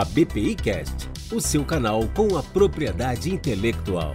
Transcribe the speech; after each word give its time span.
a 0.00 0.04
BPI 0.06 0.54
Cast, 0.54 1.10
o 1.30 1.42
seu 1.42 1.62
canal 1.62 2.00
com 2.16 2.34
a 2.34 2.42
propriedade 2.42 3.30
intelectual. 3.30 4.14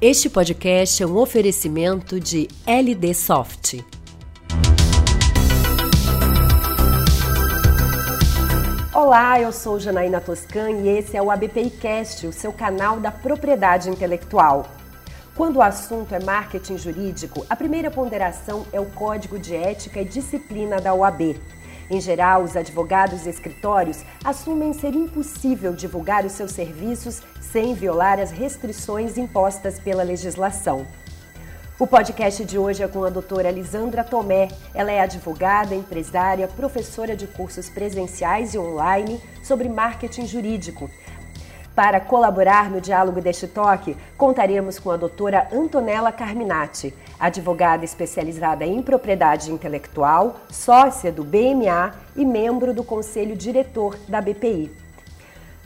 Este 0.00 0.30
podcast 0.30 1.02
é 1.02 1.06
um 1.06 1.18
oferecimento 1.18 2.18
de 2.18 2.48
LD 2.66 3.12
Soft. 3.12 3.84
Olá, 8.94 9.38
eu 9.38 9.52
sou 9.52 9.78
Janaína 9.78 10.22
Toscan 10.22 10.70
e 10.70 10.88
esse 10.88 11.14
é 11.14 11.20
o 11.20 11.30
ABPI 11.30 11.68
Cast, 11.68 12.26
o 12.26 12.32
seu 12.32 12.54
canal 12.54 13.00
da 13.00 13.12
propriedade 13.12 13.90
intelectual. 13.90 14.77
Quando 15.38 15.58
o 15.58 15.62
assunto 15.62 16.12
é 16.16 16.18
marketing 16.18 16.76
jurídico, 16.76 17.46
a 17.48 17.54
primeira 17.54 17.92
ponderação 17.92 18.66
é 18.72 18.80
o 18.80 18.86
Código 18.86 19.38
de 19.38 19.54
Ética 19.54 20.00
e 20.00 20.04
Disciplina 20.04 20.80
da 20.80 20.92
OAB. 20.92 21.40
Em 21.88 22.00
geral, 22.00 22.42
os 22.42 22.56
advogados 22.56 23.24
e 23.24 23.30
escritórios 23.30 24.02
assumem 24.24 24.72
ser 24.72 24.96
impossível 24.96 25.72
divulgar 25.72 26.26
os 26.26 26.32
seus 26.32 26.50
serviços 26.50 27.22
sem 27.40 27.72
violar 27.72 28.18
as 28.18 28.32
restrições 28.32 29.16
impostas 29.16 29.78
pela 29.78 30.02
legislação. 30.02 30.84
O 31.78 31.86
podcast 31.86 32.44
de 32.44 32.58
hoje 32.58 32.82
é 32.82 32.88
com 32.88 33.04
a 33.04 33.08
doutora 33.08 33.52
Lisandra 33.52 34.02
Tomé. 34.02 34.48
Ela 34.74 34.90
é 34.90 34.98
advogada, 34.98 35.72
empresária, 35.72 36.48
professora 36.48 37.14
de 37.14 37.28
cursos 37.28 37.68
presenciais 37.68 38.54
e 38.54 38.58
online 38.58 39.20
sobre 39.44 39.68
marketing 39.68 40.26
jurídico. 40.26 40.90
Para 41.78 42.00
colaborar 42.00 42.68
no 42.68 42.80
diálogo 42.80 43.20
deste 43.20 43.46
toque, 43.46 43.96
contaremos 44.16 44.80
com 44.80 44.90
a 44.90 44.96
doutora 44.96 45.46
Antonella 45.52 46.10
Carminati, 46.10 46.92
advogada 47.20 47.84
especializada 47.84 48.66
em 48.66 48.82
propriedade 48.82 49.52
intelectual, 49.52 50.40
sócia 50.50 51.12
do 51.12 51.22
BMA 51.22 51.94
e 52.16 52.24
membro 52.24 52.74
do 52.74 52.82
conselho 52.82 53.36
diretor 53.36 53.96
da 54.08 54.20
BPI. 54.20 54.72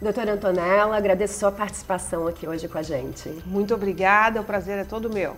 Doutora 0.03 0.35
Antonella, 0.35 0.99
agradeço 0.99 1.39
sua 1.39 1.51
participação 1.51 2.27
aqui 2.27 2.47
hoje 2.47 2.69
com 2.69 2.77
a 2.77 2.83
gente. 2.83 3.31
Muito 3.47 3.73
obrigada, 3.73 4.39
o 4.39 4.45
prazer 4.45 4.81
é 4.81 4.85
todo 4.85 5.09
meu. 5.09 5.35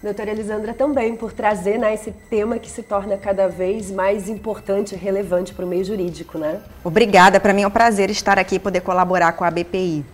Doutora 0.00 0.30
Elisandra 0.30 0.72
também 0.72 1.16
por 1.16 1.32
trazer 1.32 1.78
né, 1.78 1.94
esse 1.94 2.10
tema 2.10 2.58
que 2.60 2.68
se 2.68 2.82
torna 2.82 3.16
cada 3.16 3.48
vez 3.48 3.88
mais 3.88 4.28
importante 4.28 4.96
e 4.96 4.98
relevante 4.98 5.54
para 5.54 5.64
o 5.64 5.68
meio 5.68 5.84
jurídico, 5.84 6.38
né? 6.38 6.60
Obrigada, 6.82 7.38
para 7.38 7.52
mim 7.52 7.62
é 7.62 7.66
um 7.66 7.70
prazer 7.70 8.10
estar 8.10 8.36
aqui 8.36 8.56
e 8.56 8.58
poder 8.58 8.80
colaborar 8.80 9.32
com 9.32 9.44
a 9.44 9.50
BPI. 9.50 10.04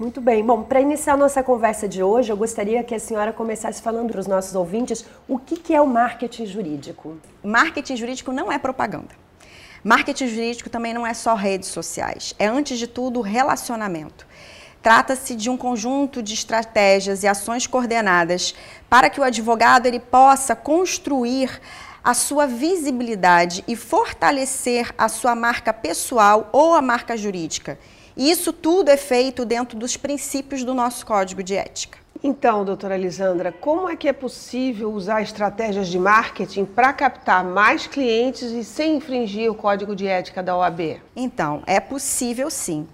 Muito 0.00 0.18
bem. 0.18 0.42
Bom, 0.42 0.62
para 0.62 0.80
iniciar 0.80 1.14
nossa 1.14 1.42
conversa 1.42 1.86
de 1.86 2.02
hoje, 2.02 2.32
eu 2.32 2.36
gostaria 2.38 2.82
que 2.82 2.94
a 2.94 2.98
senhora 2.98 3.34
começasse 3.34 3.82
falando 3.82 4.12
para 4.12 4.20
os 4.20 4.26
nossos 4.26 4.54
ouvintes 4.54 5.04
o 5.28 5.38
que, 5.38 5.58
que 5.58 5.74
é 5.74 5.80
o 5.82 5.86
marketing 5.86 6.46
jurídico. 6.46 7.18
Marketing 7.44 7.96
jurídico 7.96 8.32
não 8.32 8.50
é 8.50 8.58
propaganda. 8.58 9.10
Marketing 9.84 10.26
jurídico 10.26 10.70
também 10.70 10.94
não 10.94 11.06
é 11.06 11.12
só 11.12 11.34
redes 11.34 11.68
sociais, 11.68 12.34
é 12.38 12.46
antes 12.46 12.78
de 12.78 12.86
tudo 12.86 13.20
relacionamento. 13.20 14.26
Trata-se 14.82 15.36
de 15.36 15.50
um 15.50 15.56
conjunto 15.58 16.22
de 16.22 16.32
estratégias 16.32 17.22
e 17.22 17.28
ações 17.28 17.66
coordenadas 17.66 18.54
para 18.88 19.10
que 19.10 19.20
o 19.20 19.22
advogado 19.22 19.84
ele 19.84 20.00
possa 20.00 20.56
construir 20.56 21.60
a 22.02 22.14
sua 22.14 22.46
visibilidade 22.46 23.62
e 23.68 23.76
fortalecer 23.76 24.94
a 24.96 25.10
sua 25.10 25.34
marca 25.34 25.74
pessoal 25.74 26.48
ou 26.52 26.72
a 26.72 26.80
marca 26.80 27.18
jurídica. 27.18 27.78
E 28.16 28.30
isso 28.30 28.52
tudo 28.52 28.88
é 28.88 28.96
feito 28.96 29.44
dentro 29.44 29.78
dos 29.78 29.96
princípios 29.96 30.64
do 30.64 30.74
nosso 30.74 31.06
código 31.06 31.42
de 31.42 31.54
ética. 31.54 31.98
Então, 32.22 32.64
doutora 32.66 32.98
Lisandra, 32.98 33.50
como 33.50 33.88
é 33.88 33.96
que 33.96 34.06
é 34.06 34.12
possível 34.12 34.92
usar 34.92 35.22
estratégias 35.22 35.88
de 35.88 35.98
marketing 35.98 36.66
para 36.66 36.92
captar 36.92 37.42
mais 37.42 37.86
clientes 37.86 38.50
e 38.50 38.62
sem 38.62 38.96
infringir 38.96 39.50
o 39.50 39.54
código 39.54 39.96
de 39.96 40.06
ética 40.06 40.42
da 40.42 40.54
OAB? 40.54 41.00
Então, 41.16 41.62
é 41.66 41.80
possível 41.80 42.50
sim. 42.50 42.86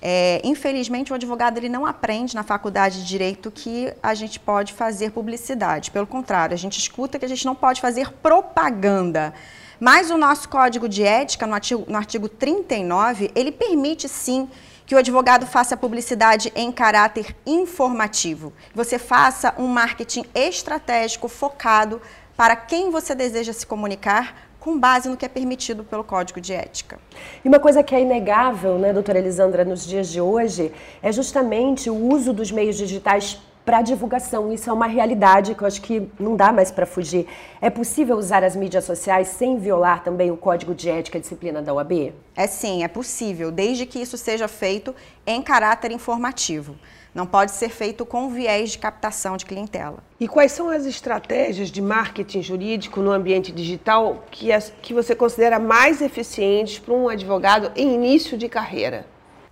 É, 0.00 0.40
infelizmente, 0.42 1.12
o 1.12 1.14
advogado 1.14 1.58
ele 1.58 1.68
não 1.68 1.84
aprende 1.84 2.34
na 2.34 2.42
faculdade 2.42 3.02
de 3.02 3.06
direito 3.06 3.50
que 3.50 3.92
a 4.02 4.14
gente 4.14 4.40
pode 4.40 4.72
fazer 4.72 5.10
publicidade. 5.10 5.90
Pelo 5.90 6.06
contrário, 6.06 6.54
a 6.54 6.58
gente 6.58 6.78
escuta 6.78 7.18
que 7.18 7.24
a 7.26 7.28
gente 7.28 7.44
não 7.44 7.54
pode 7.54 7.82
fazer 7.82 8.10
propaganda. 8.10 9.34
Mas 9.80 10.10
o 10.10 10.18
nosso 10.18 10.46
código 10.46 10.86
de 10.86 11.02
ética, 11.02 11.46
no 11.46 11.54
artigo, 11.54 11.84
no 11.88 11.96
artigo 11.96 12.28
39, 12.28 13.30
ele 13.34 13.50
permite 13.50 14.06
sim 14.10 14.46
que 14.84 14.94
o 14.94 14.98
advogado 14.98 15.46
faça 15.46 15.74
publicidade 15.74 16.52
em 16.54 16.70
caráter 16.70 17.34
informativo. 17.46 18.52
Você 18.74 18.98
faça 18.98 19.54
um 19.56 19.66
marketing 19.66 20.26
estratégico 20.34 21.28
focado 21.28 22.02
para 22.36 22.54
quem 22.54 22.90
você 22.90 23.14
deseja 23.14 23.54
se 23.54 23.66
comunicar 23.66 24.50
com 24.58 24.78
base 24.78 25.08
no 25.08 25.16
que 25.16 25.24
é 25.24 25.28
permitido 25.28 25.82
pelo 25.82 26.04
Código 26.04 26.40
de 26.40 26.52
Ética. 26.52 26.98
E 27.42 27.48
uma 27.48 27.58
coisa 27.58 27.82
que 27.82 27.94
é 27.94 28.02
inegável, 28.02 28.78
né, 28.78 28.92
doutora 28.92 29.18
Elisandra, 29.18 29.64
nos 29.64 29.86
dias 29.86 30.10
de 30.10 30.20
hoje, 30.20 30.70
é 31.02 31.10
justamente 31.10 31.88
o 31.88 31.94
uso 31.94 32.34
dos 32.34 32.52
meios 32.52 32.76
digitais 32.76 33.40
para 33.64 33.82
divulgação. 33.82 34.52
Isso 34.52 34.68
é 34.68 34.72
uma 34.72 34.86
realidade 34.86 35.54
que 35.54 35.62
eu 35.62 35.66
acho 35.66 35.80
que 35.82 36.08
não 36.18 36.36
dá 36.36 36.52
mais 36.52 36.70
para 36.70 36.86
fugir. 36.86 37.26
É 37.60 37.70
possível 37.70 38.16
usar 38.16 38.42
as 38.42 38.56
mídias 38.56 38.84
sociais 38.84 39.28
sem 39.28 39.58
violar 39.58 40.02
também 40.02 40.30
o 40.30 40.36
Código 40.36 40.74
de 40.74 40.88
Ética 40.88 41.18
e 41.18 41.20
Disciplina 41.20 41.62
da 41.62 41.72
OAB? 41.74 42.12
É 42.36 42.46
sim, 42.46 42.82
é 42.82 42.88
possível, 42.88 43.50
desde 43.50 43.86
que 43.86 43.98
isso 43.98 44.16
seja 44.16 44.48
feito 44.48 44.94
em 45.26 45.42
caráter 45.42 45.92
informativo. 45.92 46.76
Não 47.12 47.26
pode 47.26 47.50
ser 47.50 47.70
feito 47.70 48.06
com 48.06 48.30
viés 48.30 48.70
de 48.70 48.78
captação 48.78 49.36
de 49.36 49.44
clientela. 49.44 49.98
E 50.18 50.28
quais 50.28 50.52
são 50.52 50.68
as 50.68 50.86
estratégias 50.86 51.68
de 51.68 51.82
marketing 51.82 52.40
jurídico 52.40 53.00
no 53.00 53.10
ambiente 53.10 53.50
digital 53.50 54.24
que, 54.30 54.52
as, 54.52 54.72
que 54.80 54.94
você 54.94 55.14
considera 55.14 55.58
mais 55.58 56.00
eficientes 56.00 56.78
para 56.78 56.94
um 56.94 57.08
advogado 57.08 57.72
em 57.74 57.94
início 57.94 58.38
de 58.38 58.48
carreira? 58.48 59.06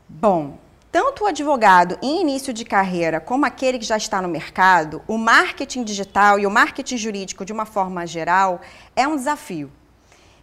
Bom, 0.09 0.57
tanto 0.91 1.25
o 1.25 1.27
advogado 1.27 1.99
em 2.03 2.21
início 2.21 2.53
de 2.53 2.65
carreira 2.65 3.21
como 3.21 3.45
aquele 3.45 3.79
que 3.79 3.85
já 3.85 3.97
está 3.97 4.23
no 4.23 4.29
mercado, 4.29 5.03
o 5.07 5.19
marketing 5.19 5.85
digital 5.85 6.39
e 6.39 6.47
o 6.47 6.51
marketing 6.51 6.97
jurídico 6.97 7.45
de 7.45 7.53
uma 7.53 7.67
forma 7.67 8.07
geral 8.07 8.61
é 8.97 9.07
um 9.07 9.17
desafio. 9.17 9.71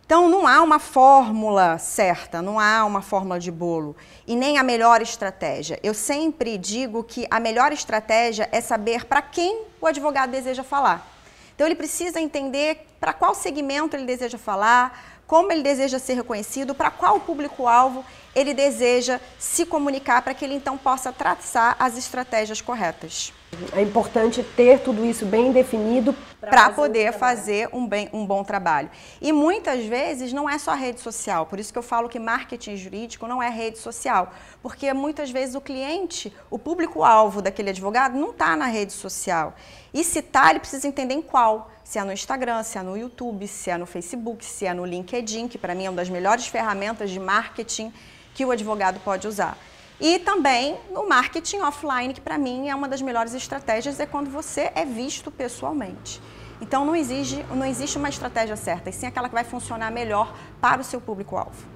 Então, 0.06 0.30
não 0.30 0.46
há 0.46 0.62
uma 0.62 0.78
fórmula 0.78 1.80
certa, 1.80 2.40
não 2.40 2.60
há 2.60 2.86
uma 2.86 3.02
fórmula 3.02 3.40
de 3.40 3.52
bolo 3.52 3.96
e 4.28 4.36
nem 4.36 4.60
a 4.60 4.64
melhor 4.64 5.02
estratégia. 5.02 5.80
Eu 5.82 5.96
sempre 5.96 6.60
digo 6.60 7.04
que 7.04 7.26
a 7.32 7.40
melhor 7.40 7.74
estratégia 7.74 8.48
é 8.52 8.62
saber 8.62 9.06
para 9.06 9.24
quem 9.24 9.64
o 9.82 9.88
advogado 9.88 10.30
deseja 10.30 10.64
falar. 10.64 11.12
Então, 11.56 11.66
ele 11.66 11.76
precisa 11.76 12.22
entender 12.22 12.86
para 13.00 13.14
qual 13.14 13.34
segmento 13.34 13.96
ele 13.96 14.06
deseja 14.06 14.38
falar, 14.38 15.15
como 15.28 15.52
ele 15.52 15.64
deseja 15.64 16.00
ser 16.00 16.14
reconhecido, 16.16 16.76
para 16.76 16.92
qual 16.92 17.20
público-alvo 17.20 18.06
ele 18.36 18.54
deseja 18.54 19.20
se 19.40 19.66
comunicar 19.66 20.22
para 20.22 20.34
que 20.34 20.44
ele 20.44 20.56
então 20.56 20.78
possa 20.78 21.12
traçar 21.12 21.76
as 21.80 21.98
estratégias 21.98 22.60
corretas. 22.60 23.34
É 23.72 23.82
importante 23.82 24.44
ter 24.44 24.80
tudo 24.80 25.06
isso 25.06 25.26
bem 25.26 25.54
definido 25.54 26.14
para 26.42 26.70
poder 26.70 27.12
um 27.12 27.18
fazer 27.18 27.70
um, 27.72 27.88
bem, 27.88 28.10
um 28.12 28.26
bom 28.26 28.44
trabalho. 28.44 28.90
E 29.22 29.32
muitas 29.32 29.86
vezes 29.86 30.34
não 30.34 30.50
é 30.50 30.58
só 30.58 30.74
rede 30.74 31.00
social, 31.00 31.46
por 31.46 31.58
isso 31.58 31.72
que 31.72 31.80
eu 31.80 31.84
falo 31.84 32.10
que 32.10 32.20
marketing 32.20 32.76
jurídico 32.76 33.26
não 33.26 33.42
é 33.42 33.50
rede 33.50 33.78
social, 33.78 34.34
porque 34.62 34.92
muitas 34.94 35.32
vezes 35.32 35.56
o 35.56 35.62
cliente, 35.62 36.36
o 36.50 36.60
público-alvo 36.60 37.42
daquele 37.42 37.70
advogado 37.70 38.18
não 38.18 38.32
está 38.32 38.58
na 38.58 38.66
rede 38.66 38.92
social. 38.92 39.54
E 39.94 40.04
se 40.04 40.20
está, 40.20 40.50
ele 40.50 40.60
precisa 40.60 40.86
entender 40.86 41.14
em 41.14 41.22
qual. 41.22 41.72
Se 41.86 42.00
é 42.00 42.04
no 42.04 42.12
Instagram, 42.12 42.64
se 42.64 42.80
é 42.80 42.82
no 42.82 42.98
YouTube, 42.98 43.48
se 43.48 43.70
é 43.70 43.78
no 43.78 43.86
Facebook, 43.86 44.44
se 44.44 44.66
é 44.66 44.74
no 44.74 44.84
LinkedIn, 44.84 45.48
que 45.48 45.56
para 45.56 45.76
mim 45.76 45.86
é 45.86 45.90
uma 45.92 45.98
das 45.98 46.10
melhores 46.10 46.48
ferramentas 46.48 47.12
de 47.12 47.20
marketing 47.20 47.94
que 48.34 48.44
o 48.44 48.50
advogado 48.50 49.00
pode 49.02 49.28
usar. 49.28 49.56
E 50.02 50.18
também 50.18 50.80
no 50.92 51.08
marketing 51.08 51.60
offline, 51.60 52.12
que 52.12 52.20
para 52.20 52.40
mim 52.40 52.70
é 52.70 52.76
uma 52.76 52.90
das 52.90 53.04
melhores 53.04 53.36
estratégias, 53.36 54.00
é 54.00 54.08
quando 54.08 54.32
você 54.32 54.72
é 54.74 54.84
visto 54.84 55.30
pessoalmente. 55.30 56.20
Então 56.60 56.84
não 56.86 56.96
exige, 56.96 57.46
não 57.52 57.64
existe 57.64 58.00
uma 58.00 58.10
estratégia 58.10 58.56
certa, 58.56 58.90
e 58.90 58.94
sim 58.94 59.06
aquela 59.06 59.30
que 59.30 59.36
vai 59.36 59.44
funcionar 59.44 59.92
melhor 59.92 60.36
para 60.60 60.82
o 60.82 60.84
seu 60.84 61.00
público-alvo. 61.00 61.75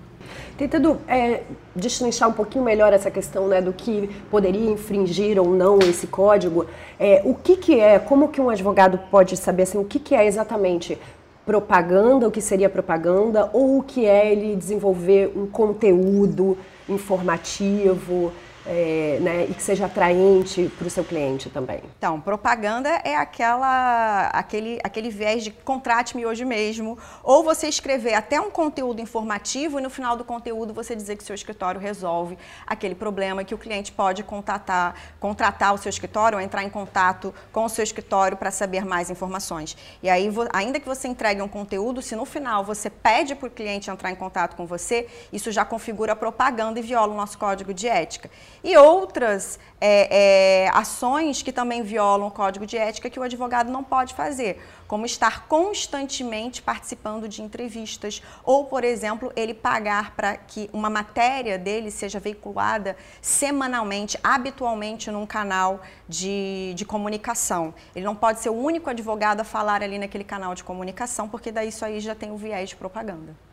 Tentando 0.60 1.00
é, 1.08 1.44
destrinchar 1.74 2.28
um 2.28 2.34
pouquinho 2.34 2.66
melhor 2.66 2.92
essa 2.92 3.10
questão 3.10 3.48
né, 3.48 3.62
do 3.62 3.72
que 3.72 4.10
poderia 4.30 4.70
infringir 4.70 5.40
ou 5.40 5.48
não 5.48 5.80
esse 5.80 6.06
código, 6.06 6.66
é, 7.00 7.22
o 7.24 7.34
que, 7.34 7.56
que 7.56 7.80
é, 7.80 7.98
como 7.98 8.28
que 8.28 8.42
um 8.42 8.50
advogado 8.50 9.00
pode 9.10 9.38
saber 9.38 9.64
assim, 9.64 9.78
o 9.78 9.86
que, 9.86 9.98
que 9.98 10.14
é 10.14 10.28
exatamente 10.28 10.98
propaganda, 11.46 12.28
o 12.28 12.32
que 12.32 12.42
seria 12.42 12.70
propaganda, 12.70 13.50
ou 13.54 13.78
o 13.78 13.84
que 13.84 14.06
é 14.06 14.34
ele 14.34 14.54
desenvolver 14.54 15.32
um 15.34 15.48
conteúdo 15.48 16.58
informativo? 16.90 18.34
É, 18.66 19.18
né, 19.22 19.46
e 19.50 19.54
que 19.54 19.64
seja 19.64 19.86
atraente 19.86 20.72
para 20.78 20.88
o 20.88 20.90
seu 20.90 21.04
cliente 21.04 21.50
também? 21.50 21.82
Então, 21.98 22.20
propaganda 22.20 22.90
é 23.04 23.16
aquela, 23.16 24.28
aquele, 24.28 24.80
aquele 24.84 25.10
viés 25.10 25.44
de 25.44 25.52
contrate-me 25.52 26.26
hoje 26.26 26.46
mesmo, 26.46 26.98
ou 27.24 27.44
você 27.44 27.68
escrever 27.68 28.14
até 28.14 28.40
um 28.40 28.50
conteúdo 28.50 29.02
informativo 29.02 29.80
e 29.80 29.82
no 29.82 29.90
final 29.90 30.16
do 30.16 30.24
conteúdo 30.24 30.74
você 30.74 30.96
dizer 30.96 31.16
que 31.16 31.24
seu 31.24 31.36
escritório 31.36 31.80
resolve 31.80 32.38
aquele 32.66 32.96
problema 32.96 33.44
que 33.44 33.56
o 33.56 33.58
cliente 33.58 33.92
pode 33.92 34.24
contatar, 34.24 34.96
contratar 35.20 35.74
o 35.74 35.78
seu 35.78 35.90
escritório 35.90 36.38
ou 36.38 36.44
entrar 36.44 36.64
em 36.64 36.70
contato 36.70 37.34
com 37.52 37.66
o 37.66 37.70
seu 37.70 37.84
escritório 37.84 38.38
para 38.38 38.52
saber 38.52 38.86
mais 38.86 39.10
informações. 39.10 39.78
E 40.04 40.10
aí, 40.10 40.30
ainda 40.54 40.80
que 40.80 40.88
você 40.88 41.08
entregue 41.08 41.42
um 41.42 41.48
conteúdo, 41.48 42.02
se 42.02 42.16
no 42.16 42.26
final 42.26 42.64
você 42.64 42.90
pede 42.90 43.36
para 43.36 43.48
o 43.48 43.52
cliente 43.52 43.90
entrar 43.90 44.12
em 44.12 44.16
contato 44.16 44.56
com 44.56 44.66
você, 44.66 45.08
isso 45.32 45.52
já 45.52 45.64
configura 45.66 46.16
propaganda 46.16 46.80
e 46.80 46.84
viola 46.84 47.14
o 47.14 47.18
nosso 47.18 47.38
código 47.38 47.74
de 47.74 47.88
ética 47.88 48.30
e 48.64 48.76
outras 48.78 49.60
é, 49.82 50.66
é, 50.66 50.70
ações 50.74 51.42
que 51.42 51.52
também 51.52 51.82
violam 51.82 52.28
o 52.28 52.32
código 52.32 52.66
de 52.66 52.78
ética 52.78 53.10
que 53.10 53.20
o 53.20 53.24
advogado 53.24 53.72
não 53.72 53.84
pode 53.84 54.14
fazer, 54.14 54.62
como 54.88 55.06
estar 55.06 55.48
constantemente 55.48 56.62
participando 56.62 57.28
de 57.28 57.42
entrevistas 57.42 58.22
ou, 58.44 58.66
por 58.66 58.84
exemplo, 58.84 59.32
ele 59.36 59.54
pagar 59.54 60.16
para 60.16 60.36
que 60.36 60.70
uma 60.74 60.90
matéria 60.90 61.58
dele 61.58 61.92
seja 61.92 62.20
veiculada 62.20 62.98
semanalmente, 63.22 64.20
habitualmente 64.24 65.10
num 65.10 65.26
canal 65.26 65.82
de, 66.08 66.74
de 66.76 66.86
comunicação. 66.86 67.74
Ele 67.96 68.06
não 68.06 68.16
pode 68.16 68.40
ser 68.40 68.50
o 68.50 68.56
único 68.56 68.90
advogado 68.90 69.42
a 69.42 69.44
falar 69.44 69.82
ali 69.82 69.98
naquele 69.98 70.24
canal 70.24 70.54
de 70.54 70.64
comunicação, 70.64 71.30
porque 71.30 71.52
daí 71.52 71.70
isso 71.70 71.86
aí 71.86 72.00
já 72.00 72.16
tem 72.16 72.32
o 72.32 72.38
viés 72.38 72.70
de 72.70 72.76
propaganda. 72.76 73.49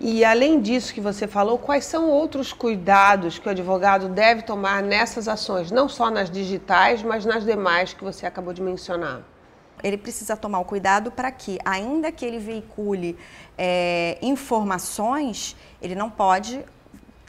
E 0.00 0.24
além 0.24 0.60
disso 0.60 0.94
que 0.94 1.00
você 1.00 1.26
falou, 1.26 1.58
quais 1.58 1.84
são 1.84 2.08
outros 2.08 2.52
cuidados 2.52 3.38
que 3.38 3.48
o 3.48 3.50
advogado 3.50 4.08
deve 4.08 4.42
tomar 4.42 4.80
nessas 4.80 5.26
ações, 5.26 5.72
não 5.72 5.88
só 5.88 6.08
nas 6.08 6.30
digitais, 6.30 7.02
mas 7.02 7.24
nas 7.24 7.44
demais 7.44 7.92
que 7.92 8.04
você 8.04 8.24
acabou 8.24 8.52
de 8.52 8.62
mencionar? 8.62 9.22
Ele 9.82 9.96
precisa 9.96 10.36
tomar 10.36 10.60
o 10.60 10.64
cuidado 10.64 11.10
para 11.10 11.30
que, 11.32 11.58
ainda 11.64 12.12
que 12.12 12.24
ele 12.24 12.38
veicule 12.38 13.16
é, 13.56 14.18
informações, 14.22 15.56
ele 15.82 15.94
não 15.94 16.10
pode 16.10 16.64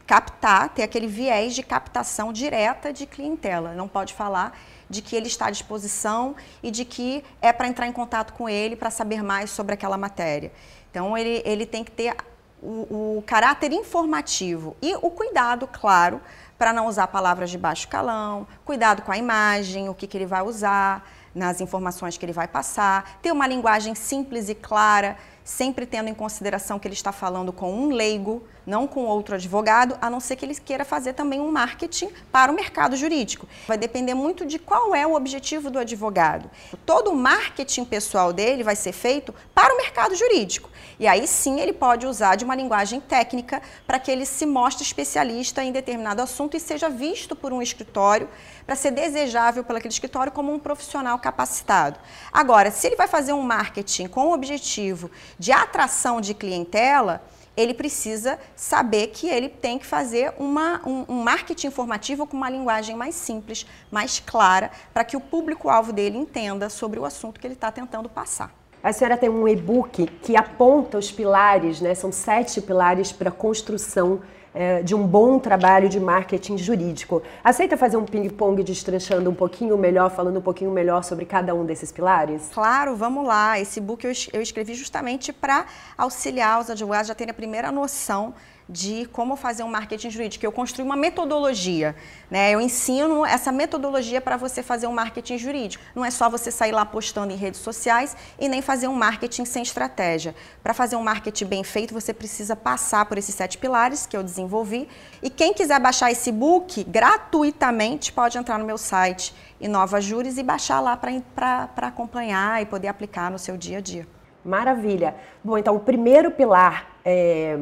captar, 0.05 0.69
ter 0.69 0.81
aquele 0.83 1.05
viés 1.05 1.53
de 1.53 1.61
captação 1.61 2.33
direta 2.33 2.91
de 2.91 3.05
clientela. 3.05 3.73
Não 3.73 3.87
pode 3.87 4.13
falar 4.13 4.57
de 4.89 5.03
que 5.03 5.15
ele 5.15 5.27
está 5.27 5.47
à 5.47 5.51
disposição 5.51 6.35
e 6.63 6.71
de 6.71 6.83
que 6.83 7.23
é 7.41 7.53
para 7.53 7.67
entrar 7.67 7.87
em 7.87 7.91
contato 7.91 8.33
com 8.33 8.49
ele 8.49 8.75
para 8.75 8.89
saber 8.89 9.23
mais 9.23 9.51
sobre 9.51 9.75
aquela 9.75 9.97
matéria. 9.97 10.51
Então, 10.89 11.15
ele, 11.15 11.43
ele 11.45 11.65
tem 11.67 11.83
que 11.83 11.91
ter 11.91 12.15
o, 12.61 13.17
o 13.17 13.23
caráter 13.25 13.71
informativo 13.71 14.75
e 14.81 14.95
o 14.95 15.09
cuidado, 15.09 15.67
claro, 15.67 16.21
para 16.57 16.73
não 16.73 16.87
usar 16.87 17.07
palavras 17.07 17.49
de 17.49 17.57
baixo 17.57 17.87
calão, 17.87 18.45
cuidado 18.65 19.01
com 19.01 19.11
a 19.11 19.17
imagem, 19.17 19.89
o 19.89 19.93
que, 19.93 20.05
que 20.05 20.17
ele 20.17 20.25
vai 20.25 20.41
usar 20.41 21.07
nas 21.33 21.61
informações 21.61 22.17
que 22.17 22.25
ele 22.25 22.33
vai 22.33 22.47
passar, 22.47 23.19
ter 23.21 23.31
uma 23.31 23.47
linguagem 23.47 23.95
simples 23.95 24.49
e 24.49 24.55
clara, 24.55 25.15
sempre 25.49 25.87
tendo 25.87 26.09
em 26.09 26.13
consideração 26.13 26.77
que 26.77 26.87
ele 26.87 26.93
está 26.93 27.11
falando 27.11 27.51
com 27.51 27.73
um 27.73 27.89
leigo, 27.89 28.43
não 28.67 28.85
com 28.85 29.05
outro 29.05 29.33
advogado, 29.33 29.97
a 29.99 30.07
não 30.07 30.19
ser 30.19 30.35
que 30.35 30.45
ele 30.45 30.53
queira 30.53 30.85
fazer 30.85 31.13
também 31.13 31.41
um 31.41 31.51
marketing 31.51 32.09
para 32.31 32.51
o 32.51 32.55
mercado 32.55 32.95
jurídico. 32.95 33.47
Vai 33.67 33.75
depender 33.75 34.13
muito 34.13 34.45
de 34.45 34.59
qual 34.59 34.93
é 34.93 35.07
o 35.07 35.15
objetivo 35.15 35.71
do 35.71 35.79
advogado. 35.79 36.51
Todo 36.85 37.09
o 37.09 37.15
marketing 37.15 37.83
pessoal 37.83 38.31
dele 38.31 38.63
vai 38.63 38.75
ser 38.75 38.91
feito 38.91 39.33
para 39.55 39.73
o 39.73 39.77
mercado 39.77 40.13
jurídico. 40.13 40.69
E 40.99 41.07
aí 41.07 41.25
sim 41.25 41.59
ele 41.59 41.73
pode 41.73 42.05
usar 42.05 42.35
de 42.35 42.45
uma 42.45 42.53
linguagem 42.53 42.99
técnica 42.99 43.59
para 43.87 43.97
que 43.97 44.11
ele 44.11 44.27
se 44.27 44.45
mostre 44.45 44.83
especialista 44.83 45.63
em 45.63 45.71
determinado 45.71 46.21
assunto 46.21 46.55
e 46.55 46.59
seja 46.59 46.89
visto 46.89 47.35
por 47.35 47.51
um 47.51 47.61
escritório 47.61 48.29
para 48.69 48.75
ser 48.75 48.91
desejável 48.91 49.63
pelo 49.63 49.79
aquele 49.79 49.91
escritório 49.91 50.31
como 50.31 50.53
um 50.53 50.59
profissional 50.59 51.17
capacitado. 51.17 51.97
Agora, 52.31 52.69
se 52.69 52.85
ele 52.85 52.95
vai 52.95 53.07
fazer 53.07 53.33
um 53.33 53.41
marketing 53.41 54.05
com 54.05 54.27
o 54.27 54.31
objetivo 54.31 55.09
de 55.39 55.51
atração 55.51 56.21
de 56.21 56.35
clientela, 56.35 57.19
ele 57.57 57.73
precisa 57.73 58.37
saber 58.55 59.07
que 59.07 59.27
ele 59.27 59.49
tem 59.49 59.79
que 59.79 59.87
fazer 59.87 60.35
uma, 60.37 60.87
um, 60.87 61.03
um 61.09 61.23
marketing 61.23 61.65
informativo 61.65 62.27
com 62.27 62.37
uma 62.37 62.47
linguagem 62.47 62.95
mais 62.95 63.15
simples, 63.15 63.65
mais 63.89 64.19
clara, 64.19 64.69
para 64.93 65.03
que 65.03 65.17
o 65.17 65.19
público-alvo 65.19 65.91
dele 65.91 66.19
entenda 66.19 66.69
sobre 66.69 66.99
o 66.99 67.05
assunto 67.05 67.39
que 67.39 67.47
ele 67.47 67.55
está 67.55 67.71
tentando 67.71 68.07
passar. 68.07 68.53
A 68.83 68.93
senhora 68.93 69.17
tem 69.17 69.29
um 69.29 69.47
e-book 69.47 70.05
que 70.21 70.37
aponta 70.37 70.99
os 70.99 71.11
pilares, 71.11 71.81
né? 71.81 71.95
São 71.95 72.11
sete 72.11 72.61
pilares 72.61 73.11
para 73.11 73.29
a 73.29 73.31
construção 73.31 74.21
é, 74.53 74.81
de 74.81 74.95
um 74.95 75.05
bom 75.05 75.39
trabalho 75.39 75.89
de 75.89 75.99
marketing 75.99 76.57
jurídico. 76.57 77.21
Aceita 77.43 77.77
fazer 77.77 77.97
um 77.97 78.05
ping-pong 78.05 78.63
destranchando 78.63 79.29
um 79.29 79.35
pouquinho 79.35 79.77
melhor, 79.77 80.09
falando 80.09 80.37
um 80.37 80.41
pouquinho 80.41 80.71
melhor 80.71 81.03
sobre 81.03 81.25
cada 81.25 81.53
um 81.53 81.65
desses 81.65 81.91
pilares? 81.91 82.49
Claro, 82.53 82.95
vamos 82.95 83.25
lá. 83.25 83.59
Esse 83.59 83.79
book 83.79 84.05
eu, 84.05 84.11
eu 84.33 84.41
escrevi 84.41 84.73
justamente 84.73 85.31
para 85.31 85.65
auxiliar 85.97 86.59
os 86.61 86.69
advogados 86.69 87.09
a 87.09 87.15
terem 87.15 87.31
a 87.31 87.33
primeira 87.33 87.71
noção 87.71 88.33
de 88.69 89.07
como 89.07 89.35
fazer 89.35 89.63
um 89.63 89.67
marketing 89.67 90.11
jurídico. 90.11 90.45
Eu 90.45 90.51
construí 90.51 90.85
uma 90.85 90.95
metodologia, 90.95 91.95
né? 92.29 92.51
Eu 92.51 92.61
ensino 92.61 93.25
essa 93.25 93.51
metodologia 93.51 94.21
para 94.21 94.37
você 94.37 94.61
fazer 94.61 94.85
um 94.85 94.93
marketing 94.93 95.39
jurídico. 95.39 95.83
Não 95.95 96.05
é 96.05 96.11
só 96.11 96.29
você 96.29 96.51
sair 96.51 96.71
lá 96.71 96.85
postando 96.85 97.33
em 97.33 97.35
redes 97.35 97.59
sociais 97.61 98.15
e 98.37 98.47
nem 98.47 98.61
fazer 98.61 98.87
um 98.87 98.93
marketing 98.93 99.43
sem 99.43 99.63
estratégia. 99.63 100.35
Para 100.61 100.75
fazer 100.75 100.95
um 100.95 101.03
marketing 101.03 101.45
bem 101.45 101.63
feito, 101.63 101.95
você 101.95 102.13
precisa 102.13 102.55
passar 102.55 103.05
por 103.05 103.17
esses 103.17 103.33
sete 103.33 103.57
pilares 103.57 104.05
que 104.05 104.15
eu 104.15 104.21
desenvolvi. 104.21 104.87
E 105.23 105.31
quem 105.31 105.51
quiser 105.51 105.79
baixar 105.79 106.11
esse 106.11 106.31
book 106.31 106.83
gratuitamente 106.83 108.13
pode 108.13 108.37
entrar 108.37 108.59
no 108.59 108.65
meu 108.65 108.77
site 108.77 109.33
Inova 109.59 109.99
Júris 109.99 110.37
e 110.37 110.43
baixar 110.43 110.79
lá 110.79 110.95
para 110.95 111.87
acompanhar 111.87 112.61
e 112.61 112.67
poder 112.67 112.87
aplicar 112.87 113.31
no 113.31 113.39
seu 113.39 113.57
dia 113.57 113.79
a 113.79 113.81
dia. 113.81 114.07
Maravilha. 114.45 115.15
Bom, 115.43 115.57
então 115.57 115.75
o 115.75 115.79
primeiro 115.79 116.29
pilar 116.31 116.87
é 117.03 117.57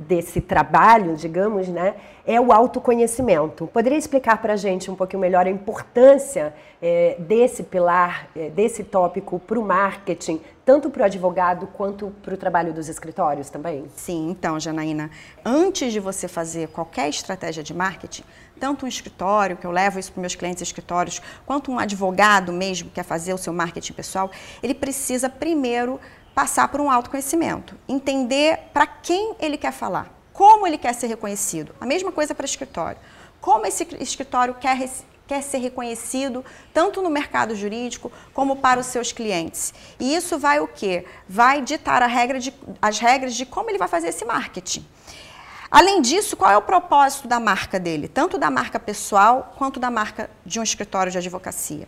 desse 0.00 0.40
trabalho, 0.40 1.14
digamos, 1.14 1.68
né, 1.68 1.94
é 2.24 2.40
o 2.40 2.52
autoconhecimento. 2.52 3.66
Poderia 3.66 3.98
explicar 3.98 4.40
para 4.40 4.54
a 4.54 4.56
gente 4.56 4.90
um 4.90 4.94
pouquinho 4.94 5.20
melhor 5.20 5.46
a 5.46 5.50
importância 5.50 6.54
é, 6.80 7.16
desse 7.18 7.62
pilar, 7.62 8.28
é, 8.34 8.48
desse 8.48 8.82
tópico 8.82 9.38
para 9.38 9.58
o 9.58 9.62
marketing, 9.62 10.40
tanto 10.64 10.88
para 10.88 11.02
o 11.02 11.04
advogado 11.04 11.66
quanto 11.66 12.14
para 12.22 12.32
o 12.32 12.36
trabalho 12.36 12.72
dos 12.72 12.88
escritórios 12.88 13.50
também? 13.50 13.84
Sim, 13.94 14.30
então, 14.30 14.58
Janaína, 14.58 15.10
antes 15.44 15.92
de 15.92 16.00
você 16.00 16.26
fazer 16.26 16.68
qualquer 16.68 17.08
estratégia 17.08 17.62
de 17.62 17.74
marketing, 17.74 18.24
tanto 18.58 18.86
um 18.86 18.88
escritório, 18.88 19.56
que 19.56 19.66
eu 19.66 19.70
levo 19.70 19.98
isso 19.98 20.12
para 20.12 20.20
meus 20.20 20.34
clientes 20.34 20.62
escritórios, 20.62 21.20
quanto 21.44 21.72
um 21.72 21.78
advogado 21.78 22.52
mesmo 22.52 22.88
que 22.88 22.96
quer 22.96 23.04
fazer 23.04 23.34
o 23.34 23.38
seu 23.38 23.52
marketing 23.52 23.94
pessoal, 23.94 24.30
ele 24.62 24.74
precisa 24.74 25.28
primeiro 25.28 25.98
passar 26.40 26.68
por 26.68 26.80
um 26.80 26.90
autoconhecimento, 26.90 27.76
entender 27.86 28.70
para 28.72 28.86
quem 28.86 29.34
ele 29.38 29.58
quer 29.58 29.72
falar, 29.72 30.10
como 30.32 30.66
ele 30.66 30.78
quer 30.78 30.94
ser 30.94 31.06
reconhecido. 31.06 31.74
A 31.78 31.84
mesma 31.84 32.10
coisa 32.10 32.34
para 32.34 32.46
escritório. 32.46 32.98
Como 33.42 33.66
esse 33.66 33.86
escritório 34.00 34.54
quer, 34.54 34.88
quer 35.28 35.42
ser 35.42 35.58
reconhecido 35.58 36.42
tanto 36.72 37.02
no 37.02 37.10
mercado 37.10 37.54
jurídico 37.54 38.10
como 38.32 38.56
para 38.56 38.80
os 38.80 38.86
seus 38.86 39.12
clientes. 39.12 39.74
E 39.98 40.14
isso 40.14 40.38
vai 40.38 40.60
o 40.60 40.66
quê? 40.66 41.04
Vai 41.28 41.60
ditar 41.60 42.02
regra 42.04 42.40
de, 42.40 42.54
as 42.80 42.98
regras 42.98 43.34
de 43.34 43.44
como 43.44 43.68
ele 43.68 43.76
vai 43.76 43.88
fazer 43.88 44.08
esse 44.08 44.24
marketing. 44.24 44.86
Além 45.70 46.00
disso, 46.00 46.38
qual 46.38 46.50
é 46.50 46.56
o 46.56 46.62
propósito 46.62 47.28
da 47.28 47.38
marca 47.38 47.78
dele? 47.78 48.08
Tanto 48.08 48.38
da 48.38 48.50
marca 48.50 48.80
pessoal 48.80 49.54
quanto 49.58 49.78
da 49.78 49.90
marca 49.90 50.30
de 50.46 50.58
um 50.58 50.62
escritório 50.62 51.12
de 51.12 51.18
advocacia. 51.18 51.86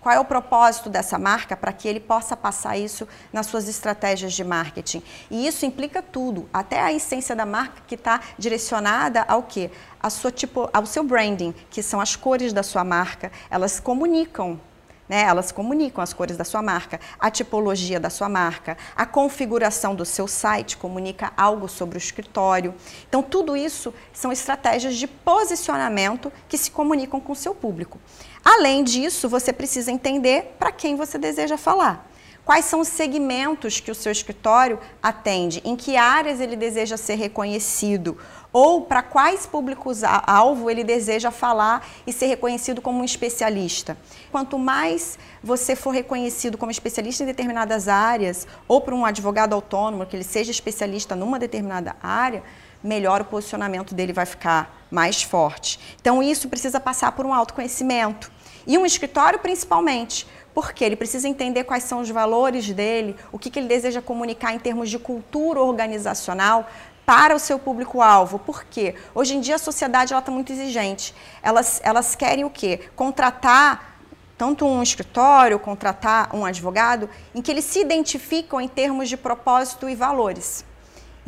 Qual 0.00 0.14
é 0.14 0.20
o 0.20 0.24
propósito 0.24 0.88
dessa 0.88 1.18
marca 1.18 1.56
para 1.56 1.72
que 1.72 1.88
ele 1.88 1.98
possa 1.98 2.36
passar 2.36 2.76
isso 2.76 3.06
nas 3.32 3.46
suas 3.46 3.68
estratégias 3.68 4.32
de 4.32 4.44
marketing? 4.44 5.02
E 5.28 5.46
isso 5.46 5.66
implica 5.66 6.00
tudo, 6.00 6.48
até 6.52 6.80
a 6.80 6.92
essência 6.92 7.34
da 7.34 7.44
marca 7.44 7.82
que 7.86 7.96
está 7.96 8.20
direcionada 8.38 9.24
ao 9.26 9.42
quê? 9.42 9.70
A 10.00 10.08
sua, 10.08 10.30
tipo, 10.30 10.70
ao 10.72 10.86
seu 10.86 11.02
branding, 11.02 11.52
que 11.68 11.82
são 11.82 12.00
as 12.00 12.14
cores 12.14 12.52
da 12.52 12.62
sua 12.62 12.84
marca. 12.84 13.32
Elas 13.50 13.80
comunicam 13.80 14.60
né? 15.08 15.22
Elas 15.22 15.50
comunicam 15.50 16.02
as 16.02 16.12
cores 16.12 16.36
da 16.36 16.44
sua 16.44 16.60
marca, 16.60 17.00
a 17.18 17.30
tipologia 17.30 17.98
da 17.98 18.10
sua 18.10 18.28
marca, 18.28 18.76
a 18.94 19.06
configuração 19.06 19.94
do 19.94 20.04
seu 20.04 20.28
site 20.28 20.76
comunica 20.76 21.32
algo 21.36 21.66
sobre 21.66 21.96
o 21.96 21.98
escritório. 21.98 22.74
Então, 23.08 23.22
tudo 23.22 23.56
isso 23.56 23.94
são 24.12 24.30
estratégias 24.30 24.96
de 24.96 25.06
posicionamento 25.06 26.30
que 26.48 26.58
se 26.58 26.70
comunicam 26.70 27.20
com 27.20 27.32
o 27.32 27.36
seu 27.36 27.54
público. 27.54 27.98
Além 28.44 28.84
disso, 28.84 29.28
você 29.28 29.52
precisa 29.52 29.90
entender 29.90 30.56
para 30.58 30.72
quem 30.72 30.96
você 30.96 31.18
deseja 31.18 31.56
falar. 31.56 32.08
Quais 32.48 32.64
são 32.64 32.80
os 32.80 32.88
segmentos 32.88 33.78
que 33.78 33.90
o 33.90 33.94
seu 33.94 34.10
escritório 34.10 34.78
atende? 35.02 35.60
Em 35.66 35.76
que 35.76 35.98
áreas 35.98 36.40
ele 36.40 36.56
deseja 36.56 36.96
ser 36.96 37.16
reconhecido? 37.16 38.16
Ou 38.50 38.80
para 38.80 39.02
quais 39.02 39.44
públicos-alvo 39.44 40.70
ele 40.70 40.82
deseja 40.82 41.30
falar 41.30 41.86
e 42.06 42.12
ser 42.12 42.24
reconhecido 42.24 42.80
como 42.80 43.00
um 43.00 43.04
especialista? 43.04 43.98
Quanto 44.32 44.58
mais 44.58 45.18
você 45.44 45.76
for 45.76 45.90
reconhecido 45.90 46.56
como 46.56 46.70
especialista 46.70 47.22
em 47.22 47.26
determinadas 47.26 47.86
áreas, 47.86 48.46
ou 48.66 48.80
por 48.80 48.94
um 48.94 49.04
advogado 49.04 49.52
autônomo, 49.52 50.06
que 50.06 50.16
ele 50.16 50.24
seja 50.24 50.50
especialista 50.50 51.14
numa 51.14 51.38
determinada 51.38 51.96
área, 52.02 52.42
melhor 52.82 53.20
o 53.20 53.24
posicionamento 53.24 53.94
dele 53.94 54.12
vai 54.12 54.26
ficar 54.26 54.86
mais 54.90 55.22
forte. 55.22 55.78
Então, 56.00 56.22
isso 56.22 56.48
precisa 56.48 56.80
passar 56.80 57.12
por 57.12 57.26
um 57.26 57.34
autoconhecimento. 57.34 58.30
E 58.66 58.76
um 58.76 58.84
escritório, 58.84 59.38
principalmente, 59.38 60.26
porque 60.54 60.84
ele 60.84 60.96
precisa 60.96 61.28
entender 61.28 61.64
quais 61.64 61.84
são 61.84 62.00
os 62.00 62.10
valores 62.10 62.70
dele, 62.70 63.16
o 63.30 63.38
que, 63.38 63.50
que 63.50 63.58
ele 63.58 63.68
deseja 63.68 64.02
comunicar 64.02 64.54
em 64.54 64.58
termos 64.58 64.90
de 64.90 64.98
cultura 64.98 65.60
organizacional 65.60 66.68
para 67.06 67.34
o 67.34 67.38
seu 67.38 67.58
público-alvo. 67.58 68.38
Por 68.38 68.64
quê? 68.64 68.94
Hoje 69.14 69.34
em 69.34 69.40
dia 69.40 69.54
a 69.54 69.58
sociedade 69.58 70.12
está 70.12 70.30
muito 70.30 70.52
exigente. 70.52 71.14
Elas, 71.42 71.80
elas 71.82 72.14
querem 72.14 72.44
o 72.44 72.50
quê? 72.50 72.80
Contratar 72.94 73.98
tanto 74.36 74.66
um 74.66 74.82
escritório, 74.82 75.58
contratar 75.58 76.34
um 76.34 76.44
advogado, 76.44 77.08
em 77.34 77.40
que 77.40 77.50
eles 77.50 77.64
se 77.64 77.80
identificam 77.80 78.60
em 78.60 78.68
termos 78.68 79.08
de 79.08 79.16
propósito 79.16 79.88
e 79.88 79.96
valores. 79.96 80.64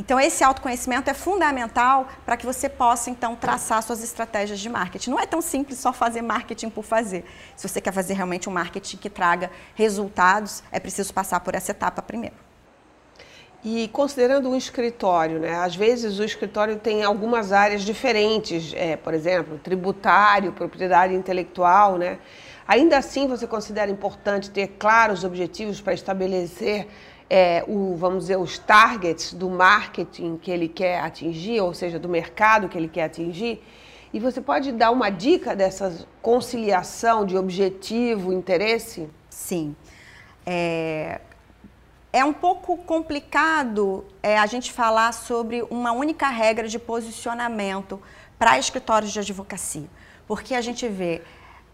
Então, 0.01 0.19
esse 0.19 0.43
autoconhecimento 0.43 1.11
é 1.11 1.13
fundamental 1.13 2.09
para 2.25 2.35
que 2.35 2.47
você 2.47 2.71
possa, 2.71 3.11
então, 3.11 3.37
traçar 3.37 3.83
suas 3.83 4.03
estratégias 4.03 4.59
de 4.59 4.67
marketing. 4.67 5.11
Não 5.11 5.21
é 5.21 5.27
tão 5.27 5.43
simples 5.43 5.79
só 5.79 5.93
fazer 5.93 6.23
marketing 6.23 6.71
por 6.71 6.83
fazer. 6.83 7.23
Se 7.55 7.69
você 7.69 7.83
quer 7.83 7.93
fazer 7.93 8.15
realmente 8.15 8.49
um 8.49 8.53
marketing 8.53 8.97
que 8.97 9.11
traga 9.11 9.51
resultados, 9.75 10.63
é 10.73 10.81
preciso 10.81 11.13
passar 11.13 11.41
por 11.41 11.55
essa 11.55 11.73
etapa 11.73 12.01
primeiro. 12.01 12.35
E 13.63 13.89
considerando 13.89 14.49
um 14.49 14.57
escritório, 14.57 15.39
né? 15.39 15.57
Às 15.57 15.77
vezes 15.77 16.19
o 16.19 16.25
escritório 16.25 16.79
tem 16.79 17.05
algumas 17.05 17.53
áreas 17.53 17.83
diferentes, 17.83 18.73
é, 18.75 18.97
por 18.97 19.13
exemplo, 19.13 19.59
tributário, 19.59 20.51
propriedade 20.51 21.13
intelectual, 21.13 21.99
né? 21.99 22.19
Ainda 22.67 22.97
assim, 22.97 23.29
você 23.29 23.47
considera 23.47 23.91
importante 23.91 24.49
ter 24.49 24.69
claros 24.79 25.25
objetivos 25.25 25.79
para 25.79 25.93
estabelecer 25.93 26.89
é, 27.31 27.65
o, 27.69 27.95
vamos 27.95 28.25
dizer, 28.25 28.37
os 28.37 28.59
targets 28.59 29.33
do 29.33 29.49
marketing 29.49 30.37
que 30.37 30.51
ele 30.51 30.69
quer 30.69 31.01
atingir, 31.01 31.61
ou 31.61 31.73
seja, 31.73 31.97
do 31.97 32.09
mercado 32.09 32.69
que 32.69 32.77
ele 32.77 32.89
quer 32.89 33.05
atingir. 33.05 33.63
E 34.13 34.19
você 34.19 34.41
pode 34.41 34.73
dar 34.73 34.91
uma 34.91 35.09
dica 35.09 35.55
dessa 35.55 36.05
conciliação 36.21 37.25
de 37.25 37.39
objetivo, 37.39 38.33
interesse? 38.33 39.09
Sim. 39.29 39.77
É, 40.45 41.21
é 42.13 42.25
um 42.25 42.33
pouco 42.33 42.77
complicado 42.79 44.05
é, 44.21 44.37
a 44.37 44.47
gente 44.47 44.73
falar 44.73 45.13
sobre 45.13 45.63
uma 45.71 45.93
única 45.93 46.29
regra 46.29 46.67
de 46.67 46.81
posicionamento 46.81 48.03
para 48.37 48.59
escritórios 48.59 49.13
de 49.13 49.21
advocacia, 49.21 49.87
porque 50.27 50.57
a 50.57 50.61
gente 50.61 50.89
vê 50.89 51.23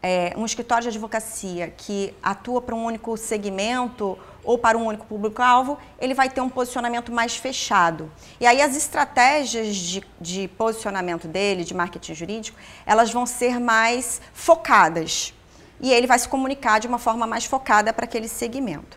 é, 0.03 0.35
um 0.37 0.45
escritório 0.45 0.83
de 0.83 0.89
advocacia 0.91 1.73
que 1.75 2.15
atua 2.23 2.61
para 2.61 2.75
um 2.75 2.85
único 2.85 3.17
segmento 3.17 4.19
ou 4.47 4.57
para 4.57 4.79
um 4.79 4.87
único 4.87 5.05
público-alvo, 5.05 5.76
ele 5.99 6.15
vai 6.15 6.31
ter 6.31 6.41
um 6.41 6.49
posicionamento 6.49 7.12
mais 7.12 7.37
fechado. 7.37 8.11
E 8.41 8.47
aí 8.47 8.62
as 8.62 8.76
estratégias 8.76 9.75
de, 9.76 10.03
de 10.21 10.49
posicionamento 10.49 11.26
dele, 11.26 11.65
de 11.65 11.75
marketing 11.75 12.15
jurídico, 12.15 12.59
elas 12.87 13.12
vão 13.12 13.26
ser 13.26 13.61
mais 13.61 14.21
focadas. 14.33 15.35
E 15.81 15.93
ele 15.93 16.07
vai 16.07 16.19
se 16.19 16.29
comunicar 16.29 16.79
de 16.81 16.87
uma 16.87 16.99
forma 16.99 17.26
mais 17.26 17.45
focada 17.45 17.93
para 17.93 18.05
aquele 18.05 18.29
segmento. 18.29 18.97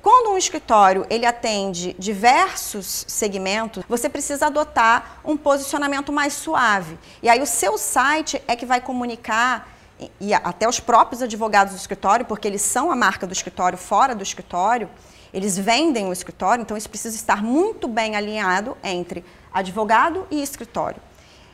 Quando 0.00 0.30
um 0.32 0.38
escritório 0.38 1.06
ele 1.10 1.26
atende 1.26 1.94
diversos 1.98 3.04
segmentos, 3.06 3.84
você 3.88 4.08
precisa 4.08 4.46
adotar 4.46 5.20
um 5.24 5.36
posicionamento 5.36 6.12
mais 6.12 6.32
suave. 6.32 6.98
E 7.22 7.28
aí 7.28 7.40
o 7.40 7.46
seu 7.46 7.76
site 7.76 8.40
é 8.46 8.56
que 8.56 8.64
vai 8.64 8.80
comunicar 8.80 9.77
e 10.20 10.32
até 10.32 10.68
os 10.68 10.78
próprios 10.80 11.22
advogados 11.22 11.74
do 11.74 11.78
escritório, 11.78 12.24
porque 12.24 12.46
eles 12.46 12.62
são 12.62 12.90
a 12.90 12.96
marca 12.96 13.26
do 13.26 13.32
escritório 13.32 13.76
fora 13.76 14.14
do 14.14 14.22
escritório, 14.22 14.88
eles 15.32 15.58
vendem 15.58 16.08
o 16.08 16.12
escritório, 16.12 16.62
então 16.62 16.76
isso 16.76 16.88
precisa 16.88 17.16
estar 17.16 17.42
muito 17.42 17.86
bem 17.86 18.16
alinhado 18.16 18.76
entre 18.82 19.24
advogado 19.52 20.26
e 20.30 20.42
escritório. 20.42 21.00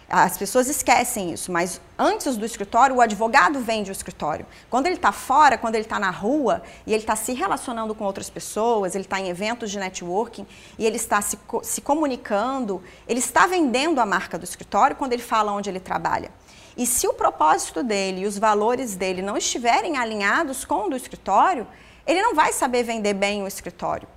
As 0.08 0.36
pessoas 0.36 0.68
esquecem 0.68 1.32
isso, 1.32 1.50
mas 1.50 1.80
antes 1.98 2.36
do 2.36 2.44
escritório, 2.44 2.96
o 2.96 3.00
advogado 3.00 3.58
vende 3.58 3.90
o 3.90 3.92
escritório. 3.92 4.46
Quando 4.68 4.86
ele 4.86 4.96
está 4.96 5.10
fora, 5.10 5.56
quando 5.56 5.74
ele 5.74 5.84
está 5.84 5.98
na 5.98 6.10
rua 6.10 6.62
e 6.86 6.92
ele 6.92 7.02
está 7.02 7.16
se 7.16 7.32
relacionando 7.32 7.94
com 7.94 8.04
outras 8.04 8.28
pessoas, 8.28 8.94
ele 8.94 9.04
está 9.04 9.18
em 9.18 9.28
eventos 9.28 9.70
de 9.70 9.78
networking 9.78 10.46
e 10.78 10.86
ele 10.86 10.96
está 10.96 11.22
se, 11.22 11.38
se 11.62 11.80
comunicando, 11.80 12.82
ele 13.08 13.18
está 13.18 13.46
vendendo 13.46 13.98
a 13.98 14.06
marca 14.06 14.38
do 14.38 14.44
escritório 14.44 14.94
quando 14.94 15.14
ele 15.14 15.22
fala 15.22 15.52
onde 15.52 15.70
ele 15.70 15.80
trabalha. 15.80 16.30
E 16.76 16.86
se 16.86 17.06
o 17.06 17.14
propósito 17.14 17.82
dele 17.82 18.22
e 18.22 18.26
os 18.26 18.38
valores 18.38 18.96
dele 18.96 19.22
não 19.22 19.36
estiverem 19.36 19.96
alinhados 19.96 20.64
com 20.64 20.86
o 20.86 20.90
do 20.90 20.96
escritório, 20.96 21.66
ele 22.06 22.20
não 22.20 22.34
vai 22.34 22.52
saber 22.52 22.82
vender 22.82 23.14
bem 23.14 23.42
o 23.42 23.46
escritório. 23.46 24.08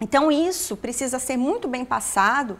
Então, 0.00 0.30
isso 0.30 0.76
precisa 0.76 1.18
ser 1.18 1.36
muito 1.36 1.68
bem 1.68 1.84
passado 1.84 2.58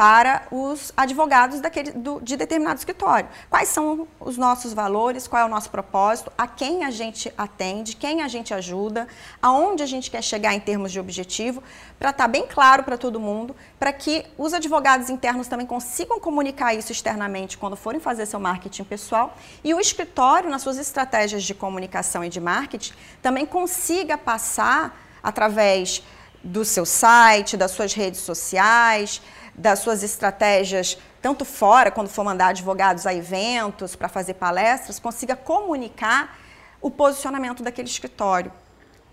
para 0.00 0.44
os 0.50 0.94
advogados 0.96 1.60
daquele, 1.60 1.90
do, 1.90 2.22
de 2.22 2.34
determinado 2.34 2.78
escritório. 2.78 3.28
Quais 3.50 3.68
são 3.68 4.08
os 4.18 4.38
nossos 4.38 4.72
valores, 4.72 5.28
qual 5.28 5.42
é 5.42 5.44
o 5.44 5.48
nosso 5.48 5.68
propósito, 5.68 6.32
a 6.38 6.46
quem 6.46 6.86
a 6.86 6.90
gente 6.90 7.30
atende, 7.36 7.94
quem 7.94 8.22
a 8.22 8.26
gente 8.26 8.54
ajuda, 8.54 9.06
aonde 9.42 9.82
a 9.82 9.86
gente 9.86 10.10
quer 10.10 10.22
chegar 10.22 10.54
em 10.54 10.60
termos 10.60 10.90
de 10.90 10.98
objetivo, 10.98 11.62
para 11.98 12.08
estar 12.08 12.24
tá 12.24 12.28
bem 12.28 12.46
claro 12.46 12.82
para 12.82 12.96
todo 12.96 13.20
mundo, 13.20 13.54
para 13.78 13.92
que 13.92 14.24
os 14.38 14.54
advogados 14.54 15.10
internos 15.10 15.48
também 15.48 15.66
consigam 15.66 16.18
comunicar 16.18 16.72
isso 16.72 16.90
externamente 16.90 17.58
quando 17.58 17.76
forem 17.76 18.00
fazer 18.00 18.24
seu 18.24 18.40
marketing 18.40 18.84
pessoal 18.84 19.36
e 19.62 19.74
o 19.74 19.78
escritório, 19.78 20.48
nas 20.48 20.62
suas 20.62 20.78
estratégias 20.78 21.42
de 21.42 21.52
comunicação 21.52 22.24
e 22.24 22.30
de 22.30 22.40
marketing, 22.40 22.94
também 23.20 23.44
consiga 23.44 24.16
passar 24.16 24.98
através 25.22 26.02
do 26.42 26.64
seu 26.64 26.86
site, 26.86 27.54
das 27.54 27.72
suas 27.72 27.92
redes 27.92 28.20
sociais, 28.20 29.20
das 29.54 29.80
suas 29.80 30.02
estratégias, 30.02 30.98
tanto 31.20 31.44
fora, 31.44 31.90
quando 31.90 32.08
for 32.08 32.24
mandar 32.24 32.48
advogados 32.48 33.06
a 33.06 33.14
eventos, 33.14 33.94
para 33.94 34.08
fazer 34.08 34.34
palestras, 34.34 34.98
consiga 34.98 35.36
comunicar 35.36 36.38
o 36.80 36.90
posicionamento 36.90 37.62
daquele 37.62 37.88
escritório. 37.88 38.52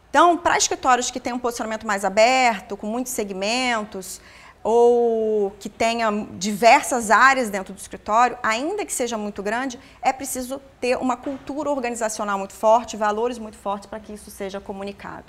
Então, 0.10 0.38
para 0.38 0.58
escritórios 0.58 1.12
que 1.12 1.20
têm 1.20 1.34
um 1.34 1.40
posicionamento 1.40 1.86
mais 1.86 2.06
aberto, 2.06 2.78
com 2.78 2.88
muitos 2.88 3.12
segmentos, 3.12 4.22
ou 4.64 5.52
que 5.60 5.70
tenha 5.70 6.10
diversas 6.34 7.12
áreas 7.12 7.50
dentro 7.50 7.74
do 7.74 7.78
escritório, 7.78 8.38
ainda 8.42 8.86
que 8.86 8.94
seja 8.94 9.18
muito 9.18 9.44
grande, 9.44 9.80
é 10.02 10.12
preciso 10.12 10.62
ter 10.82 10.98
uma 10.98 11.16
cultura 11.16 11.70
organizacional 11.70 12.38
muito 12.38 12.54
forte, 12.54 12.98
valores 12.98 13.38
muito 13.38 13.58
fortes 13.58 13.86
para 13.86 14.00
que 14.00 14.14
isso 14.14 14.32
seja 14.32 14.60
comunicado. 14.60 15.26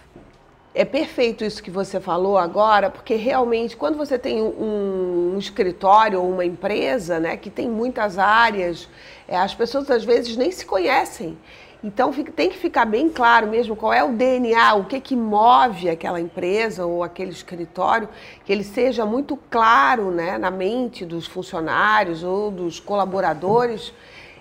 É 0.75 0.85
perfeito 0.85 1.45
isso 1.45 1.63
que 1.63 1.71
você 1.71 1.99
falou 1.99 2.37
agora, 2.37 2.91
porque 2.91 3.15
realmente 3.15 3.77
quando 3.77 3.97
você 3.97 4.19
tem 4.19 4.43
um, 4.43 5.35
um 5.35 5.39
escritório 5.39 6.21
ou 6.21 6.31
uma 6.31 6.45
empresa, 6.45 7.19
né, 7.19 7.37
que 7.37 7.49
tem 7.49 7.69
muitas 7.69 8.19
áreas, 8.19 8.89
é, 9.27 9.37
as 9.37 9.55
pessoas 9.55 9.91
às 9.91 10.05
vezes 10.05 10.37
nem 10.37 10.53
se 10.53 10.67
conhecem. 10.67 11.39
Então 11.83 12.13
fica, 12.13 12.31
tem 12.31 12.51
que 12.51 12.59
ficar 12.59 12.85
bem 12.85 13.09
claro 13.09 13.47
mesmo 13.47 13.75
qual 13.75 13.93
é 13.93 14.05
o 14.05 14.13
DNA, 14.13 14.75
o 14.75 14.85
que 14.85 15.01
que 15.01 15.17
move 15.17 15.89
aquela 15.89 16.21
empresa 16.21 16.85
ou 16.85 17.03
aquele 17.03 17.31
escritório, 17.31 18.09
que 18.45 18.53
ele 18.53 18.65
seja 18.65 19.07
muito 19.07 19.39
claro, 19.51 20.11
né, 20.11 20.37
na 20.37 20.51
mente 20.51 21.05
dos 21.07 21.27
funcionários 21.27 22.23
ou 22.23 22.51
dos 22.51 22.79
colaboradores 22.79 23.93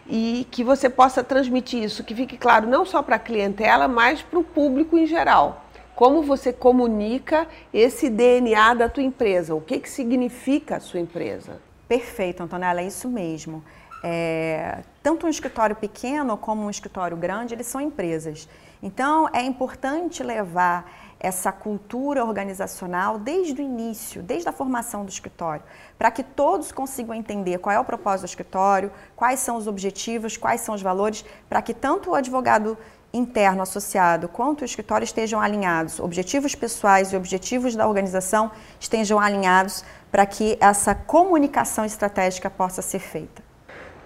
e 0.10 0.46
que 0.52 0.64
você 0.64 0.90
possa 0.90 1.24
transmitir 1.24 1.84
isso, 1.84 2.04
que 2.04 2.14
fique 2.14 2.38
claro 2.38 2.68
não 2.68 2.86
só 2.86 3.02
para 3.02 3.16
a 3.16 3.20
clientela, 3.20 3.88
mas 3.88 4.22
para 4.22 4.40
o 4.40 4.44
público 4.44 4.98
em 4.98 5.06
geral 5.06 5.67
como 5.98 6.22
você 6.22 6.54
comunica 6.54 7.48
esse 7.74 8.08
DNA 8.08 8.76
da 8.76 8.88
tua 8.88 9.02
empresa, 9.02 9.56
o 9.56 9.60
que, 9.60 9.80
que 9.80 9.90
significa 9.90 10.78
a 10.78 10.80
sua 10.80 11.00
empresa. 11.00 11.60
Perfeito, 11.88 12.44
Antonella, 12.44 12.82
é 12.82 12.86
isso 12.86 13.10
mesmo. 13.10 13.64
É, 14.04 14.84
tanto 15.02 15.26
um 15.26 15.30
escritório 15.30 15.76
pequeno 15.76 16.38
como 16.38 16.62
um 16.62 16.70
escritório 16.70 17.18
grande, 17.18 17.56
eles 17.56 17.66
são 17.66 17.82
empresas. 17.82 18.48
Então, 18.82 19.28
é 19.34 19.42
importante 19.42 20.22
levar 20.22 20.88
essa 21.20 21.52
cultura 21.52 22.24
organizacional 22.24 23.18
desde 23.18 23.60
o 23.60 23.66
início, 23.66 24.22
desde 24.22 24.48
a 24.48 24.52
formação 24.52 25.04
do 25.04 25.10
escritório, 25.10 25.64
para 25.98 26.12
que 26.12 26.22
todos 26.22 26.72
consigam 26.72 27.16
entender 27.16 27.58
qual 27.58 27.76
é 27.76 27.80
o 27.80 27.84
propósito 27.84 28.22
do 28.22 28.30
escritório, 28.30 28.92
quais 29.16 29.40
são 29.40 29.58
os 29.58 29.66
objetivos, 29.66 30.38
quais 30.38 30.62
são 30.62 30.76
os 30.76 30.82
valores, 30.84 31.26
para 31.50 31.60
que 31.60 31.74
tanto 31.74 32.12
o 32.12 32.14
advogado 32.14 32.78
interno 33.14 33.62
associado 33.62 34.28
quanto 34.28 34.62
o 34.62 34.66
escritório 34.66 35.06
estejam 35.06 35.40
alinhados, 35.40 36.00
objetivos 36.00 36.54
pessoais 36.56 37.12
e 37.12 37.16
objetivos 37.16 37.76
da 37.76 37.88
organização 37.88 38.52
estejam 38.80 39.20
alinhados 39.20 39.84
para 40.12 40.26
que 40.26 40.58
essa 40.60 40.94
comunicação 40.94 41.86
estratégica 41.86 42.50
possa 42.50 42.82
ser 42.82 43.00
feita. 43.00 43.42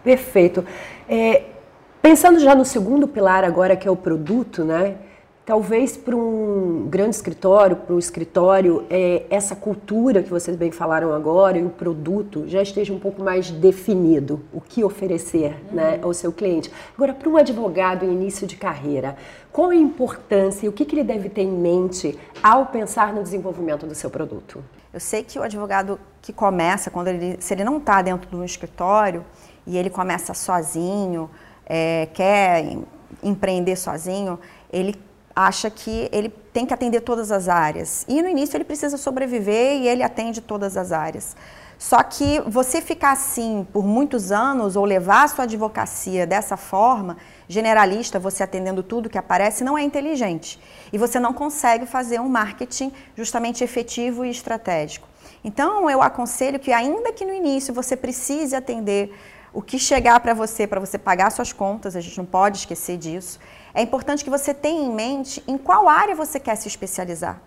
Perfeito. 0.04 0.66
É, 1.08 1.46
pensando 2.02 2.40
já 2.40 2.56
no 2.56 2.66
segundo 2.66 3.08
pilar 3.08 3.44
agora, 3.44 3.76
que 3.76 3.88
é 3.88 3.92
o 3.92 3.96
produto, 3.96 4.64
né? 4.64 4.96
Talvez 5.52 5.98
para 5.98 6.16
um 6.16 6.88
grande 6.90 7.18
escritório, 7.18 7.76
para 7.76 7.94
um 7.94 8.00
escritório, 8.00 8.86
é, 8.90 9.24
essa 9.30 9.54
cultura 9.54 10.24
que 10.24 10.30
vocês 10.30 10.56
bem 10.56 10.72
falaram 10.72 11.14
agora 11.14 11.58
e 11.58 11.66
o 11.66 11.70
produto 11.70 12.48
já 12.48 12.62
esteja 12.62 12.94
um 12.94 13.00
pouco 13.00 13.22
mais 13.22 13.52
definido, 13.52 14.40
o 14.54 14.62
que 14.62 14.82
oferecer 14.82 15.58
uhum. 15.68 15.76
né, 15.76 16.00
ao 16.02 16.14
seu 16.14 16.32
cliente. 16.32 16.72
Agora, 16.96 17.14
para 17.14 17.28
um 17.28 17.36
advogado 17.36 18.06
em 18.06 18.14
início 18.14 18.48
de 18.48 18.56
carreira, 18.56 19.18
qual 19.52 19.72
a 19.72 19.76
importância 19.76 20.66
e 20.66 20.70
o 20.70 20.72
que, 20.72 20.86
que 20.86 20.96
ele 20.96 21.04
deve 21.04 21.28
ter 21.28 21.42
em 21.42 21.52
mente 21.52 22.18
ao 22.42 22.68
pensar 22.68 23.14
no 23.14 23.22
desenvolvimento 23.22 23.86
do 23.86 23.94
seu 23.94 24.10
produto? 24.10 24.64
Eu 24.94 25.02
sei 25.02 25.22
que 25.22 25.38
o 25.38 25.44
advogado 25.44 26.00
que 26.22 26.32
começa, 26.32 26.90
quando 26.90 27.10
ele, 27.10 27.36
se 27.42 27.54
ele 27.54 27.66
não 27.66 27.76
está 27.76 28.02
dentro 28.02 28.30
de 28.30 28.36
um 28.38 28.46
escritório 28.46 29.26
e 29.68 29.78
ele 29.78 29.90
começa 29.90 30.34
sozinho, 30.34 31.30
é, 31.66 32.08
quer 32.14 32.78
empreender 33.22 33.76
sozinho, 33.76 34.40
ele 34.72 34.96
acha 35.36 35.70
que 35.70 36.10
ele 36.12 36.30
tem 36.54 36.66
que 36.66 36.74
atender 36.74 37.02
todas 37.02 37.32
as 37.32 37.48
áreas. 37.48 38.06
E 38.08 38.22
no 38.22 38.30
início 38.30 38.58
ele 38.58 38.64
precisa 38.64 38.98
sobreviver 38.98 39.82
e 39.82 39.88
ele 39.88 40.04
atende 40.04 40.42
todas 40.42 40.78
as 40.78 40.92
áreas. 40.92 41.36
Só 41.78 42.04
que 42.04 42.40
você 42.42 42.80
ficar 42.80 43.14
assim 43.14 43.66
por 43.74 43.84
muitos 43.84 44.32
anos 44.32 44.76
ou 44.76 44.86
levar 44.86 45.24
a 45.24 45.28
sua 45.28 45.46
advocacia 45.46 46.28
dessa 46.28 46.56
forma, 46.56 47.18
generalista, 47.48 48.20
você 48.20 48.44
atendendo 48.44 48.84
tudo 48.84 49.10
que 49.10 49.18
aparece, 49.18 49.64
não 49.64 49.76
é 49.76 49.82
inteligente. 49.82 50.60
E 50.94 50.98
você 51.00 51.20
não 51.20 51.34
consegue 51.34 51.88
fazer 51.88 52.20
um 52.20 52.30
marketing 52.30 52.92
justamente 53.18 53.64
efetivo 53.64 54.24
e 54.24 54.30
estratégico. 54.30 55.08
Então, 55.44 55.90
eu 55.90 56.04
aconselho 56.04 56.60
que, 56.60 56.72
ainda 56.72 57.12
que 57.12 57.26
no 57.26 57.34
início 57.34 57.74
você 57.74 57.98
precise 57.98 58.56
atender 58.56 59.12
o 59.52 59.60
que 59.60 59.80
chegar 59.80 60.20
para 60.20 60.36
você, 60.36 60.68
para 60.68 60.80
você 60.80 61.00
pagar 61.00 61.32
suas 61.32 61.52
contas, 61.52 61.96
a 61.96 62.00
gente 62.00 62.16
não 62.16 62.26
pode 62.26 62.60
esquecer 62.60 62.96
disso, 62.96 63.40
é 63.74 63.82
importante 63.82 64.24
que 64.24 64.30
você 64.30 64.54
tenha 64.54 64.84
em 64.84 64.94
mente 64.94 65.44
em 65.48 65.58
qual 65.58 65.88
área 65.88 66.16
você 66.16 66.40
quer 66.40 66.56
se 66.56 66.68
especializar 66.68 67.42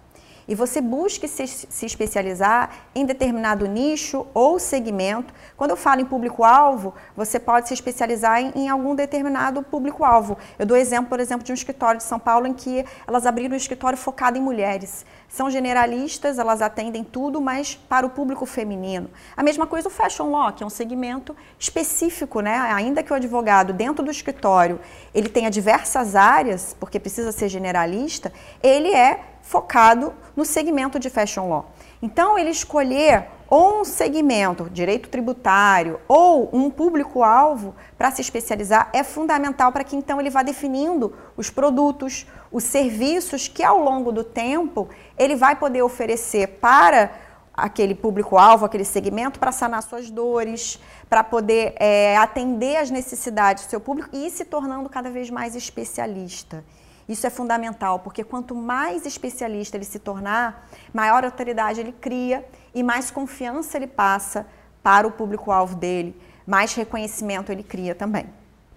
e 0.47 0.55
você 0.55 0.81
busque 0.81 1.27
se, 1.27 1.47
se 1.47 1.87
especializar 1.87 2.71
em 2.95 3.05
determinado 3.05 3.67
nicho 3.67 4.27
ou 4.35 4.59
segmento. 4.59 5.33
Quando 5.57 5.71
eu 5.71 5.77
falo 5.77 6.01
em 6.01 6.05
público-alvo, 6.05 6.95
você 7.17 7.39
pode 7.39 7.69
se 7.69 7.75
especializar 7.75 8.41
em, 8.41 8.53
em 8.55 8.69
algum 8.69 8.95
determinado 8.95 9.63
público-alvo. 9.63 10.37
Eu 10.59 10.67
dou 10.67 10.77
exemplo, 10.77 11.09
por 11.09 11.21
exemplo, 11.21 11.45
de 11.45 11.53
um 11.53 11.55
escritório 11.55 11.99
de 11.99 12.05
São 12.05 12.19
Paulo 12.19 12.47
em 12.47 12.55
que 12.55 12.85
elas 13.07 13.27
abriram 13.27 13.55
um 13.55 13.57
escritório 13.57 13.99
focado 13.99 14.39
em 14.39 14.41
mulheres. 14.41 15.05
São 15.29 15.51
generalistas, 15.51 16.39
elas 16.39 16.63
atendem 16.63 17.03
tudo, 17.03 17.41
mas 17.41 17.75
para 17.75 18.07
o 18.07 18.11
público 18.11 18.47
feminino. 18.47 19.11
A 19.37 19.43
mesma 19.43 19.67
coisa 19.67 19.89
o 19.89 19.91
Fashion 19.91 20.31
Law, 20.31 20.53
que 20.53 20.63
é 20.63 20.67
um 20.67 20.71
segmento 20.71 21.35
específico, 21.59 22.41
né? 22.41 22.57
Ainda 22.57 23.03
que 23.03 23.13
o 23.13 23.17
advogado 23.17 23.73
dentro 23.73 24.05
do 24.05 24.11
escritório 24.11 24.79
ele 25.13 25.29
tenha 25.29 25.51
diversas 25.51 26.15
áreas, 26.15 26.77
porque 26.79 27.01
precisa 27.01 27.33
ser 27.33 27.49
generalista, 27.49 28.33
ele 28.63 28.95
é 28.95 29.34
focado 29.45 30.13
no 30.35 30.45
segmento 30.45 30.99
de 30.99 31.11
fashion 31.11 31.49
law. 31.49 31.71
Então, 32.03 32.37
ele 32.39 32.51
escolher 32.51 33.29
ou 33.49 33.83
um 33.83 33.85
segmento, 33.85 34.69
direito 34.71 35.09
tributário, 35.09 36.01
ou 36.09 36.49
um 36.53 36.71
público-alvo 36.71 37.75
para 37.97 38.11
se 38.11 38.21
especializar 38.21 38.89
é 38.93 39.05
fundamental 39.05 39.71
para 39.71 39.85
que 39.85 39.95
então 39.95 40.19
ele 40.19 40.31
vá 40.31 40.43
definindo 40.43 41.15
os 41.37 41.51
produtos, 41.51 42.27
os 42.51 42.65
serviços 42.65 43.47
que 43.47 43.63
ao 43.63 43.79
longo 43.79 44.11
do 44.11 44.25
tempo 44.25 44.89
ele 45.17 45.37
vai 45.37 45.55
poder 45.55 45.83
oferecer 45.83 46.59
para 46.61 47.13
aquele 47.53 47.95
público-alvo, 47.95 48.65
aquele 48.65 48.85
segmento, 48.85 49.39
para 49.39 49.53
sanar 49.53 49.83
suas 49.83 50.11
dores, 50.11 50.81
para 51.09 51.23
poder 51.23 51.75
é, 51.79 52.17
atender 52.17 52.77
as 52.77 52.91
necessidades 52.91 53.67
do 53.67 53.71
seu 53.71 53.79
público 53.79 54.09
e 54.13 54.27
ir 54.27 54.31
se 54.31 54.45
tornando 54.45 54.89
cada 54.89 55.11
vez 55.11 55.31
mais 55.31 55.55
especialista. 55.55 56.65
Isso 57.09 57.27
é 57.27 57.31
fundamental, 57.31 57.99
porque 57.99 58.25
quanto 58.25 58.55
mais 58.55 59.05
especialista 59.05 59.77
ele 59.77 59.85
se 59.85 59.99
tornar, 59.99 60.69
maior 60.93 61.25
autoridade 61.25 61.81
ele 61.81 61.93
cria 61.93 62.45
e 62.75 62.83
mais 62.83 63.11
confiança 63.11 63.77
ele 63.77 63.87
passa 63.87 64.47
para 64.83 65.07
o 65.07 65.11
público-alvo 65.11 65.77
dele, 65.77 66.15
mais 66.47 66.75
reconhecimento 66.75 67.51
ele 67.51 67.63
cria 67.63 67.95
também. 67.95 68.27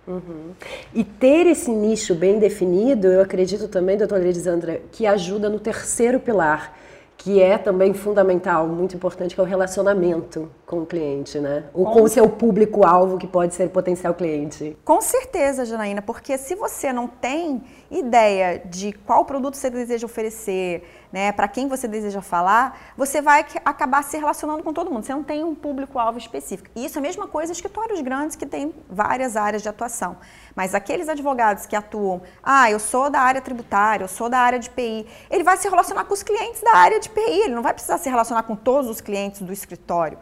Uhum. 0.08 0.52
E 0.94 1.04
ter 1.04 1.46
esse 1.48 1.70
nicho 1.70 2.16
bem 2.16 2.40
definido, 2.40 3.08
eu 3.08 3.22
acredito 3.22 3.68
também, 3.68 3.98
doutora 3.98 4.24
Elisandra, 4.24 4.82
que 4.92 5.06
ajuda 5.06 5.50
no 5.50 5.60
terceiro 5.60 6.18
pilar, 6.18 6.74
que 7.18 7.42
é 7.42 7.58
também 7.58 7.94
fundamental, 7.94 8.68
muito 8.68 8.96
importante, 8.96 9.36
que 9.36 9.42
é 9.42 9.44
o 9.44 9.48
relacionamento 9.48 10.50
com 10.66 10.80
o 10.80 10.86
cliente, 10.86 11.40
né? 11.40 11.66
Ou 11.74 11.84
com, 11.86 11.94
com 11.94 12.04
o 12.04 12.08
seu 12.08 12.30
público-alvo, 12.30 13.18
que 13.18 13.28
pode 13.28 13.54
ser 13.54 13.70
potencial 13.70 14.14
cliente. 14.14 14.78
Com 14.86 15.02
certeza, 15.02 15.66
Janaína, 15.66 16.02
porque 16.02 16.38
se 16.38 16.56
você 16.56 16.94
não 16.94 17.08
tem 17.08 17.64
ideia 17.89 18.60
de 18.60 18.91
qual 18.91 19.25
produto 19.25 19.56
você 19.56 19.70
deseja 19.70 20.06
oferecer, 20.06 20.88
né, 21.12 21.32
para 21.32 21.48
quem 21.48 21.67
você 21.67 21.88
deseja 21.88 22.22
falar, 22.22 22.77
você 22.98 23.22
vai 23.22 23.46
acabar 23.63 24.03
se 24.03 24.17
relacionando 24.17 24.63
com 24.63 24.74
todo 24.74 24.91
mundo. 24.91 25.06
Você 25.06 25.13
não 25.13 25.24
tem 25.24 25.44
um 25.44 25.56
público-alvo 25.56 26.17
específico. 26.17 26.70
E 26.75 26.86
isso 26.86 26.98
é 26.98 27.00
a 27.00 27.01
mesma 27.01 27.27
coisa 27.27 27.51
escritórios 27.51 28.01
grandes 28.01 28.36
que 28.36 28.46
têm 28.46 28.74
várias 28.89 29.38
áreas 29.38 29.62
de 29.62 29.70
atuação. 29.70 30.17
Mas 30.56 30.75
aqueles 30.75 31.08
advogados 31.08 31.65
que 31.65 31.75
atuam, 31.75 32.22
ah, 32.44 32.70
eu 32.70 32.79
sou 32.79 33.10
da 33.10 33.22
área 33.22 33.41
tributária, 33.41 34.03
eu 34.03 34.10
sou 34.10 34.29
da 34.29 34.39
área 34.39 34.60
de 34.60 34.70
PI, 34.70 35.08
ele 35.29 35.44
vai 35.44 35.58
se 35.58 35.70
relacionar 35.70 36.03
com 36.03 36.13
os 36.13 36.24
clientes 36.24 36.62
da 36.62 36.75
área 36.75 37.00
de 37.00 37.10
PI, 37.10 37.22
ele 37.46 37.56
não 37.56 37.63
vai 37.63 37.74
precisar 37.74 37.98
se 37.98 38.10
relacionar 38.10 38.44
com 38.44 38.56
todos 38.56 38.89
os 38.89 39.00
clientes 39.00 39.41
do 39.41 39.54
escritório. 39.54 40.17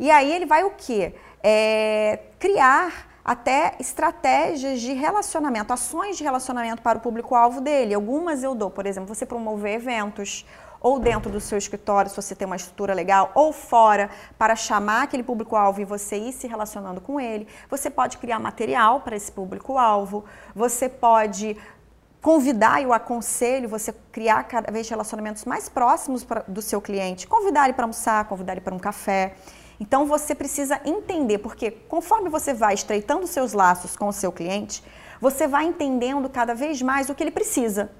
E 0.00 0.10
aí 0.10 0.32
ele 0.32 0.46
vai 0.46 0.64
o 0.64 0.70
quê? 0.70 1.14
É, 1.42 2.20
criar 2.38 3.11
até 3.24 3.76
estratégias 3.78 4.80
de 4.80 4.92
relacionamento, 4.92 5.72
ações 5.72 6.16
de 6.16 6.24
relacionamento 6.24 6.82
para 6.82 6.98
o 6.98 7.00
público-alvo 7.00 7.60
dele. 7.60 7.94
Algumas 7.94 8.42
eu 8.42 8.54
dou, 8.54 8.70
por 8.70 8.86
exemplo, 8.86 9.14
você 9.14 9.24
promover 9.24 9.74
eventos, 9.74 10.44
ou 10.82 10.98
dentro 10.98 11.30
do 11.30 11.40
seu 11.40 11.56
escritório, 11.56 12.10
se 12.10 12.16
você 12.16 12.34
tem 12.34 12.44
uma 12.44 12.56
estrutura 12.56 12.92
legal, 12.92 13.30
ou 13.34 13.52
fora, 13.52 14.10
para 14.36 14.56
chamar 14.56 15.02
aquele 15.02 15.22
público-alvo 15.22 15.80
e 15.80 15.84
você 15.84 16.16
ir 16.16 16.32
se 16.32 16.48
relacionando 16.48 17.00
com 17.00 17.20
ele. 17.20 17.46
Você 17.70 17.88
pode 17.88 18.18
criar 18.18 18.40
material 18.40 19.00
para 19.00 19.14
esse 19.14 19.30
público-alvo, 19.30 20.24
você 20.54 20.88
pode 20.88 21.56
convidar 22.20 22.80
e 22.82 22.86
o 22.86 22.92
aconselho 22.92 23.68
você 23.68 23.92
criar 24.10 24.44
cada 24.44 24.70
vez 24.72 24.88
relacionamentos 24.88 25.44
mais 25.44 25.68
próximos 25.68 26.24
pra, 26.24 26.44
do 26.46 26.62
seu 26.62 26.80
cliente, 26.80 27.26
convidar 27.26 27.64
ele 27.64 27.74
para 27.74 27.84
almoçar, 27.84 28.24
convidar 28.26 28.52
ele 28.52 28.60
para 28.60 28.74
um 28.74 28.78
café. 28.78 29.34
Então 29.82 30.06
você 30.06 30.32
precisa 30.32 30.80
entender, 30.84 31.38
porque 31.38 31.72
conforme 31.72 32.28
você 32.28 32.54
vai 32.54 32.72
estreitando 32.72 33.26
seus 33.26 33.52
laços 33.52 33.96
com 33.96 34.06
o 34.06 34.12
seu 34.12 34.30
cliente, 34.30 34.80
você 35.20 35.48
vai 35.48 35.64
entendendo 35.64 36.28
cada 36.28 36.54
vez 36.54 36.80
mais 36.80 37.10
o 37.10 37.16
que 37.16 37.22
ele 37.24 37.32
precisa, 37.32 37.90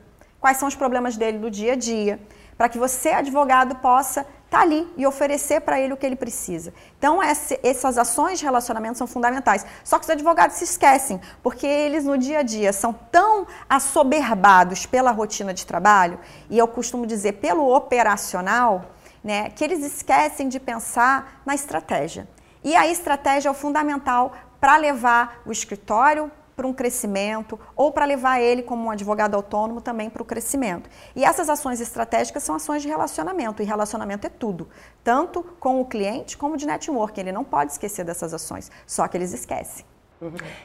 quais 0.40 0.58
são 0.58 0.68
os 0.68 0.76
problemas 0.76 1.16
dele 1.16 1.38
do 1.38 1.50
dia 1.50 1.72
a 1.72 1.76
dia, 1.76 2.20
para 2.56 2.68
que 2.68 2.78
você, 2.78 3.08
advogado, 3.08 3.74
possa 3.80 4.20
estar 4.20 4.58
tá 4.58 4.60
ali 4.60 4.88
e 4.96 5.04
oferecer 5.04 5.60
para 5.62 5.80
ele 5.80 5.92
o 5.92 5.96
que 5.96 6.06
ele 6.06 6.14
precisa. 6.14 6.72
Então, 6.96 7.18
essas 7.20 7.98
ações 7.98 8.38
de 8.38 8.44
relacionamento 8.44 8.96
são 8.96 9.08
fundamentais. 9.08 9.66
Só 9.82 9.98
que 9.98 10.04
os 10.04 10.10
advogados 10.10 10.58
se 10.58 10.64
esquecem, 10.64 11.20
porque 11.42 11.66
eles 11.66 12.04
no 12.04 12.16
dia 12.16 12.38
a 12.38 12.42
dia 12.44 12.72
são 12.72 12.92
tão 12.92 13.44
assoberbados 13.68 14.86
pela 14.86 15.10
rotina 15.10 15.52
de 15.52 15.66
trabalho, 15.66 16.20
e 16.48 16.56
eu 16.56 16.68
costumo 16.68 17.08
dizer 17.08 17.32
pelo 17.40 17.74
operacional, 17.74 18.92
né, 19.22 19.50
que 19.50 19.62
eles 19.62 19.84
esquecem 19.84 20.48
de 20.48 20.58
pensar 20.58 21.42
na 21.46 21.54
estratégia. 21.54 22.28
E 22.64 22.76
a 22.76 22.86
estratégia 22.86 23.48
é 23.48 23.50
o 23.50 23.54
fundamental 23.54 24.32
para 24.60 24.76
levar 24.76 25.42
o 25.44 25.52
escritório 25.52 26.30
para 26.54 26.66
um 26.66 26.72
crescimento 26.72 27.58
ou 27.74 27.90
para 27.90 28.04
levar 28.04 28.40
ele 28.40 28.62
como 28.62 28.84
um 28.84 28.90
advogado 28.90 29.34
autônomo 29.34 29.80
também 29.80 30.10
para 30.10 30.22
o 30.22 30.24
crescimento. 30.24 30.88
E 31.16 31.24
essas 31.24 31.48
ações 31.48 31.80
estratégicas 31.80 32.42
são 32.42 32.54
ações 32.54 32.82
de 32.82 32.88
relacionamento 32.88 33.62
e 33.62 33.64
relacionamento 33.64 34.26
é 34.26 34.30
tudo, 34.30 34.68
tanto 35.02 35.42
com 35.58 35.80
o 35.80 35.84
cliente 35.84 36.36
como 36.36 36.56
de 36.56 36.66
network. 36.66 37.18
Ele 37.18 37.32
não 37.32 37.42
pode 37.42 37.72
esquecer 37.72 38.04
dessas 38.04 38.34
ações, 38.34 38.70
só 38.86 39.08
que 39.08 39.16
eles 39.16 39.32
esquecem. 39.32 39.84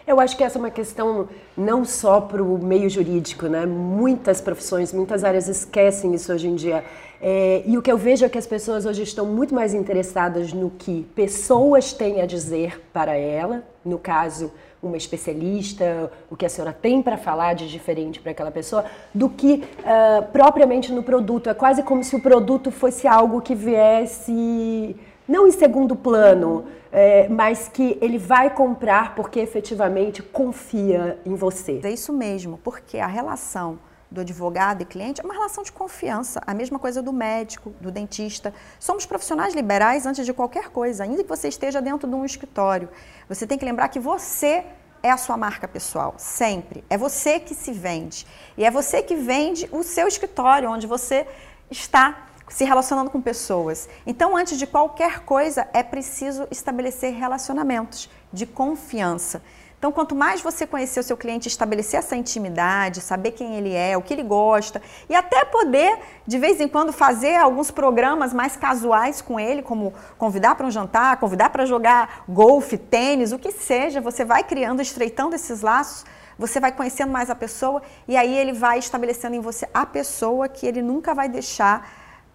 Eu 0.05 0.19
acho 0.19 0.37
que 0.37 0.43
essa 0.43 0.59
é 0.59 0.59
uma 0.59 0.69
questão 0.69 1.27
não 1.57 1.83
só 1.83 2.21
para 2.21 2.43
o 2.43 2.63
meio 2.63 2.87
jurídico, 2.89 3.47
né? 3.47 3.65
Muitas 3.65 4.39
profissões, 4.39 4.93
muitas 4.93 5.23
áreas 5.23 5.47
esquecem 5.47 6.13
isso 6.13 6.31
hoje 6.31 6.47
em 6.47 6.53
dia. 6.53 6.85
É, 7.21 7.63
e 7.65 7.77
o 7.77 7.81
que 7.81 7.91
eu 7.91 7.97
vejo 7.97 8.25
é 8.25 8.29
que 8.29 8.37
as 8.37 8.45
pessoas 8.45 8.85
hoje 8.85 9.03
estão 9.03 9.25
muito 9.25 9.53
mais 9.53 9.73
interessadas 9.73 10.53
no 10.53 10.69
que 10.69 11.05
pessoas 11.15 11.93
têm 11.93 12.21
a 12.21 12.25
dizer 12.25 12.81
para 12.93 13.15
ela, 13.15 13.63
no 13.83 13.97
caso, 13.97 14.51
uma 14.81 14.97
especialista, 14.97 16.11
o 16.29 16.35
que 16.35 16.45
a 16.45 16.49
senhora 16.49 16.71
tem 16.73 17.01
para 17.01 17.17
falar 17.17 17.53
de 17.53 17.67
diferente 17.67 18.19
para 18.19 18.31
aquela 18.31 18.51
pessoa, 18.51 18.85
do 19.13 19.29
que 19.29 19.63
uh, 19.79 20.31
propriamente 20.31 20.91
no 20.91 21.01
produto. 21.01 21.49
É 21.49 21.53
quase 21.53 21.81
como 21.81 22.03
se 22.03 22.15
o 22.15 22.21
produto 22.21 22.69
fosse 22.69 23.07
algo 23.07 23.41
que 23.41 23.55
viesse 23.55 24.95
não 25.27 25.47
em 25.47 25.51
segundo 25.51 25.95
plano, 25.95 26.65
é, 26.91 27.27
mas 27.27 27.67
que 27.67 27.97
ele 27.99 28.17
vai 28.17 28.49
comprar 28.49 29.13
porque 29.13 29.39
efetivamente 29.39 30.23
confia 30.23 31.19
em 31.25 31.35
você. 31.35 31.81
É 31.83 31.91
isso 31.91 32.13
mesmo, 32.13 32.57
porque 32.63 32.97
a 32.97 33.07
relação 33.07 33.77
do 34.09 34.21
advogado 34.21 34.81
e 34.81 34.85
cliente 34.85 35.21
é 35.21 35.23
uma 35.23 35.33
relação 35.33 35.63
de 35.63 35.71
confiança. 35.71 36.41
A 36.45 36.53
mesma 36.53 36.79
coisa 36.79 37.01
do 37.01 37.11
médico, 37.11 37.71
do 37.81 37.91
dentista. 37.91 38.53
Somos 38.79 39.05
profissionais 39.05 39.53
liberais 39.53 40.05
antes 40.05 40.25
de 40.25 40.33
qualquer 40.33 40.69
coisa, 40.69 41.03
ainda 41.03 41.23
que 41.23 41.29
você 41.29 41.47
esteja 41.47 41.81
dentro 41.81 42.07
de 42.07 42.15
um 42.15 42.25
escritório. 42.25 42.89
Você 43.27 43.45
tem 43.45 43.57
que 43.57 43.65
lembrar 43.65 43.89
que 43.89 43.99
você 43.99 44.65
é 45.03 45.11
a 45.11 45.17
sua 45.17 45.37
marca 45.37 45.67
pessoal, 45.67 46.15
sempre. 46.17 46.83
É 46.89 46.97
você 46.97 47.39
que 47.39 47.53
se 47.53 47.71
vende. 47.71 48.25
E 48.57 48.65
é 48.65 48.71
você 48.71 49.01
que 49.01 49.15
vende 49.15 49.69
o 49.71 49.83
seu 49.83 50.07
escritório, 50.07 50.69
onde 50.69 50.87
você 50.87 51.27
está 51.69 52.27
se 52.49 52.63
relacionando 52.63 53.09
com 53.09 53.21
pessoas. 53.21 53.89
Então, 54.05 54.35
antes 54.35 54.57
de 54.57 54.65
qualquer 54.65 55.19
coisa, 55.21 55.67
é 55.73 55.83
preciso 55.83 56.47
estabelecer 56.49 57.13
relacionamentos 57.13 58.09
de 58.31 58.45
confiança. 58.45 59.41
Então, 59.77 59.91
quanto 59.91 60.15
mais 60.15 60.41
você 60.41 60.65
conhecer 60.65 60.99
o 60.99 61.03
seu 61.03 61.15
cliente, 61.15 61.47
estabelecer 61.47 61.99
essa 61.99 62.15
intimidade, 62.15 62.99
saber 62.99 63.31
quem 63.31 63.55
ele 63.55 63.73
é, 63.73 63.95
o 63.95 64.01
que 64.01 64.11
ele 64.11 64.23
gosta, 64.23 64.81
e 65.07 65.13
até 65.13 65.45
poder, 65.45 65.99
de 66.25 66.39
vez 66.39 66.59
em 66.59 66.67
quando, 66.67 66.91
fazer 66.91 67.35
alguns 67.35 67.69
programas 67.69 68.33
mais 68.33 68.57
casuais 68.57 69.21
com 69.21 69.39
ele, 69.39 69.61
como 69.61 69.93
convidar 70.17 70.55
para 70.55 70.65
um 70.65 70.71
jantar, 70.71 71.17
convidar 71.17 71.51
para 71.51 71.63
jogar 71.63 72.23
golfe, 72.27 72.75
tênis, 72.75 73.31
o 73.31 73.37
que 73.37 73.51
seja, 73.51 74.01
você 74.01 74.25
vai 74.25 74.43
criando, 74.43 74.81
estreitando 74.81 75.35
esses 75.35 75.61
laços, 75.61 76.03
você 76.39 76.59
vai 76.59 76.71
conhecendo 76.71 77.11
mais 77.11 77.29
a 77.29 77.35
pessoa, 77.35 77.83
e 78.07 78.17
aí 78.17 78.35
ele 78.35 78.53
vai 78.53 78.79
estabelecendo 78.79 79.35
em 79.35 79.39
você 79.39 79.67
a 79.71 79.85
pessoa 79.85 80.49
que 80.49 80.65
ele 80.65 80.81
nunca 80.81 81.13
vai 81.13 81.29
deixar 81.29 81.87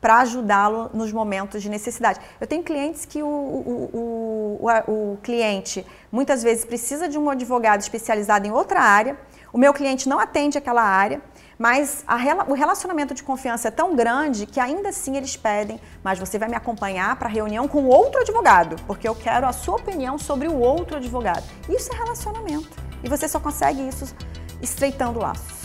para 0.02 0.18
ajudá-lo 0.18 0.90
nos 0.92 1.12
momentos 1.12 1.62
de 1.62 1.70
necessidade. 1.70 2.18
Eu 2.40 2.46
tenho 2.46 2.64
clientes 2.64 3.04
que 3.06 3.22
o, 3.22 3.26
o, 3.26 4.58
o, 4.60 4.92
o, 4.92 5.18
cliente 5.22 5.86
muitas 6.10 6.42
vezes 6.42 6.64
precisa 6.64 7.08
de 7.08 7.16
um 7.16 7.30
advogado 7.30 7.80
especializado 7.80 8.44
em 8.44 8.50
outra 8.50 8.80
área, 8.80 9.16
o 9.52 9.58
meu 9.58 9.72
cliente 9.72 10.08
não 10.08 10.18
atende 10.18 10.58
aquela 10.58 10.82
área, 10.82 11.22
mas 11.56 12.02
a, 12.08 12.16
o 12.48 12.54
relacionamento 12.54 13.14
de 13.14 13.22
confiança 13.22 13.68
é 13.68 13.70
tão 13.70 13.94
grande 13.94 14.44
que 14.44 14.58
ainda 14.58 14.88
assim 14.88 15.16
eles 15.16 15.36
pedem, 15.36 15.80
mas 16.02 16.18
você 16.18 16.36
vai 16.36 16.48
me 16.48 16.56
acompanhar 16.56 17.14
para 17.14 17.28
reunião 17.28 17.68
com 17.68 17.84
outro 17.84 18.20
advogado, 18.20 18.74
porque 18.88 19.06
eu 19.06 19.14
quero 19.14 19.46
a 19.46 19.52
sua 19.52 19.76
opinião 19.76 20.18
sobre 20.18 20.48
o 20.48 20.58
outro 20.58 20.96
advogado. 20.96 21.44
Isso 21.68 21.92
é 21.92 21.96
relacionamento. 21.96 22.70
E 23.04 23.08
você 23.08 23.28
só 23.28 23.38
consegue 23.38 23.86
isso 23.86 24.12
estreitando 24.60 25.20
laços. 25.20 25.61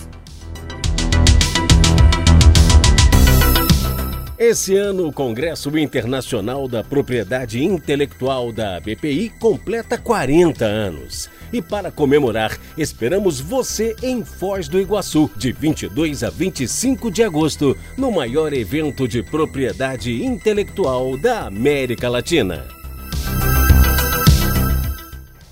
Esse 4.40 4.76
ano, 4.76 5.08
o 5.08 5.12
Congresso 5.12 5.76
Internacional 5.80 6.68
da 6.68 6.84
Propriedade 6.84 7.64
Intelectual 7.64 8.52
da 8.52 8.80
BPI 8.80 9.32
completa 9.40 9.98
40 9.98 10.64
anos. 10.64 11.28
E 11.52 11.60
para 11.60 11.92
comemorar, 11.92 12.56
esperamos 12.78 13.40
você 13.40 13.96
em 14.04 14.24
Foz 14.24 14.68
do 14.68 14.80
Iguaçu, 14.80 15.28
de 15.36 15.52
22 15.52 16.24
a 16.24 16.30
25 16.30 17.10
de 17.10 17.24
agosto, 17.24 17.76
no 17.98 18.12
maior 18.12 18.54
evento 18.54 19.08
de 19.08 19.24
propriedade 19.24 20.24
intelectual 20.24 21.18
da 21.18 21.48
América 21.48 22.08
Latina. 22.08 22.64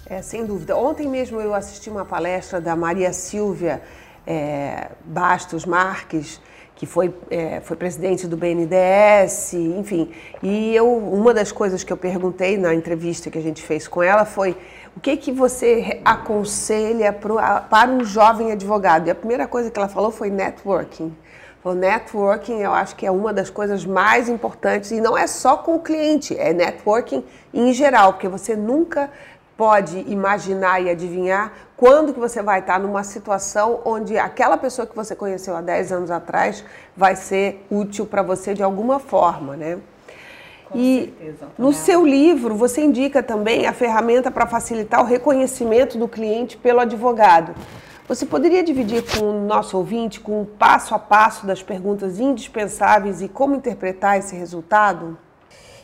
É, 0.06 0.22
sem 0.22 0.46
dúvida. 0.46 0.78
Ontem 0.78 1.10
mesmo 1.10 1.42
eu 1.42 1.56
assisti 1.56 1.90
uma 1.90 2.06
palestra 2.06 2.62
da 2.62 2.76
Maria 2.76 3.12
Silvia 3.12 3.82
é, 4.28 4.92
Bastos 5.04 5.66
Marques, 5.66 6.40
que 6.76 6.86
foi, 6.86 7.14
é, 7.30 7.62
foi 7.62 7.78
presidente 7.78 8.28
do 8.28 8.36
BNDES, 8.36 9.54
enfim. 9.54 10.12
E 10.44 10.76
eu, 10.76 10.88
uma 10.88 11.34
das 11.34 11.52
coisas 11.52 11.84
que 11.84 11.92
eu 11.92 11.98
perguntei 11.98 12.58
na 12.58 12.74
entrevista 12.74 13.32
que 13.32 13.38
a 13.38 13.42
gente 13.42 13.62
fez 13.62 13.88
com 13.88 14.04
ela 14.04 14.26
foi 14.26 14.58
o 14.96 15.00
que, 15.00 15.16
que 15.16 15.32
você 15.32 16.02
aconselha 16.04 17.14
pro, 17.14 17.40
a, 17.40 17.62
para 17.62 17.90
um 17.90 18.04
jovem 18.04 18.52
advogado? 18.52 19.08
E 19.08 19.12
a 19.12 19.16
primeira 19.16 19.48
coisa 19.48 19.72
que 19.72 19.80
ela 19.80 19.88
falou 19.88 20.12
foi 20.12 20.30
networking. 20.30 21.16
O 21.64 21.74
networking 21.74 22.60
eu 22.62 22.74
acho 22.74 22.96
que 22.96 23.06
é 23.06 23.12
uma 23.12 23.34
das 23.34 23.50
coisas 23.50 23.86
mais 23.86 24.30
importantes 24.30 24.92
e 24.92 25.02
não 25.02 25.18
é 25.18 25.26
só 25.26 25.58
com 25.58 25.76
o 25.76 25.80
cliente, 25.80 26.38
é 26.38 26.54
networking 26.54 27.24
em 27.54 27.74
geral, 27.74 28.14
porque 28.14 28.28
você 28.28 28.56
nunca 28.56 29.10
pode 29.58 29.98
imaginar 30.08 30.82
e 30.82 30.90
adivinhar 30.90 31.52
quando 31.78 32.14
que 32.14 32.20
você 32.20 32.42
vai 32.42 32.60
estar 32.60 32.80
numa 32.80 33.04
situação 33.04 33.82
onde 33.84 34.18
aquela 34.18 34.58
pessoa 34.58 34.88
que 34.88 34.96
você 34.96 35.16
conheceu 35.16 35.56
há 35.56 35.62
10 35.62 35.92
anos 35.92 36.12
atrás 36.12 36.64
vai 36.96 37.16
ser 37.16 37.66
útil 37.70 38.06
para 38.06 38.22
você 38.22 38.54
de 38.54 38.64
alguma 38.64 39.00
forma, 39.00 39.58
né? 39.58 39.80
Com 40.70 40.78
e 40.78 41.14
certeza, 41.20 41.48
no 41.58 41.74
seu 41.74 42.06
livro 42.06 42.56
você 42.56 42.82
indica 42.82 43.22
também 43.22 43.68
a 43.68 43.74
ferramenta 43.74 44.32
para 44.32 44.48
facilitar 44.48 45.02
o 45.02 45.06
reconhecimento 45.06 45.98
do 45.98 46.08
cliente 46.08 46.58
pelo 46.58 46.80
advogado. 46.80 47.54
Você 48.08 48.26
poderia 48.26 48.64
dividir 48.64 49.04
com 49.04 49.26
o 49.26 49.46
nosso 49.46 49.78
ouvinte 49.78 50.20
com 50.20 50.42
o 50.42 50.46
passo 50.46 50.94
a 50.94 51.00
passo 51.00 51.46
das 51.46 51.62
perguntas 51.62 52.20
indispensáveis 52.20 53.22
e 53.22 53.28
como 53.28 53.56
interpretar 53.56 54.18
esse 54.18 54.36
resultado? 54.36 55.18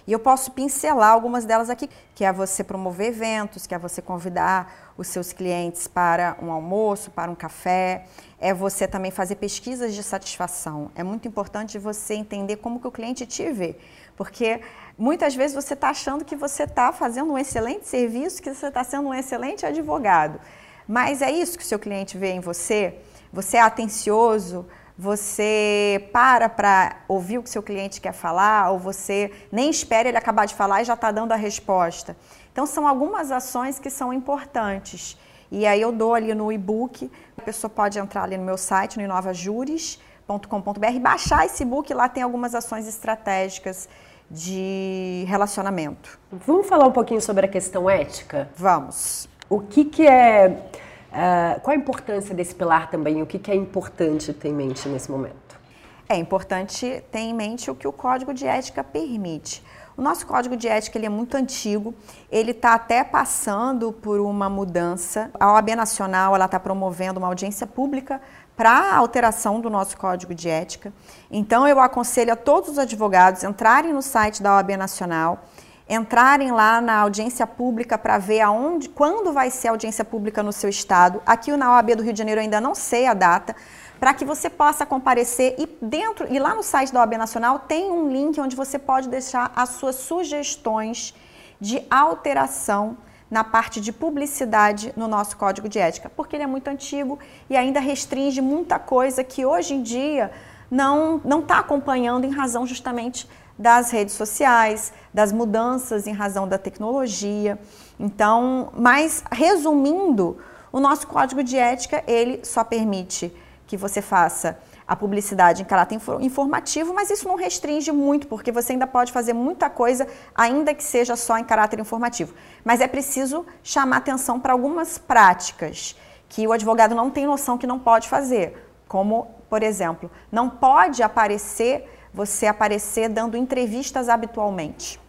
E 0.08 0.12
eu 0.12 0.20
posso 0.20 0.52
pincelar 0.52 1.12
algumas 1.12 1.46
delas 1.46 1.70
aqui, 1.70 1.90
que 2.16 2.26
é 2.26 2.34
você 2.34 2.64
promover 2.64 3.08
eventos, 3.08 3.68
que 3.68 3.76
é 3.76 3.78
você 3.78 4.02
convidar 4.02 4.94
os 4.98 5.08
seus 5.08 5.32
clientes 5.32 5.88
para 5.88 6.38
um 6.42 6.52
almoço, 6.52 7.12
para 7.12 7.30
um 7.30 7.36
café, 7.36 8.06
é 8.40 8.54
você 8.54 8.88
também 8.88 9.12
fazer 9.12 9.36
pesquisas 9.36 9.94
de 9.94 10.04
satisfação. 10.04 10.92
É 10.96 11.04
muito 11.04 11.28
importante 11.28 11.78
você 11.78 12.16
entender 12.16 12.58
como 12.58 12.80
que 12.80 12.88
o 12.88 12.92
cliente 12.92 13.26
te 13.26 13.52
vê, 13.52 13.78
porque 14.18 14.62
muitas 14.98 15.36
vezes 15.36 15.56
você 15.56 15.74
está 15.74 15.90
achando 15.90 16.26
que 16.26 16.36
você 16.36 16.64
está 16.64 16.92
fazendo 16.92 17.32
um 17.32 17.38
excelente 17.38 17.88
serviço, 17.88 18.42
que 18.42 18.54
você 18.54 18.68
está 18.68 18.84
sendo 18.84 19.10
um 19.10 19.14
excelente 19.14 19.66
advogado, 19.66 20.40
mas 20.88 21.22
é 21.22 21.32
isso 21.32 21.58
que 21.58 21.64
o 21.64 21.68
seu 21.68 21.80
cliente 21.80 22.18
vê 22.18 22.32
em 22.32 22.40
você? 22.40 22.96
Você 23.32 23.58
é 23.58 23.62
atencioso? 23.62 24.68
Você 25.02 26.08
para 26.14 26.48
para 26.48 26.98
ouvir 27.08 27.40
o 27.40 27.44
que 27.44 27.50
seu 27.50 27.64
cliente 27.64 28.00
quer 28.00 28.14
falar, 28.14 28.70
ou 28.70 28.78
você 28.78 29.32
nem 29.52 29.68
espera 29.68 30.08
ele 30.08 30.18
acabar 30.18 30.46
de 30.46 30.54
falar 30.54 30.84
e 30.84 30.86
já 30.86 30.94
está 30.94 31.10
dando 31.12 31.32
a 31.32 31.36
resposta. 31.36 32.16
Então, 32.52 32.68
são 32.68 32.88
algumas 32.88 33.32
ações 33.32 33.80
que 33.80 33.90
são 33.90 34.14
importantes. 34.14 35.18
E 35.52 35.66
aí 35.66 35.82
eu 35.82 35.92
dou 35.92 36.14
ali 36.14 36.36
no 36.36 36.52
e-book, 36.52 37.12
a 37.36 37.42
pessoa 37.42 37.68
pode 37.68 37.98
entrar 37.98 38.22
ali 38.22 38.38
no 38.38 38.46
meu 38.46 38.60
site, 38.60 38.98
no 38.98 39.04
inovajures.com.br, 39.04 41.00
baixar 41.02 41.48
esse 41.48 41.64
e-book, 41.64 41.92
lá 41.96 42.08
tem 42.08 42.22
algumas 42.22 42.54
ações 42.54 42.88
estratégicas 42.88 43.90
de 44.30 45.26
relacionamento. 45.28 46.20
Vamos 46.32 46.68
falar 46.68 46.86
um 46.86 46.92
pouquinho 46.92 47.22
sobre 47.22 47.48
a 47.48 47.50
questão 47.50 47.90
ética? 47.90 48.52
Vamos. 48.56 49.28
O 49.50 49.60
que, 49.62 49.84
que 49.84 50.06
é 50.06 50.64
Uh, 51.12 51.60
qual 51.60 51.74
a 51.74 51.78
importância 51.78 52.34
desse 52.34 52.56
pilar 52.56 52.89
também? 52.89 53.21
O 53.21 53.26
que, 53.26 53.38
que 53.38 53.52
é 53.52 53.56
importante 53.56 54.32
ter 54.34 54.47
em 54.47 54.54
mente 54.54 54.88
nesse 54.88 55.12
momento? 55.12 55.60
É 56.08 56.15
importante 56.15 57.04
ter 57.12 57.19
em 57.19 57.34
mente 57.34 57.69
o 57.69 57.76
que 57.76 57.88
o 57.88 57.91
Código 57.91 58.34
de 58.34 58.45
Ética 58.45 58.84
permite. 58.84 59.63
O 59.97 60.02
nosso 60.02 60.26
Código 60.26 60.56
de 60.56 60.67
Ética 60.67 60.97
ele 60.97 61.06
é 61.06 61.10
muito 61.10 61.36
antigo, 61.36 61.93
ele 62.32 62.52
está 62.52 62.74
até 62.74 63.04
passando 63.04 63.91
por 63.91 64.19
uma 64.19 64.50
mudança. 64.50 65.30
A 65.39 65.54
OAB 65.54 65.76
Nacional 65.76 66.36
está 66.36 66.60
promovendo 66.60 67.19
uma 67.19 67.28
audiência 67.28 67.67
pública 67.67 68.21
para 68.56 68.71
a 68.71 68.95
alteração 68.97 69.60
do 69.60 69.69
nosso 69.69 69.97
Código 69.97 70.34
de 70.34 70.50
Ética. 70.50 70.93
Então, 71.30 71.67
eu 71.67 71.80
aconselho 71.80 72.34
a 72.34 72.36
todos 72.36 72.69
os 72.71 72.80
advogados 72.80 73.43
entrarem 73.43 73.93
no 73.93 74.02
site 74.02 74.41
da 74.41 74.56
OAB 74.56 74.78
Nacional, 74.78 75.43
entrarem 75.89 76.52
lá 76.52 76.80
na 76.80 77.00
audiência 77.00 77.46
pública 77.46 77.98
para 77.98 78.17
ver 78.17 78.41
aonde, 78.41 78.89
quando 78.89 79.34
vai 79.34 79.50
ser 79.52 79.67
a 79.67 79.72
audiência 79.72 80.06
pública 80.06 80.41
no 80.41 80.54
seu 80.54 80.70
estado. 80.70 81.22
Aqui 81.26 81.52
na 81.56 81.74
OAB 81.74 81.96
do 81.96 82.04
Rio 82.04 82.13
de 82.13 82.20
Janeiro 82.20 82.41
ainda 82.41 82.62
não 82.62 82.74
sei 82.74 83.08
a 83.08 83.13
data, 83.13 83.56
para 84.00 84.13
que 84.13 84.26
você 84.26 84.50
possa 84.50 84.86
comparecer 84.86 85.56
e 85.60 85.67
dentro 85.82 86.26
e 86.34 86.39
lá 86.39 86.56
no 86.56 86.63
site 86.63 86.91
da 86.91 87.02
OAB 87.02 87.13
Nacional 87.17 87.60
tem 87.60 87.91
um 87.91 88.10
link 88.10 88.39
onde 88.39 88.56
você 88.56 88.80
pode 88.80 89.08
deixar 89.10 89.52
as 89.56 89.70
suas 89.70 89.96
sugestões 89.96 91.13
de 91.60 91.84
alteração 91.89 92.98
na 93.30 93.44
parte 93.44 93.80
de 93.80 93.94
publicidade 93.94 94.91
no 94.98 95.08
nosso 95.08 95.38
código 95.38 95.70
de 95.70 95.80
ética, 95.80 96.10
porque 96.10 96.36
ele 96.36 96.44
é 96.44 96.48
muito 96.48 96.67
antigo 96.67 97.20
e 97.50 97.56
ainda 97.56 97.80
restringe 97.80 98.41
muita 98.41 98.80
coisa 98.80 99.24
que 99.24 99.46
hoje 99.46 99.76
em 99.76 99.84
dia 99.84 100.32
não 100.70 101.22
não 101.24 101.39
está 101.39 101.60
acompanhando 101.60 102.26
em 102.26 102.32
razão 102.32 102.65
justamente 102.65 103.30
das 103.62 103.91
redes 103.91 104.15
sociais, 104.15 104.91
das 105.13 105.32
mudanças 105.32 106.08
em 106.08 106.13
razão 106.13 106.47
da 106.47 106.58
tecnologia. 106.58 107.60
Então, 108.00 108.71
mas 108.76 109.24
resumindo, 109.32 110.39
o 110.71 110.80
nosso 110.80 111.06
código 111.06 111.43
de 111.43 111.58
ética, 111.58 112.04
ele 112.08 112.43
só 112.43 112.63
permite 112.63 113.32
que 113.67 113.78
você 113.78 114.02
faça 114.02 114.58
a 114.88 114.95
publicidade 114.95 115.62
em 115.62 115.65
caráter 115.65 115.97
informativo, 116.19 116.93
mas 116.93 117.10
isso 117.12 117.28
não 117.28 117.36
restringe 117.36 117.91
muito, 117.91 118.28
porque 118.28 118.52
você 118.52 118.74
ainda 118.74 118.88
pode 118.88 119.12
fazer 119.12 119.32
muita 119.32 119.69
coisa, 119.69 120.08
ainda 120.34 120.74
que 120.74 120.84
seja 120.84 121.15
só 121.15 121.38
em 121.38 121.43
caráter 121.43 121.80
informativo. 121.80 122.34
Mas 122.65 122.82
é 122.82 122.88
preciso 122.88 123.45
chamar 123.63 123.97
atenção 123.97 124.39
para 124.39 124.54
algumas 124.54 124.97
práticas 124.97 125.95
que 126.28 126.47
o 126.47 126.52
advogado 126.52 126.95
não 126.95 127.12
tem 127.12 127.28
noção 127.28 127.58
que 127.58 127.67
não 127.67 127.78
pode 127.78 128.10
fazer, 128.10 128.74
como, 128.88 129.28
por 129.50 129.62
exemplo, 129.62 130.10
não 130.32 130.50
pode 130.50 131.04
aparecer 131.04 131.88
você 132.13 132.47
aparecer 132.47 133.10
dando 133.10 133.38
entrevistas 133.38 134.10
habitualmente. 134.10 135.00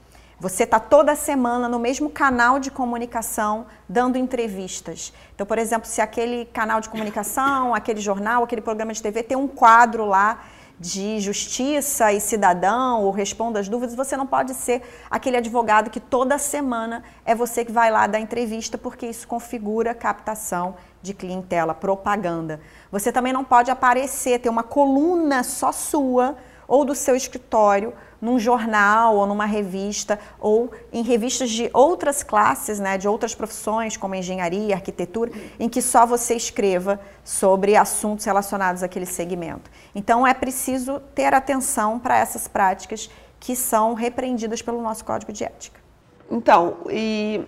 Você 0.42 0.64
está 0.64 0.80
toda 0.80 1.14
semana 1.14 1.68
no 1.68 1.78
mesmo 1.78 2.10
canal 2.10 2.58
de 2.58 2.68
comunicação 2.68 3.66
dando 3.88 4.18
entrevistas. 4.18 5.12
Então, 5.34 5.46
por 5.46 5.56
exemplo, 5.56 5.88
se 5.88 6.00
aquele 6.00 6.46
canal 6.46 6.80
de 6.80 6.88
comunicação, 6.88 7.72
aquele 7.76 8.00
jornal, 8.00 8.42
aquele 8.42 8.60
programa 8.60 8.92
de 8.92 9.00
TV 9.00 9.22
tem 9.22 9.36
um 9.36 9.46
quadro 9.46 10.04
lá 10.04 10.42
de 10.80 11.20
justiça 11.20 12.12
e 12.12 12.20
cidadão 12.20 13.04
ou 13.04 13.12
responda 13.12 13.60
as 13.60 13.68
dúvidas, 13.68 13.94
você 13.94 14.16
não 14.16 14.26
pode 14.26 14.52
ser 14.52 14.82
aquele 15.08 15.36
advogado 15.36 15.90
que 15.90 16.00
toda 16.00 16.36
semana 16.38 17.04
é 17.24 17.36
você 17.36 17.64
que 17.64 17.70
vai 17.70 17.88
lá 17.88 18.08
dar 18.08 18.18
entrevista, 18.18 18.76
porque 18.76 19.06
isso 19.06 19.28
configura 19.28 19.94
captação 19.94 20.74
de 21.00 21.14
clientela, 21.14 21.72
propaganda. 21.72 22.60
Você 22.90 23.12
também 23.12 23.32
não 23.32 23.44
pode 23.44 23.70
aparecer, 23.70 24.40
ter 24.40 24.48
uma 24.48 24.64
coluna 24.64 25.44
só 25.44 25.70
sua 25.70 26.36
ou 26.72 26.86
do 26.86 26.94
seu 26.94 27.14
escritório 27.14 27.92
num 28.18 28.38
jornal 28.38 29.16
ou 29.16 29.26
numa 29.26 29.44
revista 29.44 30.18
ou 30.40 30.72
em 30.90 31.02
revistas 31.02 31.50
de 31.50 31.68
outras 31.74 32.22
classes, 32.22 32.80
né, 32.80 32.96
de 32.96 33.06
outras 33.06 33.34
profissões, 33.34 33.98
como 33.98 34.14
engenharia, 34.14 34.74
arquitetura, 34.74 35.30
em 35.60 35.68
que 35.68 35.82
só 35.82 36.06
você 36.06 36.34
escreva 36.34 36.98
sobre 37.22 37.76
assuntos 37.76 38.24
relacionados 38.24 38.82
àquele 38.82 39.04
segmento. 39.04 39.70
Então 39.94 40.26
é 40.26 40.32
preciso 40.32 40.98
ter 41.14 41.34
atenção 41.34 41.98
para 41.98 42.16
essas 42.16 42.48
práticas 42.48 43.10
que 43.38 43.54
são 43.54 43.92
repreendidas 43.92 44.62
pelo 44.62 44.80
nosso 44.80 45.04
código 45.04 45.30
de 45.30 45.44
ética. 45.44 45.78
Então, 46.30 46.78
e 46.88 47.44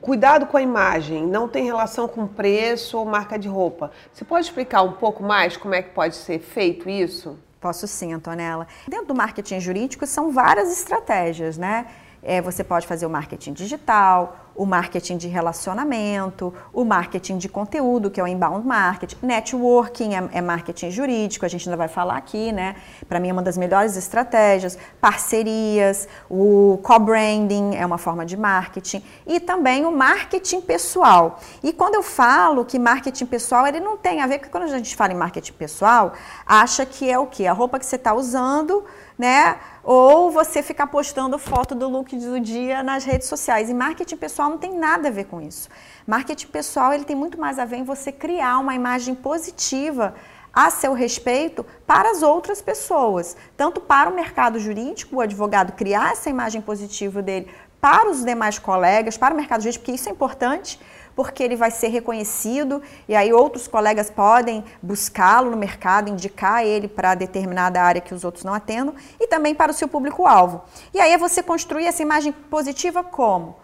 cuidado 0.00 0.46
com 0.46 0.56
a 0.56 0.62
imagem 0.62 1.24
não 1.24 1.46
tem 1.46 1.64
relação 1.64 2.08
com 2.08 2.26
preço 2.26 2.98
ou 2.98 3.04
marca 3.04 3.38
de 3.38 3.46
roupa. 3.46 3.92
Você 4.12 4.24
pode 4.24 4.46
explicar 4.46 4.82
um 4.82 4.94
pouco 4.94 5.22
mais 5.22 5.56
como 5.56 5.72
é 5.72 5.82
que 5.82 5.90
pode 5.90 6.16
ser 6.16 6.40
feito 6.40 6.90
isso? 6.90 7.38
Posso 7.60 7.86
sim, 7.86 8.12
Antonella. 8.12 8.66
Dentro 8.88 9.06
do 9.08 9.14
marketing 9.14 9.60
jurídico 9.60 10.06
são 10.06 10.32
várias 10.32 10.72
estratégias, 10.72 11.58
né? 11.58 11.86
É, 12.22 12.40
você 12.40 12.64
pode 12.64 12.86
fazer 12.86 13.06
o 13.06 13.10
marketing 13.10 13.52
digital, 13.52 14.49
o 14.60 14.66
marketing 14.66 15.16
de 15.16 15.26
relacionamento, 15.26 16.52
o 16.70 16.84
marketing 16.84 17.38
de 17.38 17.48
conteúdo, 17.48 18.10
que 18.10 18.20
é 18.20 18.22
o 18.22 18.26
inbound 18.26 18.66
marketing, 18.66 19.16
networking 19.22 20.14
é, 20.14 20.28
é 20.32 20.40
marketing 20.42 20.90
jurídico, 20.90 21.46
a 21.46 21.48
gente 21.48 21.66
ainda 21.66 21.78
vai 21.78 21.88
falar 21.88 22.18
aqui, 22.18 22.52
né? 22.52 22.76
Para 23.08 23.18
mim 23.18 23.30
é 23.30 23.32
uma 23.32 23.40
das 23.42 23.56
melhores 23.56 23.96
estratégias, 23.96 24.76
parcerias, 25.00 26.06
o 26.28 26.78
co-branding 26.82 27.74
é 27.74 27.86
uma 27.86 27.96
forma 27.96 28.26
de 28.26 28.36
marketing 28.36 29.02
e 29.26 29.40
também 29.40 29.86
o 29.86 29.90
marketing 29.90 30.60
pessoal. 30.60 31.40
E 31.62 31.72
quando 31.72 31.94
eu 31.94 32.02
falo 32.02 32.62
que 32.62 32.78
marketing 32.78 33.24
pessoal, 33.24 33.66
ele 33.66 33.80
não 33.80 33.96
tem 33.96 34.20
a 34.20 34.26
ver, 34.26 34.40
porque 34.40 34.52
quando 34.52 34.64
a 34.64 34.78
gente 34.78 34.94
fala 34.94 35.14
em 35.14 35.16
marketing 35.16 35.54
pessoal, 35.54 36.12
acha 36.44 36.84
que 36.84 37.10
é 37.10 37.18
o 37.18 37.26
quê? 37.26 37.46
A 37.46 37.54
roupa 37.54 37.78
que 37.78 37.86
você 37.86 37.96
está 37.96 38.12
usando, 38.12 38.84
né? 39.18 39.56
Ou 39.82 40.30
você 40.30 40.62
ficar 40.62 40.86
postando 40.86 41.38
foto 41.38 41.74
do 41.74 41.88
look 41.88 42.14
do 42.16 42.38
dia 42.38 42.82
nas 42.82 43.04
redes 43.04 43.28
sociais. 43.28 43.70
E 43.70 43.74
marketing 43.74 44.16
pessoal 44.16 44.50
não 44.50 44.58
tem 44.58 44.76
nada 44.76 45.08
a 45.08 45.10
ver 45.10 45.24
com 45.24 45.40
isso. 45.40 45.68
Marketing 46.06 46.48
pessoal 46.48 46.92
ele 46.92 47.04
tem 47.04 47.16
muito 47.16 47.40
mais 47.40 47.58
a 47.58 47.64
ver 47.64 47.76
em 47.76 47.84
você 47.84 48.12
criar 48.12 48.58
uma 48.58 48.74
imagem 48.74 49.14
positiva 49.14 50.14
a 50.52 50.70
seu 50.70 50.92
respeito 50.92 51.64
para 51.86 52.10
as 52.10 52.22
outras 52.22 52.60
pessoas, 52.60 53.36
tanto 53.56 53.80
para 53.80 54.10
o 54.10 54.14
mercado 54.14 54.58
jurídico, 54.58 55.16
o 55.16 55.20
advogado 55.20 55.72
criar 55.72 56.12
essa 56.12 56.28
imagem 56.30 56.60
positiva 56.60 57.22
dele 57.22 57.48
para 57.80 58.10
os 58.10 58.24
demais 58.24 58.58
colegas, 58.58 59.16
para 59.16 59.32
o 59.32 59.36
mercado 59.36 59.62
jurídico, 59.62 59.84
porque 59.84 59.96
isso 59.96 60.08
é 60.08 60.12
importante, 60.12 60.78
porque 61.16 61.42
ele 61.42 61.56
vai 61.56 61.70
ser 61.70 61.88
reconhecido 61.88 62.82
e 63.08 63.14
aí 63.14 63.32
outros 63.32 63.66
colegas 63.66 64.10
podem 64.10 64.64
buscá-lo 64.82 65.50
no 65.50 65.56
mercado, 65.56 66.10
indicar 66.10 66.64
ele 66.64 66.88
para 66.88 67.14
determinada 67.14 67.82
área 67.82 68.00
que 68.00 68.14
os 68.14 68.24
outros 68.24 68.44
não 68.44 68.54
atendam 68.54 68.94
e 69.18 69.26
também 69.26 69.54
para 69.54 69.72
o 69.72 69.74
seu 69.74 69.88
público-alvo. 69.88 70.62
E 70.92 71.00
aí 71.00 71.12
é 71.12 71.18
você 71.18 71.42
construir 71.42 71.86
essa 71.86 72.02
imagem 72.02 72.32
positiva 72.32 73.02
como? 73.02 73.56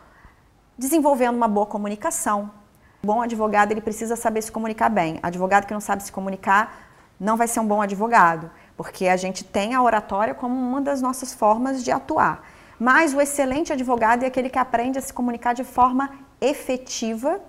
Desenvolvendo 0.79 1.37
uma 1.37 1.49
boa 1.49 1.67
comunicação. 1.67 2.51
Bom 3.03 3.23
advogado, 3.23 3.73
ele 3.73 3.81
precisa 3.81 4.17
saber 4.17 4.43
se 4.43 4.53
comunicar 4.53 4.89
bem. 4.89 5.19
Advogado 5.23 5.67
que 5.67 5.75
não 5.75 5.81
sabe 5.81 6.03
se 6.03 6.13
comunicar 6.13 6.87
não 7.19 7.37
vai 7.37 7.49
ser 7.49 7.61
um 7.61 7.67
bom 7.67 7.81
advogado, 7.81 8.51
porque 8.77 9.07
a 9.09 9.17
gente 9.17 9.43
tem 9.43 9.75
a 9.75 9.83
oratória 9.83 10.35
como 10.35 10.55
uma 10.55 10.81
das 10.81 11.01
nossas 11.01 11.33
formas 11.33 11.83
de 11.83 11.91
atuar. 11.91 12.43
Mas 12.79 13.15
o 13.15 13.21
excelente 13.21 13.73
advogado 13.73 14.23
é 14.23 14.27
aquele 14.27 14.51
que 14.51 14.59
aprende 14.59 14.99
a 14.99 15.03
se 15.03 15.13
comunicar 15.13 15.55
de 15.55 15.65
forma 15.65 16.11
efetiva 16.41 17.41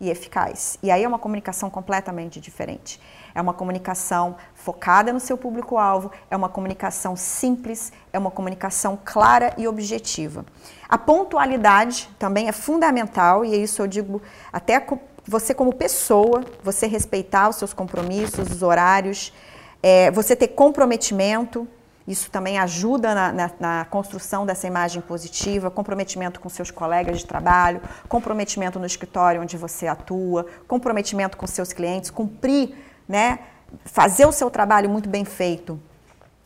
e 0.00 0.08
eficaz. 0.08 0.78
E 0.82 0.90
aí 0.90 1.02
é 1.02 1.08
uma 1.08 1.18
comunicação 1.18 1.68
completamente 1.68 2.40
diferente. 2.40 3.00
É 3.38 3.40
uma 3.40 3.54
comunicação 3.54 4.34
focada 4.52 5.12
no 5.12 5.20
seu 5.20 5.38
público-alvo, 5.38 6.10
é 6.28 6.36
uma 6.36 6.48
comunicação 6.48 7.14
simples, 7.14 7.92
é 8.12 8.18
uma 8.18 8.32
comunicação 8.32 8.98
clara 9.04 9.54
e 9.56 9.68
objetiva. 9.68 10.44
A 10.88 10.98
pontualidade 10.98 12.10
também 12.18 12.48
é 12.48 12.52
fundamental, 12.52 13.44
e 13.44 13.62
isso 13.62 13.80
eu 13.80 13.86
digo 13.86 14.20
até 14.52 14.84
você 15.24 15.54
como 15.54 15.72
pessoa, 15.72 16.44
você 16.64 16.88
respeitar 16.88 17.48
os 17.48 17.54
seus 17.54 17.72
compromissos, 17.72 18.50
os 18.50 18.60
horários, 18.60 19.32
é, 19.80 20.10
você 20.10 20.34
ter 20.34 20.48
comprometimento, 20.48 21.68
isso 22.08 22.32
também 22.32 22.58
ajuda 22.58 23.14
na, 23.14 23.32
na, 23.32 23.50
na, 23.60 23.84
construção 23.84 24.44
dessa 24.44 24.66
imagem 24.66 25.00
positiva, 25.00 25.70
comprometimento 25.70 26.40
com 26.40 26.48
seus 26.48 26.72
colegas 26.72 27.18
de 27.18 27.26
trabalho, 27.26 27.80
comprometimento 28.08 28.80
no 28.80 28.86
escritório 28.86 29.40
onde 29.40 29.56
você 29.56 29.86
atua, 29.86 30.44
comprometimento 30.66 31.36
com 31.36 31.46
seus 31.46 31.72
clientes, 31.72 32.10
cumprir, 32.10 32.87
né, 33.08 33.38
fazer 33.84 34.26
o 34.26 34.32
seu 34.32 34.50
trabalho 34.50 34.88
muito 34.88 35.08
bem 35.08 35.24
feito. 35.24 35.80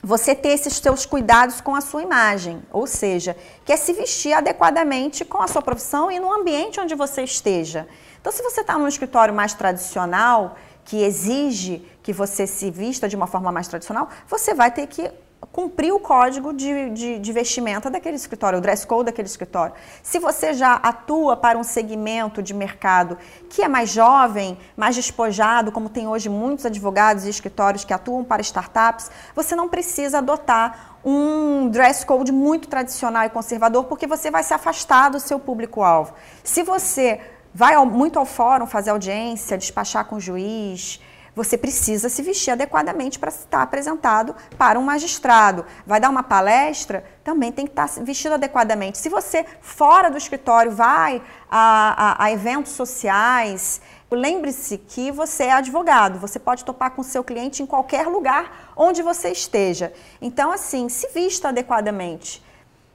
Você 0.05 0.35
ter 0.35 0.49
esses 0.49 0.75
seus 0.79 1.07
cuidados 1.07 1.61
com 1.61 1.75
a 1.75 1.81
sua 1.81 2.03
imagem, 2.03 2.63
ou 2.73 2.87
seja, 2.87 3.37
que 3.65 3.73
é 3.73 3.77
se 3.77 3.93
vestir 3.93 4.33
adequadamente 4.33 5.25
com 5.25 5.41
a 5.41 5.47
sua 5.47 5.63
profissão 5.63 6.11
e 6.11 6.19
no 6.19 6.33
ambiente 6.33 6.81
onde 6.81 6.95
você 6.95 7.23
esteja. 7.23 7.87
Então, 8.21 8.33
se 8.33 8.43
você 8.43 8.63
está 8.63 8.77
num 8.79 8.89
escritório 8.89 9.33
mais 9.33 9.55
tradicional, 9.55 10.57
que 10.85 11.03
exige 11.03 11.87
que 12.03 12.13
você 12.13 12.47
se 12.47 12.71
vista 12.71 13.09
de 13.09 13.15
uma 13.15 13.27
forma 13.27 13.53
mais 13.53 13.69
tradicional, 13.69 14.09
você 14.27 14.55
vai 14.55 14.71
ter 14.71 14.87
que 14.89 15.11
cumprir 15.51 15.93
o 15.93 15.99
código 15.99 16.53
de, 16.53 16.91
de, 16.91 17.19
de, 17.19 17.33
vestimenta 17.33 17.91
daquele 17.91 18.17
escritório, 18.17 18.59
o 18.59 18.63
dress 18.63 18.87
code 18.87 19.07
daquele 19.07 19.27
escritório. 19.27 19.75
Se 20.03 20.19
você 20.19 20.55
já 20.55 20.75
atua 20.75 21.37
para 21.37 21.59
um 21.59 21.65
segmento 21.65 22.43
de 22.43 22.55
mercado 22.55 23.19
que 23.51 23.63
é 23.63 23.69
mais 23.69 23.91
jovem, 23.91 24.57
mais 24.77 24.95
despojado, 24.95 25.73
como 25.73 25.89
tem 25.89 26.07
hoje 26.07 26.29
muitos 26.29 26.65
advogados 26.65 27.25
e 27.25 27.29
escritórios 27.29 27.85
que 27.85 27.93
atuam 27.93 28.23
para 28.23 28.41
startups, 28.43 29.11
você 29.35 29.57
não 29.57 29.69
precisa 29.69 30.19
adotar 30.19 30.97
um 31.05 31.69
dress 31.69 32.07
code 32.07 32.31
muito 32.31 32.69
tradicional 32.69 33.25
e 33.25 33.31
conservador, 33.31 33.85
porque 33.85 34.07
você 34.07 34.31
vai 34.31 34.45
se 34.45 34.55
afastar 34.55 35.11
do 35.11 35.19
seu 35.19 35.39
público-alvo. 35.41 36.15
Se 36.45 36.63
você 36.63 37.21
vai 37.53 37.77
muito 37.85 38.19
ao 38.19 38.25
fórum 38.25 38.67
fazer 38.67 38.91
audiência, 38.91 39.59
despachar 39.59 40.05
com 40.05 40.17
o 40.17 40.21
juiz, 40.21 41.01
você 41.35 41.57
precisa 41.57 42.09
se 42.09 42.23
vestir 42.23 42.51
adequadamente 42.51 43.19
para 43.19 43.31
estar 43.31 43.63
apresentado 43.63 44.35
para 44.59 44.79
um 44.79 44.83
magistrado. 44.83 45.65
Vai 45.87 45.99
dar 45.99 46.11
uma 46.11 46.23
palestra, 46.23 47.05
também 47.25 47.51
tem 47.51 47.67
que 47.67 47.73
estar 47.73 47.89
vestido 48.03 48.35
adequadamente. 48.35 48.99
Se 48.99 49.09
você, 49.09 49.47
fora 49.61 50.11
do 50.11 50.19
escritório, 50.19 50.73
vai 50.73 51.23
a, 51.51 52.23
a, 52.23 52.25
a 52.25 52.33
eventos 52.33 52.73
sociais, 52.73 53.81
lembre-se 54.11 54.77
que 54.77 55.11
você 55.11 55.45
é 55.45 55.53
advogado, 55.53 56.19
você 56.19 56.39
pode 56.39 56.65
topar 56.65 56.91
com 56.91 57.03
seu 57.03 57.25
cliente 57.25 57.63
em 57.63 57.67
qualquer 57.67 58.07
lugar 58.07 58.73
onde 58.77 59.03
você 59.03 59.31
esteja. 59.31 59.93
Então, 60.21 60.53
assim, 60.53 60.89
se 60.89 61.09
vista 61.09 61.49
adequadamente. 61.49 62.43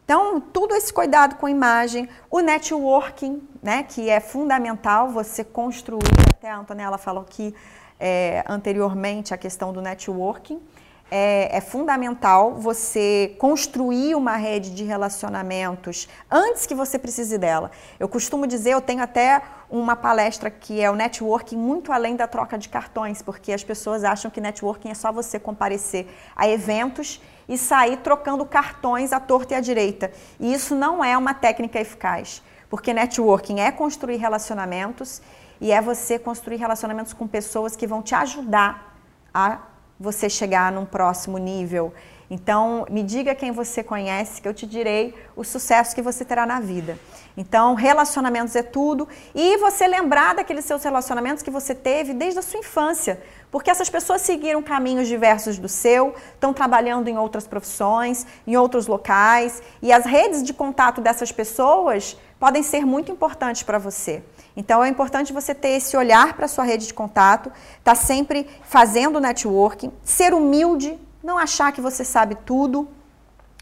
Então, 0.05 0.39
tudo 0.39 0.73
esse 0.73 0.93
cuidado 0.93 1.35
com 1.35 1.47
a 1.47 1.51
imagem, 1.51 2.07
o 2.31 2.39
networking, 2.39 3.45
né, 3.61 3.83
que 3.83 4.09
é 4.09 4.21
fundamental 4.21 5.09
você 5.09 5.43
construir, 5.43 6.13
até 6.29 6.49
a 6.49 6.59
Antonella 6.59 6.97
falou 6.97 7.23
aqui, 7.23 7.53
é, 7.99 8.43
anteriormente 8.47 9.33
a 9.33 9.37
questão 9.37 9.73
do 9.73 9.81
networking. 9.81 10.61
É, 11.09 11.55
é, 11.55 11.61
fundamental 11.61 12.55
você 12.55 13.33
construir 13.39 14.13
uma 14.13 14.35
rede 14.35 14.71
de 14.71 14.83
relacionamentos 14.83 16.05
antes 16.29 16.65
que 16.65 16.75
você 16.75 16.99
precise 16.99 17.37
dela. 17.37 17.71
Eu 17.97 18.09
costumo 18.09 18.45
dizer, 18.45 18.71
eu 18.71 18.81
tenho 18.81 19.01
até 19.01 19.41
uma 19.69 19.95
palestra 19.95 20.49
que 20.51 20.81
é 20.81 20.91
o 20.91 20.95
networking 20.95 21.55
muito 21.55 21.93
além 21.93 22.17
da 22.17 22.27
troca 22.27 22.57
de 22.57 22.67
cartões, 22.67 23.21
porque 23.21 23.53
as 23.53 23.63
pessoas 23.63 24.03
acham 24.03 24.29
que 24.29 24.41
networking 24.41 24.89
é 24.89 24.93
só 24.93 25.09
você 25.09 25.39
comparecer 25.39 26.07
a 26.35 26.45
eventos 26.45 27.21
e 27.47 27.57
sair 27.57 27.97
trocando 27.97 28.45
cartões 28.45 29.13
à 29.13 29.19
torta 29.21 29.53
e 29.53 29.57
à 29.57 29.61
direita. 29.61 30.11
E 30.37 30.53
isso 30.53 30.75
não 30.75 31.01
é 31.01 31.17
uma 31.17 31.33
técnica 31.33 31.79
eficaz, 31.79 32.43
porque 32.69 32.93
networking 32.93 33.61
é 33.61 33.71
construir 33.71 34.17
relacionamentos 34.17 35.21
e 35.59 35.71
é 35.71 35.81
você 35.81 36.17
construir 36.19 36.57
relacionamentos 36.57 37.13
com 37.13 37.27
pessoas 37.27 37.75
que 37.75 37.87
vão 37.87 38.01
te 38.01 38.13
ajudar 38.15 38.99
a 39.33 39.59
você 39.99 40.29
chegar 40.29 40.71
num 40.71 40.85
próximo 40.85 41.37
nível. 41.37 41.93
Então, 42.29 42.85
me 42.89 43.03
diga 43.03 43.33
quem 43.33 43.51
você 43.51 43.81
conhece, 43.81 44.41
que 44.41 44.47
eu 44.47 44.53
te 44.53 44.65
direi 44.65 45.15
o 45.35 45.45
sucesso 45.45 45.95
que 45.95 46.01
você 46.01 46.25
terá 46.25 46.45
na 46.45 46.59
vida. 46.59 46.99
Então, 47.37 47.73
relacionamentos 47.73 48.53
é 48.55 48.61
tudo. 48.61 49.07
E 49.33 49.57
você 49.57 49.87
lembrar 49.87 50.35
daqueles 50.35 50.65
seus 50.65 50.83
relacionamentos 50.83 51.41
que 51.41 51.49
você 51.49 51.73
teve 51.73 52.13
desde 52.13 52.39
a 52.39 52.41
sua 52.41 52.59
infância. 52.59 53.21
Porque 53.49 53.69
essas 53.69 53.89
pessoas 53.89 54.21
seguiram 54.21 54.61
caminhos 54.61 55.07
diversos 55.07 55.57
do 55.57 55.69
seu, 55.69 56.13
estão 56.33 56.51
trabalhando 56.51 57.07
em 57.07 57.17
outras 57.17 57.47
profissões, 57.47 58.27
em 58.45 58.57
outros 58.57 58.87
locais. 58.87 59.63
E 59.81 59.93
as 59.93 60.05
redes 60.05 60.43
de 60.43 60.53
contato 60.53 60.99
dessas 60.99 61.31
pessoas 61.31 62.17
podem 62.37 62.61
ser 62.61 62.85
muito 62.85 63.09
importantes 63.09 63.63
para 63.63 63.77
você. 63.77 64.21
Então 64.57 64.83
é 64.83 64.89
importante 64.89 65.31
você 65.31 65.53
ter 65.53 65.69
esse 65.69 65.95
olhar 65.95 66.33
para 66.33 66.45
a 66.45 66.47
sua 66.47 66.63
rede 66.63 66.87
de 66.87 66.93
contato, 66.93 67.51
estar 67.77 67.93
tá 67.93 67.95
sempre 67.95 68.47
fazendo 68.63 69.19
networking, 69.19 69.91
ser 70.03 70.33
humilde, 70.33 70.99
não 71.23 71.37
achar 71.37 71.71
que 71.71 71.79
você 71.79 72.03
sabe 72.03 72.33
tudo, 72.43 72.89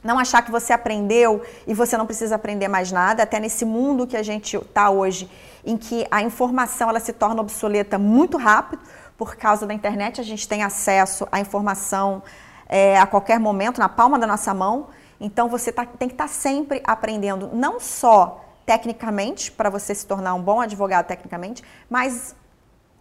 não 0.02 0.18
achar 0.18 0.42
que 0.42 0.50
você 0.50 0.72
aprendeu 0.72 1.42
e 1.68 1.74
você 1.74 1.98
não 1.98 2.06
precisa 2.06 2.36
aprender 2.36 2.70
mais 2.70 2.94
nada, 2.94 3.24
até 3.24 3.42
nesse 3.42 3.66
mundo 3.66 4.08
que 4.08 4.16
a 4.16 4.24
gente 4.24 4.56
está 4.56 4.90
hoje, 4.90 5.30
em 5.66 5.76
que 5.76 6.08
a 6.10 6.22
informação 6.22 6.88
ela 6.88 7.02
se 7.02 7.12
torna 7.12 7.42
obsoleta 7.42 8.00
muito 8.00 8.38
rápido, 8.38 8.82
por 9.18 9.36
causa 9.36 9.68
da 9.68 9.74
internet 9.74 10.22
a 10.22 10.24
gente 10.24 10.48
tem 10.48 10.64
acesso 10.64 11.28
à 11.30 11.42
informação 11.42 12.24
é, 12.70 12.98
a 12.98 13.06
qualquer 13.06 13.38
momento, 13.38 13.80
na 13.80 13.90
palma 13.90 14.18
da 14.18 14.28
nossa 14.28 14.54
mão. 14.54 14.88
Então 15.20 15.50
você 15.50 15.74
tá, 15.74 15.86
tem 15.86 16.08
que 16.08 16.14
estar 16.14 16.26
tá 16.26 16.30
sempre 16.30 16.82
aprendendo, 16.86 17.50
não 17.52 17.82
só 17.82 18.45
tecnicamente, 18.66 19.52
para 19.52 19.70
você 19.70 19.94
se 19.94 20.06
tornar 20.06 20.34
um 20.34 20.42
bom 20.42 20.60
advogado 20.60 21.06
tecnicamente, 21.06 21.64
mas 21.90 22.36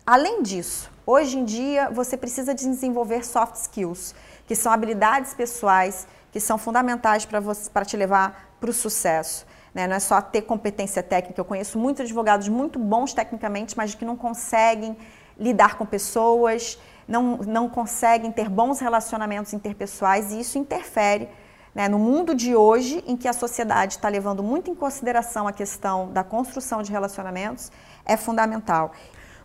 além 0.07 0.43
disso, 0.43 0.91
hoje 1.07 1.39
em 1.39 1.45
dia 1.45 1.91
você 1.91 2.17
precisa 2.17 2.55
desenvolver 2.55 3.25
soft 3.25 3.57
skills, 3.57 4.15
que 4.47 4.55
são 4.55 4.71
habilidades 4.71 5.33
pessoais 5.35 6.07
que 6.31 6.41
são 6.41 6.59
fundamentais 6.59 7.25
para 7.25 7.85
te 7.85 7.97
levar 7.97 8.57
para 8.59 8.69
o 8.69 8.73
sucesso. 8.73 9.47
Né? 9.73 9.87
Não 9.87 9.95
é 9.95 10.01
só 10.01 10.21
ter 10.21 10.43
competência 10.43 11.01
técnica. 11.01 11.41
Eu 11.41 11.45
conheço 11.45 11.79
muitos 11.79 12.01
advogados 12.01 12.49
muito 12.49 12.77
bons 12.77 13.15
tecnicamente, 13.15 13.77
mas 13.77 13.95
que 13.95 14.05
não 14.05 14.17
conseguem 14.17 14.97
lidar 15.39 15.77
com 15.77 15.87
pessoas, 15.87 16.77
não, 17.07 17.37
não 17.39 17.69
conseguem 17.69 18.33
ter 18.33 18.49
bons 18.49 18.81
relacionamentos 18.81 19.53
interpessoais 19.53 20.33
e 20.33 20.41
isso 20.41 20.59
interfere 20.59 21.29
né, 21.75 21.89
no 21.89 21.99
mundo 21.99 22.35
de 22.35 22.55
hoje, 22.55 23.03
em 23.07 23.17
que 23.17 23.27
a 23.27 23.33
sociedade 23.33 23.95
está 23.95 24.09
levando 24.09 24.43
muito 24.43 24.71
em 24.71 24.75
consideração 24.75 25.49
a 25.49 25.53
questão 25.53 26.11
da 26.13 26.23
construção 26.23 26.83
de 26.83 26.93
relacionamentos, 26.93 27.73
é 28.07 28.17
fundamental. 28.17 28.93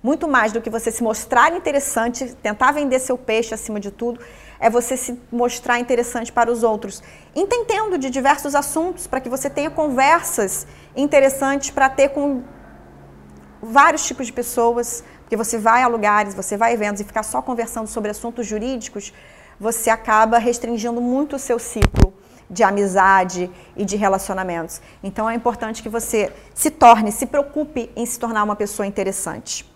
Muito 0.01 0.27
mais 0.27 0.53
do 0.53 0.61
que 0.61 0.69
você 0.69 0.91
se 0.91 1.03
mostrar 1.03 1.53
interessante, 1.53 2.33
tentar 2.35 2.71
vender 2.71 2.99
seu 2.99 3.17
peixe 3.17 3.53
acima 3.53 3.79
de 3.79 3.91
tudo, 3.91 4.21
é 4.59 4.69
você 4.69 4.95
se 4.95 5.19
mostrar 5.31 5.79
interessante 5.79 6.31
para 6.31 6.51
os 6.51 6.63
outros, 6.63 7.01
entendendo 7.35 7.97
de 7.97 8.09
diversos 8.09 8.53
assuntos, 8.55 9.07
para 9.07 9.19
que 9.19 9.27
você 9.27 9.49
tenha 9.49 9.69
conversas 9.69 10.67
interessantes 10.95 11.71
para 11.71 11.89
ter 11.89 12.09
com 12.09 12.43
vários 13.61 14.05
tipos 14.05 14.27
de 14.27 14.33
pessoas, 14.33 15.03
porque 15.21 15.35
você 15.35 15.57
vai 15.57 15.81
a 15.81 15.87
lugares, 15.87 16.33
você 16.33 16.55
vai 16.55 16.71
a 16.71 16.73
eventos 16.73 17.01
e 17.01 17.03
ficar 17.03 17.23
só 17.23 17.41
conversando 17.41 17.87
sobre 17.87 18.11
assuntos 18.11 18.45
jurídicos, 18.45 19.13
você 19.59 19.89
acaba 19.89 20.37
restringindo 20.37 21.01
muito 21.01 21.35
o 21.35 21.39
seu 21.39 21.59
ciclo 21.59 22.13
de 22.49 22.63
amizade 22.63 23.49
e 23.75 23.85
de 23.85 23.95
relacionamentos. 23.95 24.81
Então 25.03 25.29
é 25.29 25.35
importante 25.35 25.83
que 25.83 25.89
você 25.89 26.33
se 26.53 26.71
torne, 26.71 27.11
se 27.11 27.25
preocupe 27.25 27.91
em 27.95 28.05
se 28.05 28.19
tornar 28.19 28.43
uma 28.43 28.55
pessoa 28.55 28.87
interessante. 28.87 29.69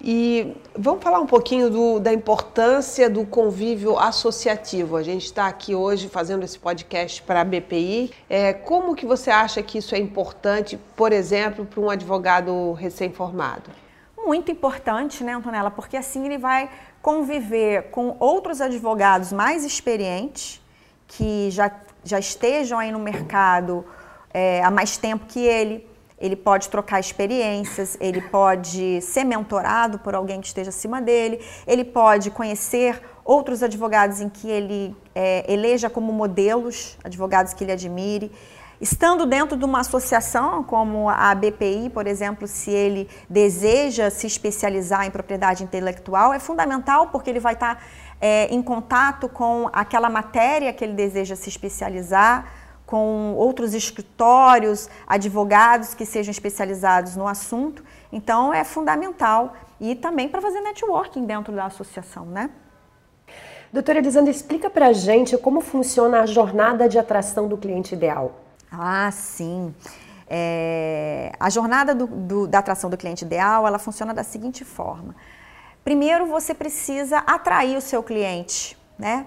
E 0.00 0.56
vamos 0.76 1.02
falar 1.02 1.18
um 1.18 1.26
pouquinho 1.26 1.68
do, 1.70 1.98
da 1.98 2.12
importância 2.12 3.10
do 3.10 3.26
convívio 3.26 3.98
associativo. 3.98 4.96
A 4.96 5.02
gente 5.02 5.24
está 5.24 5.48
aqui 5.48 5.74
hoje 5.74 6.08
fazendo 6.08 6.44
esse 6.44 6.56
podcast 6.56 7.20
para 7.22 7.40
a 7.40 7.44
BPI. 7.44 8.12
É, 8.30 8.52
como 8.52 8.94
que 8.94 9.04
você 9.04 9.28
acha 9.28 9.60
que 9.60 9.78
isso 9.78 9.96
é 9.96 9.98
importante, 9.98 10.78
por 10.94 11.12
exemplo, 11.12 11.64
para 11.64 11.80
um 11.80 11.90
advogado 11.90 12.72
recém-formado? 12.74 13.70
Muito 14.16 14.52
importante, 14.52 15.24
né, 15.24 15.32
Antonella? 15.32 15.70
Porque 15.70 15.96
assim 15.96 16.26
ele 16.26 16.38
vai 16.38 16.70
conviver 17.02 17.90
com 17.90 18.16
outros 18.20 18.60
advogados 18.60 19.32
mais 19.32 19.64
experientes 19.64 20.60
que 21.08 21.50
já, 21.50 21.70
já 22.04 22.18
estejam 22.18 22.78
aí 22.78 22.92
no 22.92 22.98
mercado 23.00 23.84
é, 24.32 24.62
há 24.62 24.70
mais 24.70 24.96
tempo 24.96 25.26
que 25.26 25.40
ele. 25.40 25.88
Ele 26.20 26.34
pode 26.34 26.68
trocar 26.68 26.98
experiências, 26.98 27.96
ele 28.00 28.20
pode 28.20 29.00
ser 29.02 29.22
mentorado 29.22 30.00
por 30.00 30.16
alguém 30.16 30.40
que 30.40 30.48
esteja 30.48 30.70
acima 30.70 31.00
dele, 31.00 31.40
ele 31.64 31.84
pode 31.84 32.28
conhecer 32.32 33.00
outros 33.24 33.62
advogados 33.62 34.20
em 34.20 34.28
que 34.28 34.48
ele 34.48 34.96
é, 35.14 35.44
eleja 35.52 35.88
como 35.88 36.12
modelos, 36.12 36.98
advogados 37.04 37.52
que 37.52 37.62
ele 37.62 37.72
admire. 37.72 38.32
Estando 38.80 39.26
dentro 39.26 39.56
de 39.56 39.64
uma 39.64 39.80
associação 39.80 40.62
como 40.62 41.08
a 41.08 41.34
BPI, 41.34 41.90
por 41.90 42.06
exemplo, 42.06 42.46
se 42.46 42.70
ele 42.70 43.08
deseja 43.28 44.08
se 44.08 44.26
especializar 44.26 45.04
em 45.04 45.10
propriedade 45.10 45.64
intelectual, 45.64 46.32
é 46.32 46.38
fundamental 46.38 47.08
porque 47.08 47.28
ele 47.28 47.40
vai 47.40 47.54
estar 47.54 47.82
é, 48.20 48.46
em 48.52 48.62
contato 48.62 49.28
com 49.28 49.68
aquela 49.72 50.10
matéria 50.10 50.72
que 50.72 50.84
ele 50.84 50.94
deseja 50.94 51.36
se 51.36 51.48
especializar, 51.48 52.52
com 52.84 53.34
outros 53.34 53.74
escritórios, 53.74 54.88
advogados 55.06 55.92
que 55.92 56.06
sejam 56.06 56.30
especializados 56.30 57.16
no 57.16 57.28
assunto. 57.28 57.84
Então, 58.10 58.52
é 58.52 58.64
fundamental. 58.64 59.52
E 59.78 59.94
também 59.94 60.28
para 60.28 60.40
fazer 60.40 60.60
networking 60.60 61.26
dentro 61.26 61.54
da 61.54 61.66
associação, 61.66 62.24
né? 62.24 62.50
Doutora 63.70 63.98
Elisandra, 63.98 64.30
explica 64.30 64.70
para 64.70 64.86
a 64.86 64.92
gente 64.94 65.36
como 65.36 65.60
funciona 65.60 66.22
a 66.22 66.26
jornada 66.26 66.88
de 66.88 66.98
atração 66.98 67.46
do 67.46 67.58
cliente 67.58 67.94
ideal. 67.94 68.40
Ah, 68.72 69.10
sim. 69.12 69.74
É, 70.26 71.32
a 71.38 71.50
jornada 71.50 71.94
do, 71.94 72.06
do, 72.06 72.46
da 72.46 72.58
atração 72.58 72.88
do 72.88 72.96
cliente 72.96 73.24
ideal, 73.24 73.66
ela 73.66 73.78
funciona 73.78 74.14
da 74.14 74.24
seguinte 74.24 74.64
forma. 74.64 75.14
Primeiro, 75.84 76.26
você 76.26 76.52
precisa 76.54 77.18
atrair 77.18 77.76
o 77.76 77.80
seu 77.80 78.02
cliente, 78.02 78.76
né? 78.98 79.26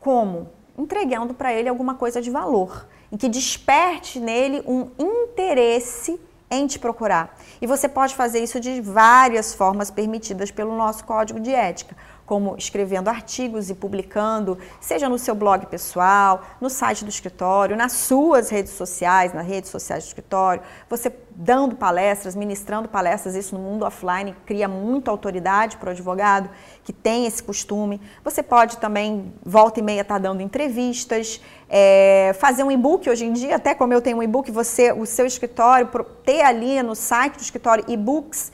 Como? 0.00 0.50
Entregando 0.76 1.34
para 1.34 1.52
ele 1.52 1.68
alguma 1.68 1.94
coisa 1.94 2.20
de 2.20 2.30
valor, 2.30 2.86
em 3.10 3.16
que 3.16 3.28
desperte 3.28 4.18
nele 4.20 4.62
um 4.66 4.90
interesse 4.98 6.20
em 6.50 6.66
te 6.66 6.78
procurar. 6.78 7.36
E 7.60 7.66
você 7.66 7.88
pode 7.88 8.14
fazer 8.14 8.40
isso 8.40 8.60
de 8.60 8.80
várias 8.80 9.54
formas 9.54 9.90
permitidas 9.90 10.50
pelo 10.50 10.76
nosso 10.76 11.04
código 11.04 11.40
de 11.40 11.52
ética 11.52 11.96
como 12.26 12.56
escrevendo 12.58 13.08
artigos 13.08 13.70
e 13.70 13.74
publicando, 13.74 14.58
seja 14.80 15.08
no 15.08 15.18
seu 15.18 15.34
blog 15.34 15.64
pessoal, 15.66 16.42
no 16.60 16.68
site 16.68 17.04
do 17.04 17.08
escritório, 17.08 17.76
nas 17.76 17.92
suas 17.92 18.50
redes 18.50 18.72
sociais, 18.72 19.32
nas 19.32 19.46
redes 19.46 19.70
sociais 19.70 20.04
do 20.04 20.08
escritório, 20.08 20.62
você 20.90 21.08
dando 21.38 21.76
palestras, 21.76 22.34
ministrando 22.34 22.88
palestras, 22.88 23.34
isso 23.34 23.54
no 23.54 23.60
mundo 23.60 23.84
offline 23.84 24.34
cria 24.46 24.66
muita 24.66 25.10
autoridade 25.10 25.76
para 25.76 25.88
o 25.88 25.90
advogado 25.90 26.48
que 26.82 26.94
tem 26.94 27.26
esse 27.26 27.42
costume. 27.42 28.00
Você 28.24 28.42
pode 28.42 28.78
também, 28.78 29.34
volta 29.44 29.78
e 29.78 29.82
meia, 29.82 30.00
estar 30.00 30.14
tá 30.14 30.18
dando 30.18 30.40
entrevistas, 30.40 31.38
é, 31.68 32.34
fazer 32.40 32.62
um 32.62 32.70
e-book 32.70 33.08
hoje 33.10 33.26
em 33.26 33.34
dia, 33.34 33.56
até 33.56 33.74
como 33.74 33.92
eu 33.92 34.00
tenho 34.00 34.16
um 34.16 34.22
e-book, 34.22 34.50
você, 34.50 34.92
o 34.92 35.04
seu 35.04 35.26
escritório, 35.26 35.90
ter 36.24 36.40
ali 36.40 36.82
no 36.82 36.94
site 36.94 37.36
do 37.36 37.42
escritório 37.42 37.84
e-books 37.86 38.50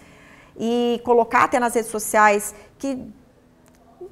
e 0.59 1.01
colocar 1.05 1.45
até 1.45 1.61
nas 1.61 1.75
redes 1.75 1.91
sociais 1.91 2.53
que 2.79 2.99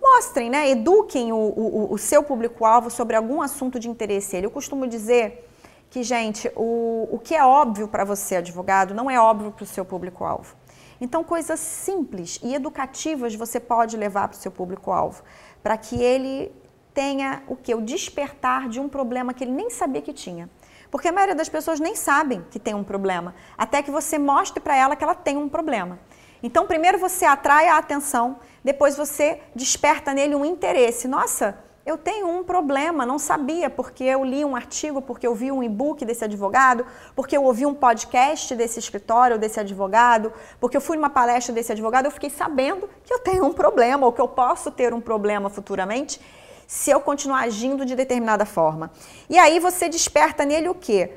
mostrem, 0.00 0.48
né, 0.48 0.70
eduquem 0.70 1.32
o, 1.32 1.36
o, 1.36 1.92
o 1.92 1.98
seu 1.98 2.22
público-alvo 2.22 2.88
sobre 2.88 3.16
algum 3.16 3.42
assunto 3.42 3.80
de 3.80 3.88
interesse. 3.88 4.36
Eu 4.36 4.50
costumo 4.50 4.86
dizer 4.86 5.49
que, 5.90 6.04
gente, 6.04 6.50
o, 6.54 7.08
o 7.10 7.18
que 7.18 7.34
é 7.34 7.44
óbvio 7.44 7.88
para 7.88 8.04
você, 8.04 8.36
advogado, 8.36 8.94
não 8.94 9.10
é 9.10 9.18
óbvio 9.20 9.50
para 9.50 9.64
o 9.64 9.66
seu 9.66 9.84
público-alvo. 9.84 10.54
Então, 11.00 11.24
coisas 11.24 11.58
simples 11.58 12.38
e 12.42 12.54
educativas 12.54 13.34
você 13.34 13.58
pode 13.58 13.96
levar 13.96 14.28
para 14.28 14.36
o 14.36 14.40
seu 14.40 14.52
público-alvo, 14.52 15.22
para 15.62 15.76
que 15.76 16.00
ele 16.00 16.52
tenha 16.94 17.42
o 17.48 17.56
que? 17.56 17.74
O 17.74 17.80
despertar 17.80 18.68
de 18.68 18.78
um 18.78 18.88
problema 18.88 19.34
que 19.34 19.42
ele 19.42 19.52
nem 19.52 19.68
sabia 19.68 20.00
que 20.00 20.12
tinha. 20.12 20.48
Porque 20.90 21.08
a 21.08 21.12
maioria 21.12 21.34
das 21.34 21.48
pessoas 21.48 21.80
nem 21.80 21.96
sabem 21.96 22.44
que 22.50 22.58
tem 22.58 22.74
um 22.74 22.84
problema, 22.84 23.34
até 23.58 23.82
que 23.82 23.90
você 23.90 24.18
mostre 24.18 24.60
para 24.60 24.76
ela 24.76 24.94
que 24.94 25.02
ela 25.02 25.14
tem 25.14 25.36
um 25.36 25.48
problema. 25.48 25.98
Então, 26.42 26.66
primeiro 26.66 26.98
você 26.98 27.24
atrai 27.24 27.68
a 27.68 27.78
atenção, 27.78 28.38
depois 28.62 28.96
você 28.96 29.40
desperta 29.54 30.14
nele 30.14 30.34
um 30.34 30.44
interesse. 30.44 31.08
Nossa, 31.08 31.58
eu 31.84 31.96
tenho 31.96 32.28
um 32.28 32.44
problema, 32.44 33.06
não 33.06 33.18
sabia, 33.18 33.70
porque 33.70 34.04
eu 34.04 34.22
li 34.24 34.44
um 34.44 34.54
artigo, 34.54 35.00
porque 35.00 35.26
eu 35.26 35.34
vi 35.34 35.50
um 35.50 35.62
e-book 35.62 36.04
desse 36.04 36.24
advogado, 36.24 36.84
porque 37.16 37.36
eu 37.36 37.42
ouvi 37.42 37.64
um 37.64 37.74
podcast 37.74 38.54
desse 38.54 38.78
escritório, 38.78 39.38
desse 39.38 39.58
advogado, 39.58 40.32
porque 40.60 40.76
eu 40.76 40.80
fui 40.80 40.96
numa 40.96 41.08
palestra 41.08 41.54
desse 41.54 41.72
advogado, 41.72 42.04
eu 42.04 42.10
fiquei 42.10 42.30
sabendo 42.30 42.88
que 43.04 43.12
eu 43.12 43.18
tenho 43.18 43.44
um 43.44 43.52
problema, 43.52 44.06
ou 44.06 44.12
que 44.12 44.20
eu 44.20 44.28
posso 44.28 44.70
ter 44.70 44.92
um 44.92 45.00
problema 45.00 45.48
futuramente, 45.48 46.20
se 46.66 46.90
eu 46.90 47.00
continuar 47.00 47.40
agindo 47.40 47.84
de 47.84 47.96
determinada 47.96 48.44
forma. 48.44 48.92
E 49.28 49.38
aí 49.38 49.58
você 49.58 49.88
desperta 49.88 50.44
nele 50.44 50.68
o 50.68 50.74
quê? 50.74 51.12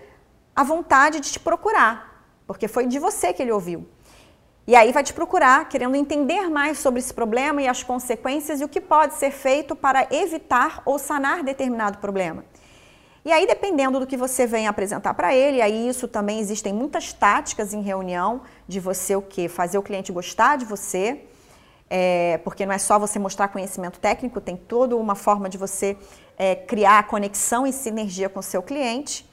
A 0.56 0.64
vontade 0.64 1.20
de 1.20 1.32
te 1.32 1.40
procurar, 1.40 2.26
porque 2.48 2.68
foi 2.68 2.88
de 2.88 2.98
você 3.00 3.34
que 3.34 3.42
ele 3.42 3.52
ouviu. 3.52 3.86
E 4.66 4.78
aí 4.78 4.94
vai 4.94 5.04
te 5.04 5.14
procurar, 5.14 5.68
querendo 5.68 5.96
entender 5.96 6.50
mais 6.50 6.80
sobre 6.80 7.00
esse 7.00 7.14
problema 7.14 7.62
e 7.62 7.68
as 7.68 7.84
consequências 7.84 8.62
e 8.62 8.64
o 8.64 8.70
que 8.70 8.80
pode 8.80 9.16
ser 9.16 9.32
feito 9.32 9.76
para 9.76 10.08
evitar 10.10 10.82
ou 10.86 10.98
sanar 10.98 11.44
determinado 11.44 11.98
problema. 11.98 12.46
E 13.26 13.32
aí, 13.32 13.46
dependendo 13.46 14.00
do 14.00 14.08
que 14.08 14.16
você 14.16 14.48
vem 14.48 14.68
apresentar 14.68 15.14
para 15.14 15.36
ele, 15.36 15.62
aí 15.62 15.88
isso 15.88 16.08
também 16.08 16.40
existem 16.40 16.74
muitas 16.74 17.12
táticas 17.12 17.74
em 17.74 17.82
reunião 17.82 18.42
de 18.66 18.80
você 18.80 19.16
o 19.16 19.22
quê? 19.22 19.50
Fazer 19.50 19.78
o 19.78 19.82
cliente 19.82 20.14
gostar 20.14 20.58
de 20.58 20.64
você, 20.64 21.26
é, 21.90 22.38
porque 22.44 22.66
não 22.66 22.74
é 22.74 22.78
só 22.78 22.98
você 22.98 23.20
mostrar 23.20 23.50
conhecimento 23.50 24.00
técnico, 24.00 24.40
tem 24.40 24.56
toda 24.56 24.96
uma 24.96 25.16
forma 25.16 25.50
de 25.50 25.58
você 25.58 25.98
é, 26.38 26.56
criar 26.56 27.08
conexão 27.08 27.68
e 27.68 27.74
sinergia 27.74 28.30
com 28.30 28.40
o 28.40 28.44
seu 28.44 28.62
cliente 28.62 29.26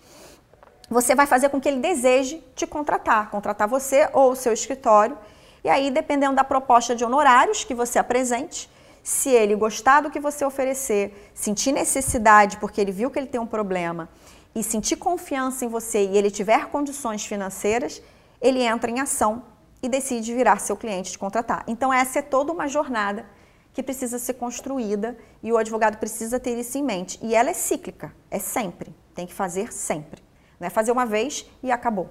você 0.91 1.15
vai 1.15 1.25
fazer 1.25 1.49
com 1.51 1.61
que 1.61 1.69
ele 1.69 1.79
deseje 1.79 2.43
te 2.57 2.67
contratar, 2.67 3.31
contratar 3.31 3.69
você 3.69 4.11
ou 4.13 4.33
o 4.33 4.37
seu 4.37 4.53
escritório. 4.53 5.17
E 5.63 5.69
aí, 5.69 5.89
dependendo 5.89 6.35
da 6.35 6.43
proposta 6.43 6.97
de 6.97 7.05
honorários 7.05 7.63
que 7.63 7.75
você 7.75 7.97
apresente, 7.97 8.69
se 9.03 9.31
ele 9.31 9.55
gostar 9.55 10.01
do 10.01 10.11
que 10.11 10.19
você 10.19 10.45
oferecer, 10.45 11.31
sentir 11.33 11.71
necessidade 11.71 12.57
porque 12.57 12.81
ele 12.81 12.91
viu 12.91 13.09
que 13.09 13.21
ele 13.21 13.29
tem 13.29 13.41
um 13.41 13.47
problema 13.47 14.09
e 14.53 14.65
sentir 14.65 14.97
confiança 14.97 15.65
em 15.65 15.69
você 15.69 16.07
e 16.07 16.19
ele 16.19 16.31
tiver 16.31 16.67
condições 16.67 17.25
financeiras, 17.25 18.03
ele 18.43 18.61
entra 18.61 18.91
em 18.91 18.99
ação 18.99 19.45
e 19.81 19.89
decide 19.89 20.35
virar 20.35 20.59
seu 20.59 20.77
cliente 20.77 21.13
te 21.13 21.19
contratar. 21.19 21.63
Então 21.69 21.93
essa 21.93 22.19
é 22.19 22.23
toda 22.23 22.53
uma 22.53 22.67
jornada 22.67 23.25
que 23.73 23.83
precisa 23.83 24.19
ser 24.19 24.35
construída 24.35 25.17
e 25.41 25.53
o 25.53 25.57
advogado 25.57 25.99
precisa 25.99 26.41
ter 26.41 26.59
isso 26.59 26.77
em 26.77 26.83
mente. 26.83 27.19
E 27.23 27.35
ela 27.35 27.51
é 27.51 27.55
cíclica, 27.55 28.13
é 28.29 28.41
sempre, 28.41 28.93
tem 29.15 29.25
que 29.25 29.33
fazer 29.33 29.73
sempre. 29.73 30.30
Não 30.61 30.67
é 30.67 30.71
fazer 30.71 30.93
uma 30.93 31.07
vez 31.07 31.47
e 31.63 31.73
acabou. 31.73 32.11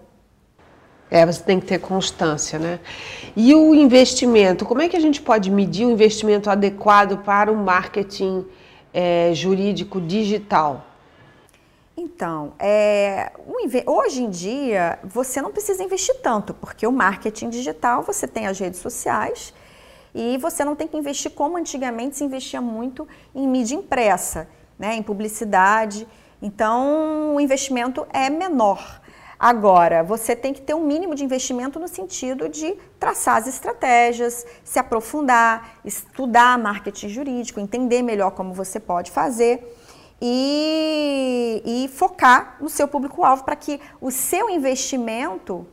É, 1.12 1.26
você 1.26 1.41
tem 1.41 1.60
que 1.60 1.68
ter 1.68 1.80
constância, 1.80 2.58
né? 2.58 2.80
E 3.36 3.54
o 3.54 3.76
investimento, 3.76 4.66
como 4.66 4.82
é 4.82 4.89
que 4.89 4.97
a 4.97 5.00
gente 5.00 5.22
pode 5.22 5.50
medir 5.52 5.86
o 5.86 5.91
investimento 5.91 6.50
adequado 6.50 7.24
para 7.24 7.52
o 7.52 7.56
marketing 7.56 8.45
é, 8.91 9.32
jurídico 9.34 10.02
digital? 10.02 10.86
Então, 11.95 12.54
é, 12.58 13.32
hoje 13.86 14.24
em 14.24 14.30
dia 14.30 15.00
você 15.04 15.41
não 15.41 15.52
precisa 15.52 15.84
investir 15.84 16.16
tanto, 16.22 16.54
porque 16.54 16.88
o 16.88 16.91
marketing 16.91 17.50
digital 17.50 18.04
você 18.04 18.28
tem 18.28 18.47
as 18.47 18.58
redes 18.58 18.80
sociais 18.80 19.54
e 20.14 20.38
você 20.38 20.64
não 20.64 20.76
tem 20.76 20.88
que 20.88 20.97
investir 20.97 21.32
como 21.32 21.58
antigamente 21.58 22.18
se 22.18 22.24
investia 22.24 22.62
muito 22.62 23.08
em 23.36 23.47
mídia 23.47 23.76
impressa, 23.76 24.47
né, 24.78 24.95
em 24.95 25.04
publicidade. 25.04 26.08
Então, 26.42 27.36
o 27.36 27.40
investimento 27.40 28.08
é 28.12 28.30
menor. 28.30 29.02
Agora, 29.40 30.04
você 30.04 30.36
tem 30.36 30.54
que 30.54 30.62
ter 30.62 30.74
um 30.74 30.86
mínimo 30.86 31.16
de 31.16 31.24
investimento 31.24 31.80
no 31.80 31.88
sentido 31.88 32.50
de 32.50 32.76
traçar 33.00 33.38
as 33.38 33.48
estratégias, 33.48 34.46
se 34.66 34.78
aprofundar, 34.78 35.80
estudar 35.86 36.58
marketing 36.60 37.08
jurídico, 37.08 37.60
entender 37.60 38.02
melhor 38.02 38.32
como 38.32 38.54
você 38.54 38.82
pode 38.82 39.12
fazer 39.12 39.78
e, 40.22 41.64
e 41.66 41.88
focar 41.88 42.58
no 42.60 42.68
seu 42.68 42.86
público-alvo 42.86 43.46
para 43.46 43.56
que 43.56 43.80
o 44.02 44.12
seu 44.12 44.50
investimento 44.50 45.66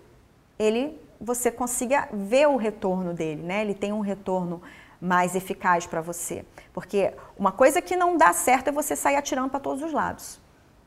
ele 0.57 1.01
você 1.21 1.51
consiga 1.51 2.09
ver 2.13 2.47
o 2.47 2.57
retorno 2.57 3.15
dele, 3.15 3.43
né? 3.43 3.63
Ele 3.63 3.75
tem 3.75 3.93
um 3.93 4.01
retorno 4.01 4.63
mais 5.01 5.35
eficaz 5.35 5.87
para 5.87 6.01
você. 6.01 6.45
Porque 6.73 7.13
uma 7.37 7.51
coisa 7.51 7.81
que 7.81 7.97
não 7.97 8.17
dá 8.17 8.33
certo 8.33 8.69
é 8.69 8.73
você 8.73 8.95
sair 8.95 9.17
atirando 9.17 9.49
para 9.49 9.59
todos 9.59 9.83
os 9.83 9.93
lados. 9.93 10.39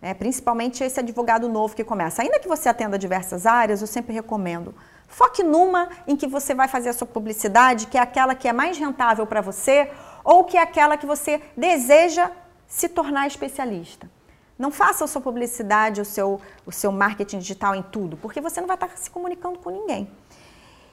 Né? 0.02 0.14
Principalmente 0.14 0.84
esse 0.84 1.00
advogado 1.00 1.50
novo 1.50 1.76
que 1.76 1.84
começa. 1.84 2.22
Ainda 2.22 2.40
que 2.40 2.48
você 2.48 2.70
atenda 2.70 2.98
diversas 2.98 3.46
áreas, 3.46 3.82
eu 3.82 3.88
sempre 3.88 4.14
recomendo. 4.14 4.74
Foque 5.08 5.44
numa 5.44 5.90
em 6.08 6.16
que 6.16 6.28
você 6.28 6.54
vai 6.54 6.68
fazer 6.68 6.90
a 6.90 6.94
sua 6.94 7.08
publicidade, 7.08 7.88
que 7.88 7.98
é 7.98 8.02
aquela 8.02 8.36
que 8.36 8.48
é 8.48 8.54
mais 8.54 8.78
rentável 8.78 9.26
para 9.26 9.42
você, 9.42 9.92
ou 10.24 10.44
que 10.44 10.58
é 10.58 10.62
aquela 10.62 10.98
que 10.98 11.06
você 11.06 11.42
deseja 11.58 12.32
se 12.68 12.88
tornar 12.88 13.28
especialista. 13.28 14.10
Não 14.58 14.72
faça 14.72 15.06
a 15.06 15.08
sua 15.08 15.22
publicidade, 15.22 16.02
o 16.02 16.06
seu, 16.06 16.40
o 16.66 16.72
seu 16.72 16.92
marketing 16.92 17.40
digital 17.40 17.74
em 17.74 17.82
tudo, 17.82 18.18
porque 18.18 18.40
você 18.40 18.60
não 18.60 18.68
vai 18.68 18.76
estar 18.76 18.90
se 18.98 19.10
comunicando 19.10 19.58
com 19.60 19.70
ninguém. 19.70 20.12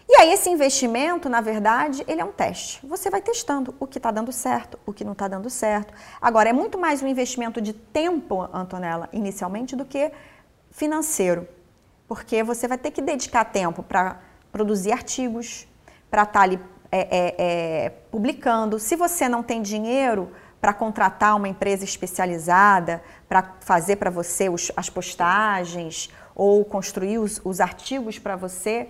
E 0.09 0.17
aí, 0.17 0.33
esse 0.33 0.49
investimento, 0.49 1.29
na 1.29 1.41
verdade, 1.41 2.05
ele 2.07 2.21
é 2.21 2.25
um 2.25 2.31
teste. 2.31 2.85
Você 2.87 3.11
vai 3.11 3.21
testando 3.21 3.75
o 3.81 3.87
que 3.89 3.99
está 3.99 4.13
dando 4.13 4.31
certo, 4.31 4.79
o 4.87 4.93
que 4.93 5.05
não 5.05 5.13
está 5.13 5.27
dando 5.27 5.51
certo. 5.51 5.93
Agora, 6.21 6.49
é 6.49 6.53
muito 6.53 6.79
mais 6.79 7.03
um 7.03 7.09
investimento 7.09 7.61
de 7.61 7.73
tempo, 7.73 8.49
Antonella, 8.53 9.09
inicialmente, 9.13 9.75
do 9.75 9.85
que 9.85 10.13
financeiro. 10.71 11.49
Porque 12.07 12.45
você 12.45 12.69
vai 12.69 12.79
ter 12.79 12.93
que 12.93 13.03
dedicar 13.03 13.47
tempo 13.47 13.83
para 13.83 14.21
produzir 14.53 14.93
artigos, 14.93 15.67
para 16.09 16.23
estar 16.23 16.35
tá 16.35 16.41
ali 16.41 16.61
é, 16.93 17.01
é, 17.01 17.35
é, 17.39 17.91
publicando. 18.11 18.79
Se 18.79 18.95
você 18.95 19.29
não 19.29 19.43
tem 19.43 19.61
dinheiro 19.61 20.31
para 20.61 20.73
contratar 20.73 21.37
uma 21.37 21.49
empresa 21.49 21.85
especializada 21.85 23.03
para 23.29 23.55
fazer 23.61 23.97
para 23.97 24.11
você 24.11 24.49
os, 24.49 24.71
as 24.77 24.89
postagens 24.89 26.11
ou 26.35 26.65
construir 26.65 27.19
os, 27.19 27.41
os 27.45 27.61
artigos 27.61 28.19
para 28.21 28.37
você, 28.37 28.89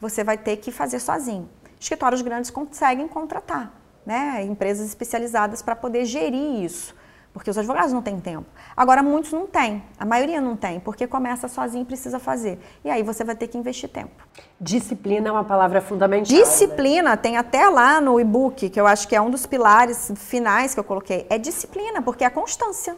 você 0.00 0.22
vai 0.22 0.38
ter 0.38 0.56
que 0.56 0.70
fazer 0.70 1.00
sozinho. 1.00 1.48
Escritórios 1.78 2.22
grandes 2.22 2.50
conseguem 2.50 3.06
contratar 3.06 3.72
né, 4.06 4.44
empresas 4.44 4.86
especializadas 4.86 5.60
para 5.60 5.74
poder 5.74 6.04
gerir 6.04 6.62
isso, 6.62 6.94
porque 7.32 7.50
os 7.50 7.58
advogados 7.58 7.92
não 7.92 8.00
têm 8.00 8.20
tempo. 8.20 8.46
Agora, 8.74 9.02
muitos 9.02 9.32
não 9.32 9.46
têm, 9.46 9.82
a 9.98 10.06
maioria 10.06 10.40
não 10.40 10.56
tem, 10.56 10.78
porque 10.78 11.06
começa 11.06 11.48
sozinho 11.48 11.82
e 11.82 11.84
precisa 11.84 12.20
fazer. 12.20 12.58
E 12.84 12.88
aí 12.88 13.02
você 13.02 13.24
vai 13.24 13.34
ter 13.34 13.48
que 13.48 13.58
investir 13.58 13.90
tempo. 13.90 14.24
Disciplina 14.60 15.28
é 15.28 15.32
uma 15.32 15.44
palavra 15.44 15.82
fundamental. 15.82 16.34
Né? 16.34 16.42
Disciplina, 16.42 17.10
né? 17.10 17.16
tem 17.16 17.36
até 17.36 17.68
lá 17.68 18.00
no 18.00 18.18
e-book, 18.20 18.70
que 18.70 18.80
eu 18.80 18.86
acho 18.86 19.08
que 19.08 19.16
é 19.16 19.20
um 19.20 19.28
dos 19.28 19.44
pilares 19.44 20.12
finais 20.14 20.72
que 20.72 20.80
eu 20.80 20.84
coloquei, 20.84 21.26
é 21.28 21.36
disciplina, 21.36 22.00
porque 22.00 22.22
é 22.22 22.28
a 22.28 22.30
constância. 22.30 22.96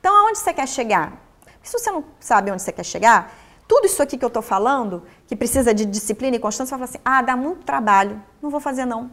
Então, 0.00 0.16
aonde 0.16 0.38
você 0.38 0.54
quer 0.54 0.66
chegar? 0.66 1.12
Se 1.62 1.78
você 1.78 1.90
não 1.90 2.02
sabe 2.18 2.50
onde 2.50 2.62
você 2.62 2.72
quer 2.72 2.84
chegar, 2.84 3.30
tudo 3.70 3.86
isso 3.86 4.02
aqui 4.02 4.18
que 4.18 4.24
eu 4.24 4.26
estou 4.34 4.42
falando, 4.42 5.04
que 5.28 5.36
precisa 5.36 5.72
de 5.72 5.84
disciplina 5.84 6.34
e 6.34 6.40
constância, 6.40 6.76
você 6.76 6.78
vai 6.80 6.88
falar 6.88 6.98
assim: 6.98 7.02
ah, 7.04 7.22
dá 7.22 7.36
muito 7.36 7.62
trabalho, 7.64 8.20
não 8.42 8.50
vou 8.50 8.58
fazer 8.58 8.84
não. 8.84 9.12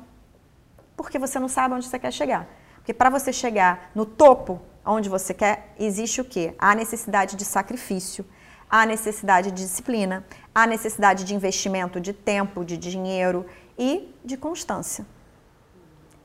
Porque 0.95 1.19
você 1.19 1.39
não 1.39 1.47
sabe 1.47 1.75
onde 1.75 1.85
você 1.85 1.99
quer 1.99 2.11
chegar. 2.11 2.47
Porque 2.77 2.91
para 2.91 3.11
você 3.11 3.31
chegar 3.31 3.91
no 3.93 4.03
topo, 4.03 4.59
onde 4.83 5.09
você 5.09 5.31
quer, 5.31 5.75
existe 5.77 6.21
o 6.21 6.25
quê? 6.25 6.55
A 6.57 6.73
necessidade 6.73 7.35
de 7.35 7.45
sacrifício, 7.45 8.25
a 8.67 8.83
necessidade 8.83 9.51
de 9.51 9.61
disciplina, 9.61 10.25
a 10.55 10.65
necessidade 10.65 11.23
de 11.23 11.35
investimento 11.35 12.01
de 12.01 12.11
tempo, 12.11 12.65
de 12.65 12.77
dinheiro 12.77 13.45
e 13.77 14.11
de 14.25 14.37
constância. 14.37 15.05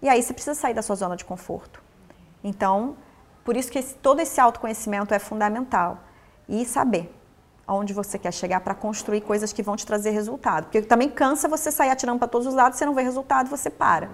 E 0.00 0.08
aí 0.08 0.22
você 0.22 0.32
precisa 0.32 0.54
sair 0.54 0.72
da 0.72 0.80
sua 0.80 0.96
zona 0.96 1.16
de 1.16 1.24
conforto. 1.26 1.82
Então, 2.42 2.96
por 3.44 3.58
isso 3.58 3.70
que 3.70 3.78
esse, 3.78 3.94
todo 3.96 4.20
esse 4.20 4.40
autoconhecimento 4.40 5.12
é 5.12 5.18
fundamental. 5.18 5.98
E 6.48 6.64
saber 6.64 7.12
aonde 7.66 7.92
você 7.92 8.18
quer 8.18 8.32
chegar 8.32 8.60
para 8.60 8.74
construir 8.74 9.20
coisas 9.20 9.52
que 9.52 9.62
vão 9.62 9.76
te 9.76 9.86
trazer 9.86 10.10
resultado. 10.10 10.64
Porque 10.64 10.82
também 10.82 11.08
cansa 11.08 11.48
você 11.48 11.70
sair 11.70 11.90
atirando 11.90 12.18
para 12.18 12.28
todos 12.28 12.46
os 12.46 12.54
lados, 12.54 12.78
você 12.78 12.84
não 12.84 12.94
vê 12.94 13.02
resultado, 13.02 13.48
você 13.48 13.70
para. 13.70 14.10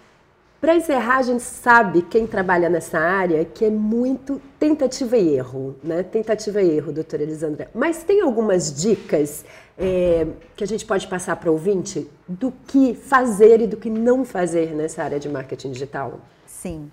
Para 0.61 0.75
encerrar, 0.75 1.19
a 1.19 1.23
gente 1.23 1.43
sabe, 1.45 2.03
quem 2.03 2.27
trabalha 2.27 2.69
nessa 2.69 2.99
área, 2.99 3.45
que 3.45 3.65
é 3.65 3.71
muito 3.71 4.43
tentativa 4.59 5.17
e 5.17 5.37
erro, 5.37 5.77
né? 5.85 6.03
Tentativa 6.03 6.61
e 6.61 6.77
erro, 6.77 6.91
doutora 6.91 7.23
Elisandra. 7.23 7.71
Mas 7.73 8.03
tem 8.03 8.21
algumas 8.21 8.75
dicas 8.75 9.45
é, 9.79 10.27
que 10.57 10.65
a 10.65 10.67
gente 10.67 10.85
pode 10.85 11.07
passar 11.07 11.37
para 11.37 11.49
o 11.49 11.53
ouvinte 11.53 12.11
do 12.27 12.53
que 12.67 12.93
fazer 12.93 13.61
e 13.61 13.69
do 13.69 13.77
que 13.77 13.89
não 13.89 14.25
fazer 14.25 14.75
nessa 14.75 15.05
área 15.05 15.21
de 15.21 15.29
marketing 15.29 15.71
digital? 15.71 16.19
Sim. 16.45 16.91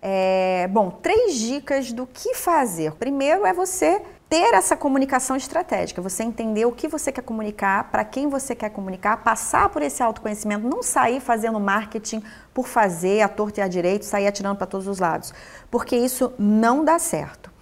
É, 0.00 0.66
bom, 0.68 0.90
três 0.90 1.34
dicas 1.34 1.92
do 1.92 2.06
que 2.06 2.34
fazer. 2.34 2.92
Primeiro 2.92 3.44
é 3.44 3.52
você 3.52 4.00
ter 4.32 4.54
essa 4.54 4.74
comunicação 4.74 5.36
estratégica, 5.36 6.00
você 6.00 6.22
entender 6.22 6.64
o 6.64 6.72
que 6.72 6.88
você 6.88 7.12
quer 7.12 7.20
comunicar, 7.20 7.90
para 7.90 8.02
quem 8.02 8.30
você 8.30 8.54
quer 8.54 8.70
comunicar, 8.70 9.18
passar 9.18 9.68
por 9.68 9.82
esse 9.82 10.02
autoconhecimento, 10.02 10.66
não 10.66 10.82
sair 10.82 11.20
fazendo 11.20 11.60
marketing 11.60 12.22
por 12.54 12.66
fazer, 12.66 13.20
a 13.20 13.28
torta 13.28 13.60
e 13.60 13.62
a 13.62 13.68
direito, 13.68 14.06
sair 14.06 14.26
atirando 14.26 14.56
para 14.56 14.66
todos 14.66 14.88
os 14.88 14.98
lados, 14.98 15.34
porque 15.70 15.94
isso 15.94 16.32
não 16.38 16.82
dá 16.82 16.98
certo. 16.98 17.52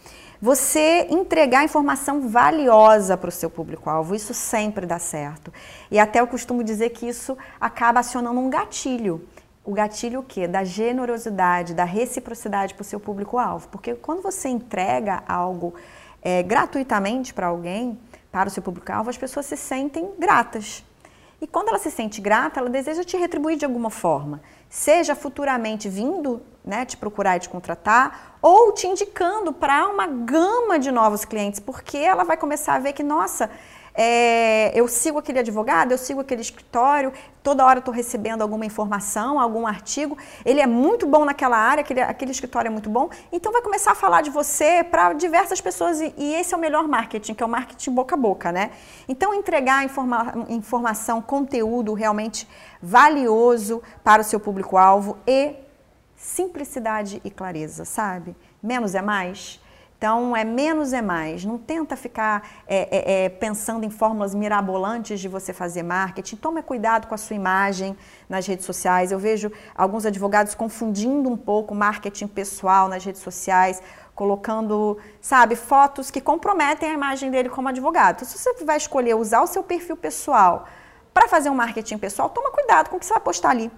Você 0.41 1.09
entregar 1.11 1.65
informação 1.65 2.29
valiosa 2.29 3.17
para 3.17 3.31
o 3.31 3.33
seu 3.33 3.51
público-alvo, 3.51 4.15
isso 4.15 4.33
sempre 4.33 4.87
dá 4.87 5.01
certo. 5.01 5.53
E 5.91 5.99
até 5.99 6.21
eu 6.21 6.27
costumo 6.29 6.63
dizer 6.63 6.91
que 6.91 7.05
isso 7.05 7.37
acaba 7.61 7.99
acionando 7.99 8.39
um 8.39 8.49
gatilho. 8.49 9.27
O 9.65 9.73
gatilho 9.73 10.21
o 10.21 10.23
quê? 10.23 10.47
Da 10.47 10.63
generosidade, 10.63 11.75
da 11.75 11.85
reciprocidade 11.85 12.75
para 12.75 12.83
o 12.83 12.85
seu 12.85 13.01
público-alvo. 13.01 13.67
Porque 13.69 13.95
quando 13.95 14.23
você 14.23 14.49
entrega 14.49 15.25
algo 15.27 15.75
é, 16.23 16.43
gratuitamente 16.43 17.33
para 17.33 17.47
alguém, 17.47 17.99
para 18.31 18.49
o 18.49 18.51
seu 18.51 18.63
público-alvo, 18.63 19.11
as 19.11 19.19
pessoas 19.19 19.47
se 19.47 19.57
sentem 19.57 20.11
gratas. 20.19 20.85
E 21.41 21.47
quando 21.47 21.69
ela 21.69 21.79
se 21.79 21.91
sente 21.91 22.21
grata, 22.21 22.61
ela 22.61 22.69
deseja 22.69 23.03
te 23.03 23.17
retribuir 23.17 23.57
de 23.57 23.65
alguma 23.65 23.89
forma. 23.89 24.43
Seja 24.69 25.15
futuramente 25.15 25.89
vindo 25.89 26.43
né, 26.65 26.85
te 26.85 26.97
procurar 26.97 27.37
e 27.37 27.41
te 27.41 27.49
contratar, 27.49 28.37
ou 28.43 28.73
te 28.73 28.87
indicando 28.87 29.53
para 29.53 29.89
uma 29.89 30.07
gama 30.07 30.79
de 30.79 30.91
novos 30.91 31.25
clientes, 31.25 31.59
porque 31.59 31.97
ela 31.97 32.25
vai 32.25 32.37
começar 32.37 32.75
a 32.75 32.79
ver 32.79 32.93
que, 32.93 33.03
nossa, 33.03 33.51
é, 33.95 34.73
eu 34.79 34.87
sigo 34.89 35.19
aquele 35.19 35.39
advogado, 35.39 35.93
eu 35.93 35.99
sigo 35.99 36.21
aquele 36.21 36.41
escritório, 36.41 37.13
toda 37.43 37.65
hora 37.65 37.79
estou 37.79 37.93
recebendo 37.93 38.43
alguma 38.43 38.65
informação, 38.65 39.41
algum 39.41 39.67
artigo. 39.67 40.17
Ele 40.45 40.61
é 40.61 40.67
muito 40.67 41.07
bom 41.07 41.25
naquela 41.25 41.57
área, 41.57 41.81
aquele, 41.81 42.01
aquele 42.01 42.31
escritório 42.31 42.69
é 42.69 42.71
muito 42.71 42.89
bom. 42.89 43.11
Então 43.33 43.53
vai 43.53 43.63
começar 43.63 43.93
a 43.93 43.95
falar 43.95 44.23
de 44.23 44.31
você 44.31 44.85
para 44.85 45.13
diversas 45.13 45.61
pessoas 45.61 46.01
e, 46.01 46.15
e, 46.17 46.35
esse 46.35 46.55
é 46.55 46.57
o 46.57 46.61
melhor 46.61 46.87
marketing, 46.87 47.35
que 47.35 47.43
é 47.43 47.47
o 47.47 47.49
marketing 47.49 47.93
boca 47.93 48.15
a 48.15 48.19
boca, 48.19 48.53
né? 48.53 48.71
Então 49.09 49.35
entregar 49.35 49.85
informa, 49.85 50.47
informação, 50.49 51.21
conteúdo 51.21 51.93
realmente 51.95 52.49
valioso 52.83 53.83
para 54.05 54.23
o 54.23 54.25
seu 54.25 54.41
público-alvo 54.41 55.19
e 55.27 55.55
simplicidade 56.17 57.21
e 57.25 57.31
clareza, 57.31 57.85
sabe? 57.85 58.37
Menos 58.63 58.95
é 58.95 59.03
mais. 59.03 59.61
Então, 60.01 60.35
é 60.35 60.45
menos 60.45 60.95
é 60.95 61.03
mais. 61.03 61.45
Não 61.45 61.59
tenta 61.59 61.95
ficar 61.95 62.49
é, 62.67 62.89
é, 62.91 63.25
é, 63.25 63.29
pensando 63.29 63.85
em 63.85 63.91
fórmulas 63.91 64.35
mirabolantes 64.35 65.21
de 65.21 65.29
você 65.29 65.53
fazer 65.53 65.83
marketing. 65.83 66.37
Tome 66.37 66.63
cuidado 66.63 67.07
com 67.07 67.15
a 67.15 67.19
sua 67.19 67.37
imagem 67.37 67.95
nas 68.27 68.47
redes 68.47 68.65
sociais. 68.65 69.13
Eu 69.13 69.19
vejo 69.19 69.53
alguns 69.75 70.07
advogados 70.07 70.55
confundindo 70.55 71.29
um 71.29 71.37
pouco 71.37 71.75
marketing 71.75 72.29
pessoal 72.29 72.89
nas 72.89 73.05
redes 73.05 73.21
sociais, 73.21 73.83
colocando, 74.15 74.97
sabe, 75.21 75.55
fotos 75.55 76.11
que 76.11 76.23
comprometem 76.23 76.89
a 76.89 76.95
imagem 76.95 77.31
dele 77.31 77.51
como 77.51 77.69
advogado. 77.69 78.17
Então, 78.17 78.27
se 78.27 78.39
você 78.39 78.65
vai 78.65 78.79
escolher 78.79 79.15
usar 79.15 79.43
o 79.43 79.47
seu 79.47 79.63
perfil 79.63 79.99
pessoal 79.99 80.67
para 81.13 81.29
fazer 81.29 81.51
um 81.51 81.55
marketing 81.55 81.99
pessoal, 81.99 82.31
toma 82.31 82.51
cuidado 82.51 82.89
com 82.89 82.97
o 82.97 82.99
que 82.99 83.05
você 83.05 83.13
vai 83.13 83.23
postar 83.23 83.51
ali. 83.51 83.71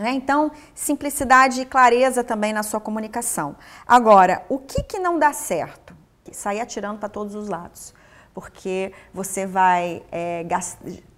Né? 0.00 0.12
Então, 0.12 0.50
simplicidade 0.74 1.60
e 1.60 1.66
clareza 1.66 2.24
também 2.24 2.54
na 2.54 2.62
sua 2.62 2.80
comunicação. 2.80 3.54
Agora, 3.86 4.42
o 4.48 4.58
que, 4.58 4.82
que 4.82 4.98
não 4.98 5.18
dá 5.18 5.34
certo? 5.34 5.94
Sair 6.32 6.58
atirando 6.58 6.98
para 6.98 7.10
todos 7.10 7.34
os 7.34 7.48
lados. 7.48 7.92
Porque 8.32 8.94
você 9.12 9.44
vai 9.44 10.02
é, 10.10 10.46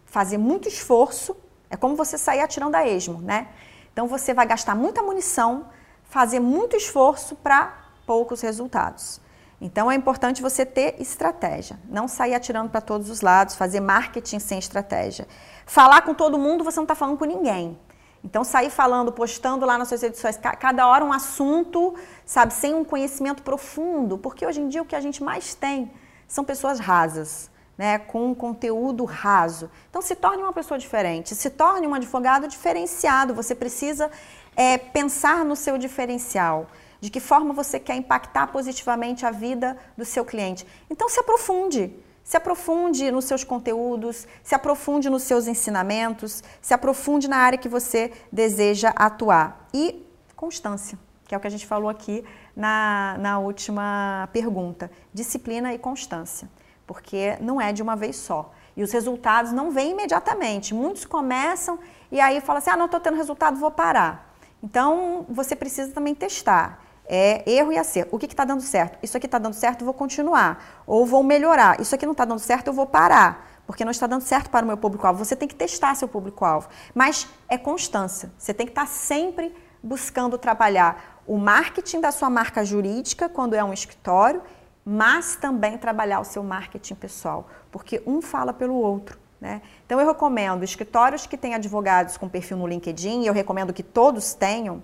fazer 0.05 0.37
muito 0.37 0.67
esforço, 0.67 1.37
é 1.71 1.77
como 1.77 1.95
você 1.95 2.19
sair 2.19 2.41
atirando 2.41 2.77
a 2.77 2.85
esmo, 2.85 3.21
né? 3.21 3.51
Então, 3.93 4.09
você 4.09 4.35
vai 4.35 4.47
gastar 4.47 4.75
muita 4.75 5.01
munição, 5.01 5.67
fazer 6.03 6.41
muito 6.41 6.75
esforço 6.75 7.37
para 7.37 7.73
poucos 8.05 8.41
resultados. 8.41 9.21
Então 9.61 9.89
é 9.89 9.95
importante 9.95 10.43
você 10.43 10.67
ter 10.67 11.01
estratégia, 11.01 11.79
não 11.89 12.09
sair 12.09 12.35
atirando 12.35 12.69
para 12.69 12.81
todos 12.81 13.09
os 13.09 13.21
lados, 13.21 13.55
fazer 13.55 13.79
marketing 13.79 14.41
sem 14.41 14.59
estratégia. 14.59 15.29
Falar 15.65 16.03
com 16.03 16.13
todo 16.13 16.37
mundo, 16.37 16.65
você 16.65 16.79
não 16.79 16.83
está 16.83 16.97
falando 16.97 17.17
com 17.17 17.25
ninguém. 17.25 17.79
Então, 18.25 18.45
sair 18.45 18.71
falando, 18.71 19.11
postando 19.11 19.67
lá 19.67 19.77
nas 19.77 19.89
suas 19.89 20.03
redes 20.03 20.21
sociais, 20.21 20.39
cada 20.59 20.87
hora 20.87 21.05
um 21.05 21.13
assunto, 21.13 21.95
sabe, 22.25 22.55
sem 22.55 22.73
um 22.73 22.85
conhecimento 22.85 23.43
profundo, 23.43 24.17
porque 24.17 24.47
hoje 24.47 24.61
em 24.61 24.69
dia 24.69 24.81
o 24.81 24.85
que 24.85 24.95
a 24.95 25.01
gente 25.01 25.23
mais 25.25 25.55
tem 25.55 25.91
são 26.29 26.45
pessoas 26.45 26.79
rasas, 26.79 27.51
né, 27.77 27.99
com 27.99 28.29
um 28.29 28.35
conteúdo 28.35 29.05
raso. 29.05 29.69
Então, 29.91 30.01
se 30.01 30.15
torne 30.15 30.43
uma 30.43 30.53
pessoa 30.53 30.79
diferente, 30.79 31.35
se 31.35 31.51
torne 31.51 31.87
um 31.87 31.95
advogado 31.95 32.47
diferenciado. 32.47 33.35
Você 33.35 33.55
precisa 33.57 34.09
é, 34.55 34.79
pensar 34.79 35.45
no 35.45 35.57
seu 35.57 35.77
diferencial, 35.77 36.69
de 37.01 37.11
que 37.11 37.19
forma 37.19 37.53
você 37.53 37.81
quer 37.81 37.97
impactar 37.97 38.47
positivamente 38.47 39.27
a 39.27 39.33
vida 39.33 39.77
do 39.97 40.05
seu 40.05 40.25
cliente. 40.25 40.65
Então, 40.89 41.09
se 41.09 41.19
aprofunde. 41.19 41.93
Se 42.25 42.37
aprofunde 42.37 43.11
nos 43.11 43.25
seus 43.25 43.45
conteúdos, 43.45 44.27
se 44.43 44.55
aprofunde 44.55 45.11
nos 45.11 45.23
seus 45.23 45.47
ensinamentos, 45.47 46.43
se 46.61 46.73
aprofunde 46.73 47.29
na 47.29 47.37
área 47.37 47.59
que 47.59 47.69
você 47.69 48.13
deseja 48.31 48.91
atuar. 48.97 49.67
E 49.75 50.07
constância, 50.37 50.99
que 51.27 51.35
é 51.35 51.39
o 51.39 51.41
que 51.41 51.47
a 51.47 51.51
gente 51.51 51.67
falou 51.67 51.89
aqui 51.89 52.25
na, 52.57 53.17
na 53.19 53.39
última 53.39 54.29
pergunta. 54.33 54.91
Disciplina 55.13 55.75
e 55.75 55.79
constância, 55.79 56.49
porque 56.87 57.37
não 57.41 57.61
é 57.61 57.73
de 57.73 57.83
uma 57.83 57.97
vez 57.97 58.17
só. 58.17 58.53
E 58.77 58.83
os 58.83 58.93
resultados 58.93 59.53
não 59.53 59.71
vêm 59.71 59.91
imediatamente. 59.91 60.73
Muitos 60.73 61.05
começam 61.05 61.79
e 62.11 62.21
aí 62.21 62.41
falam 62.41 62.59
assim: 62.59 62.71
ah, 62.71 62.77
não 62.77 62.87
estou 62.87 63.01
tendo 63.01 63.17
resultado, 63.17 63.59
vou 63.59 63.71
parar. 63.71 64.35
Então, 64.63 65.27
você 65.29 65.57
precisa 65.57 65.93
também 65.93 66.15
testar 66.15 66.83
é 67.15 67.43
erro 67.47 67.71
e 67.71 67.77
acerto. 67.77 68.17
O 68.17 68.19
que 68.19 68.25
está 68.25 68.43
dando 68.43 68.63
certo? 68.63 68.99
Isso 69.03 69.19
aqui 69.19 69.27
está 69.27 69.39
dando 69.39 69.53
certo, 69.53 69.85
vou 69.85 69.93
continuar. 69.93 70.83
Ou 70.87 71.05
vou 71.05 71.23
melhorar. 71.23 71.79
Isso 71.79 71.95
aqui 71.95 72.07
não 72.07 72.13
está 72.13 72.25
dando 72.25 72.39
certo, 72.39 72.69
eu 72.69 72.73
vou 72.73 72.87
parar. 72.87 73.51
Porque 73.67 73.85
não 73.85 73.91
está 73.91 74.07
dando 74.07 74.23
certo 74.23 74.49
para 74.49 74.65
o 74.65 74.67
meu 74.67 74.79
público-alvo. 74.79 75.23
Você 75.23 75.37
tem 75.37 75.47
que 75.47 75.55
testar 75.55 75.95
seu 75.95 76.09
público-alvo. 76.09 76.69
Mas 76.95 77.29
é 77.51 77.59
constância. 77.59 78.33
Você 78.39 78.55
tem 78.55 78.65
que 78.65 78.73
estar 78.73 78.87
tá 78.87 78.87
sempre 78.87 79.55
buscando 79.83 80.39
trabalhar 80.39 81.23
o 81.27 81.37
marketing 81.37 82.01
da 82.01 82.11
sua 82.11 82.31
marca 82.31 82.65
jurídica, 82.65 83.29
quando 83.29 83.53
é 83.55 83.63
um 83.63 83.75
escritório, 83.75 84.43
mas 84.83 85.37
também 85.37 85.77
trabalhar 85.77 86.19
o 86.19 86.25
seu 86.25 86.43
marketing 86.43 86.95
pessoal. 86.95 87.47
Porque 87.71 88.03
um 88.07 88.23
fala 88.23 88.55
pelo 88.55 88.75
outro. 88.75 89.21
Né? 89.39 89.61
Então 89.85 90.01
eu 90.01 90.07
recomendo 90.07 90.63
escritórios 90.63 91.27
que 91.27 91.37
têm 91.37 91.55
advogados 91.55 92.17
com 92.17 92.27
perfil 92.27 92.57
no 92.57 92.67
LinkedIn, 92.67 93.27
eu 93.27 93.35
recomendo 93.35 93.73
que 93.73 93.83
todos 93.83 94.33
tenham, 94.33 94.83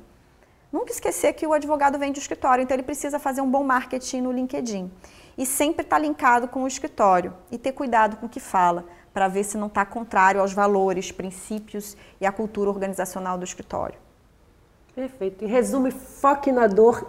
Nunca 0.70 0.92
esquecer 0.92 1.32
que 1.32 1.46
o 1.46 1.52
advogado 1.52 1.98
vem 1.98 2.12
de 2.12 2.18
escritório, 2.18 2.62
então 2.62 2.74
ele 2.74 2.82
precisa 2.82 3.18
fazer 3.18 3.40
um 3.40 3.50
bom 3.50 3.64
marketing 3.64 4.20
no 4.20 4.32
LinkedIn. 4.32 4.90
E 5.36 5.46
sempre 5.46 5.82
estar 5.82 5.96
tá 5.96 6.02
linkado 6.02 6.46
com 6.48 6.62
o 6.62 6.68
escritório 6.68 7.32
e 7.50 7.56
ter 7.56 7.72
cuidado 7.72 8.16
com 8.16 8.26
o 8.26 8.28
que 8.28 8.40
fala, 8.40 8.84
para 9.12 9.28
ver 9.28 9.44
se 9.44 9.56
não 9.56 9.66
está 9.66 9.84
contrário 9.84 10.40
aos 10.40 10.52
valores, 10.52 11.10
princípios 11.10 11.96
e 12.20 12.26
à 12.26 12.30
cultura 12.30 12.68
organizacional 12.68 13.38
do 13.38 13.44
escritório. 13.44 13.98
Perfeito. 14.94 15.44
Em 15.44 15.48
resumo, 15.48 15.90
foque 15.90 16.52
na 16.52 16.66
dor 16.66 17.08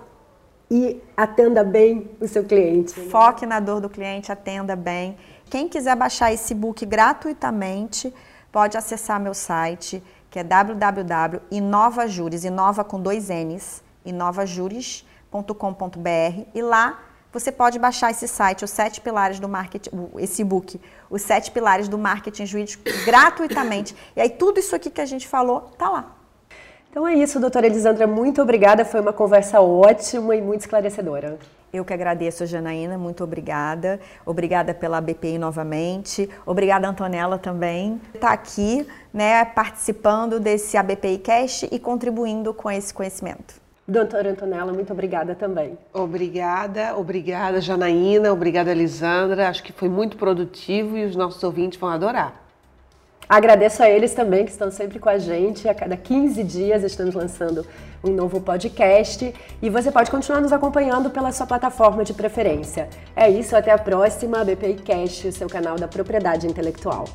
e 0.71 1.01
atenda 1.17 1.63
bem 1.63 2.09
o 2.19 2.27
seu 2.27 2.43
cliente. 2.43 2.93
Foque 3.09 3.45
na 3.45 3.59
dor 3.59 3.81
do 3.81 3.89
cliente, 3.89 4.31
atenda 4.31 4.75
bem. 4.75 5.17
Quem 5.49 5.67
quiser 5.67 5.95
baixar 5.95 6.31
esse 6.31 6.53
book 6.53 6.85
gratuitamente, 6.85 8.13
pode 8.51 8.77
acessar 8.77 9.19
meu 9.19 9.33
site 9.33 10.03
que 10.29 10.39
é 10.39 10.43
www.inovajures, 10.43 12.43
inova 12.43 12.83
com 12.83 13.01
dois 13.01 13.29
N's, 13.29 13.81
inovajures.com.br 14.05 16.43
e 16.53 16.61
lá 16.61 16.99
você 17.31 17.51
pode 17.51 17.77
baixar 17.77 18.09
esse 18.09 18.27
site, 18.27 18.65
os 18.65 18.71
sete 18.71 18.99
pilares 19.01 19.39
do 19.39 19.47
marketing, 19.47 19.91
esse 20.17 20.43
book, 20.43 20.81
os 21.09 21.21
sete 21.21 21.51
pilares 21.51 21.87
do 21.87 21.97
marketing 21.97 22.45
jurídico 22.45 22.83
gratuitamente. 23.05 23.95
E 24.15 24.21
aí 24.21 24.29
tudo 24.29 24.59
isso 24.59 24.75
aqui 24.75 24.89
que 24.89 25.01
a 25.01 25.05
gente 25.05 25.27
falou 25.27 25.61
tá 25.77 25.89
lá. 25.89 26.15
Então 26.91 27.07
é 27.07 27.13
isso, 27.13 27.39
doutora 27.39 27.67
Elisandra, 27.67 28.07
muito 28.07 28.41
obrigada, 28.41 28.83
foi 28.83 28.99
uma 28.99 29.13
conversa 29.13 29.61
ótima 29.61 30.35
e 30.35 30.41
muito 30.41 30.61
esclarecedora. 30.61 31.37
Eu 31.71 31.85
que 31.85 31.93
agradeço, 31.93 32.47
Janaína, 32.47 32.97
muito 32.97 33.23
obrigada. 33.23 33.99
Obrigada 34.25 34.73
pela 34.73 34.99
BPI 34.99 35.37
novamente. 35.37 36.27
Obrigada, 36.47 36.87
Antonella, 36.87 37.37
também. 37.37 38.01
Está 38.11 38.31
aqui, 38.31 38.87
né, 39.13 39.45
participando 39.45 40.39
desse 40.39 40.77
ABPI 40.77 41.19
Cash 41.19 41.63
e 41.71 41.77
contribuindo 41.77 42.55
com 42.55 42.71
esse 42.71 42.91
conhecimento. 42.91 43.61
Doutora 43.87 44.31
Antonella, 44.31 44.73
muito 44.73 44.91
obrigada 44.91 45.35
também. 45.35 45.77
Obrigada, 45.93 46.97
obrigada, 46.97 47.61
Janaína, 47.61 48.33
obrigada, 48.33 48.71
Elisandra. 48.71 49.47
Acho 49.47 49.61
que 49.61 49.71
foi 49.71 49.89
muito 49.89 50.17
produtivo 50.17 50.97
e 50.97 51.05
os 51.05 51.15
nossos 51.15 51.43
ouvintes 51.43 51.79
vão 51.79 51.89
adorar. 51.89 52.48
Agradeço 53.27 53.83
a 53.83 53.89
eles 53.89 54.13
também 54.13 54.43
que 54.43 54.51
estão 54.51 54.71
sempre 54.71 54.97
com 54.97 55.09
a 55.09 55.17
gente. 55.17 55.67
A 55.67 55.73
cada 55.73 55.95
15 55.95 56.43
dias 56.43 56.83
estamos 56.83 57.13
lançando 57.13 57.65
um 58.03 58.09
novo 58.11 58.41
podcast 58.41 59.33
e 59.61 59.69
você 59.69 59.91
pode 59.91 60.09
continuar 60.09 60.41
nos 60.41 60.51
acompanhando 60.51 61.09
pela 61.09 61.31
sua 61.31 61.45
plataforma 61.45 62.03
de 62.03 62.13
preferência. 62.13 62.89
É 63.15 63.29
isso, 63.29 63.55
até 63.55 63.71
a 63.71 63.77
próxima. 63.77 64.43
BPI 64.43 64.75
Cast, 64.83 65.27
o 65.27 65.31
seu 65.31 65.47
canal 65.47 65.75
da 65.75 65.87
propriedade 65.87 66.47
intelectual. 66.47 67.05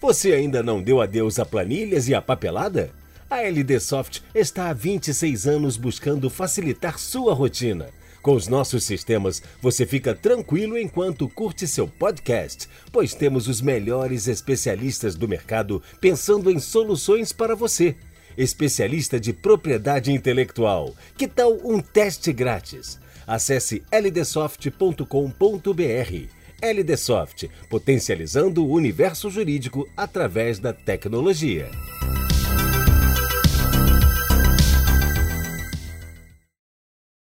Você 0.00 0.32
ainda 0.32 0.62
não 0.62 0.82
deu 0.82 1.00
adeus 1.00 1.38
a 1.38 1.44
planilhas 1.44 2.08
e 2.08 2.14
a 2.14 2.22
papelada? 2.22 2.90
A 3.28 3.42
LD 3.42 3.78
Soft 3.78 4.22
está 4.34 4.70
há 4.70 4.72
26 4.72 5.46
anos 5.46 5.76
buscando 5.76 6.28
facilitar 6.28 6.98
sua 6.98 7.32
rotina 7.32 7.99
com 8.22 8.34
os 8.34 8.48
nossos 8.48 8.84
sistemas, 8.84 9.42
você 9.60 9.86
fica 9.86 10.14
tranquilo 10.14 10.78
enquanto 10.78 11.28
curte 11.28 11.66
seu 11.66 11.88
podcast, 11.88 12.68
pois 12.92 13.14
temos 13.14 13.48
os 13.48 13.60
melhores 13.60 14.28
especialistas 14.28 15.14
do 15.14 15.26
mercado 15.26 15.82
pensando 16.00 16.50
em 16.50 16.58
soluções 16.58 17.32
para 17.32 17.54
você. 17.54 17.96
Especialista 18.36 19.18
de 19.18 19.32
propriedade 19.32 20.12
intelectual. 20.12 20.94
Que 21.16 21.26
tal 21.26 21.58
um 21.64 21.80
teste 21.80 22.32
grátis? 22.32 22.98
Acesse 23.26 23.82
ldsoft.com.br. 23.92 25.04
LDsoft, 26.62 27.50
potencializando 27.70 28.64
o 28.64 28.70
universo 28.70 29.30
jurídico 29.30 29.88
através 29.96 30.58
da 30.58 30.72
tecnologia. 30.72 31.70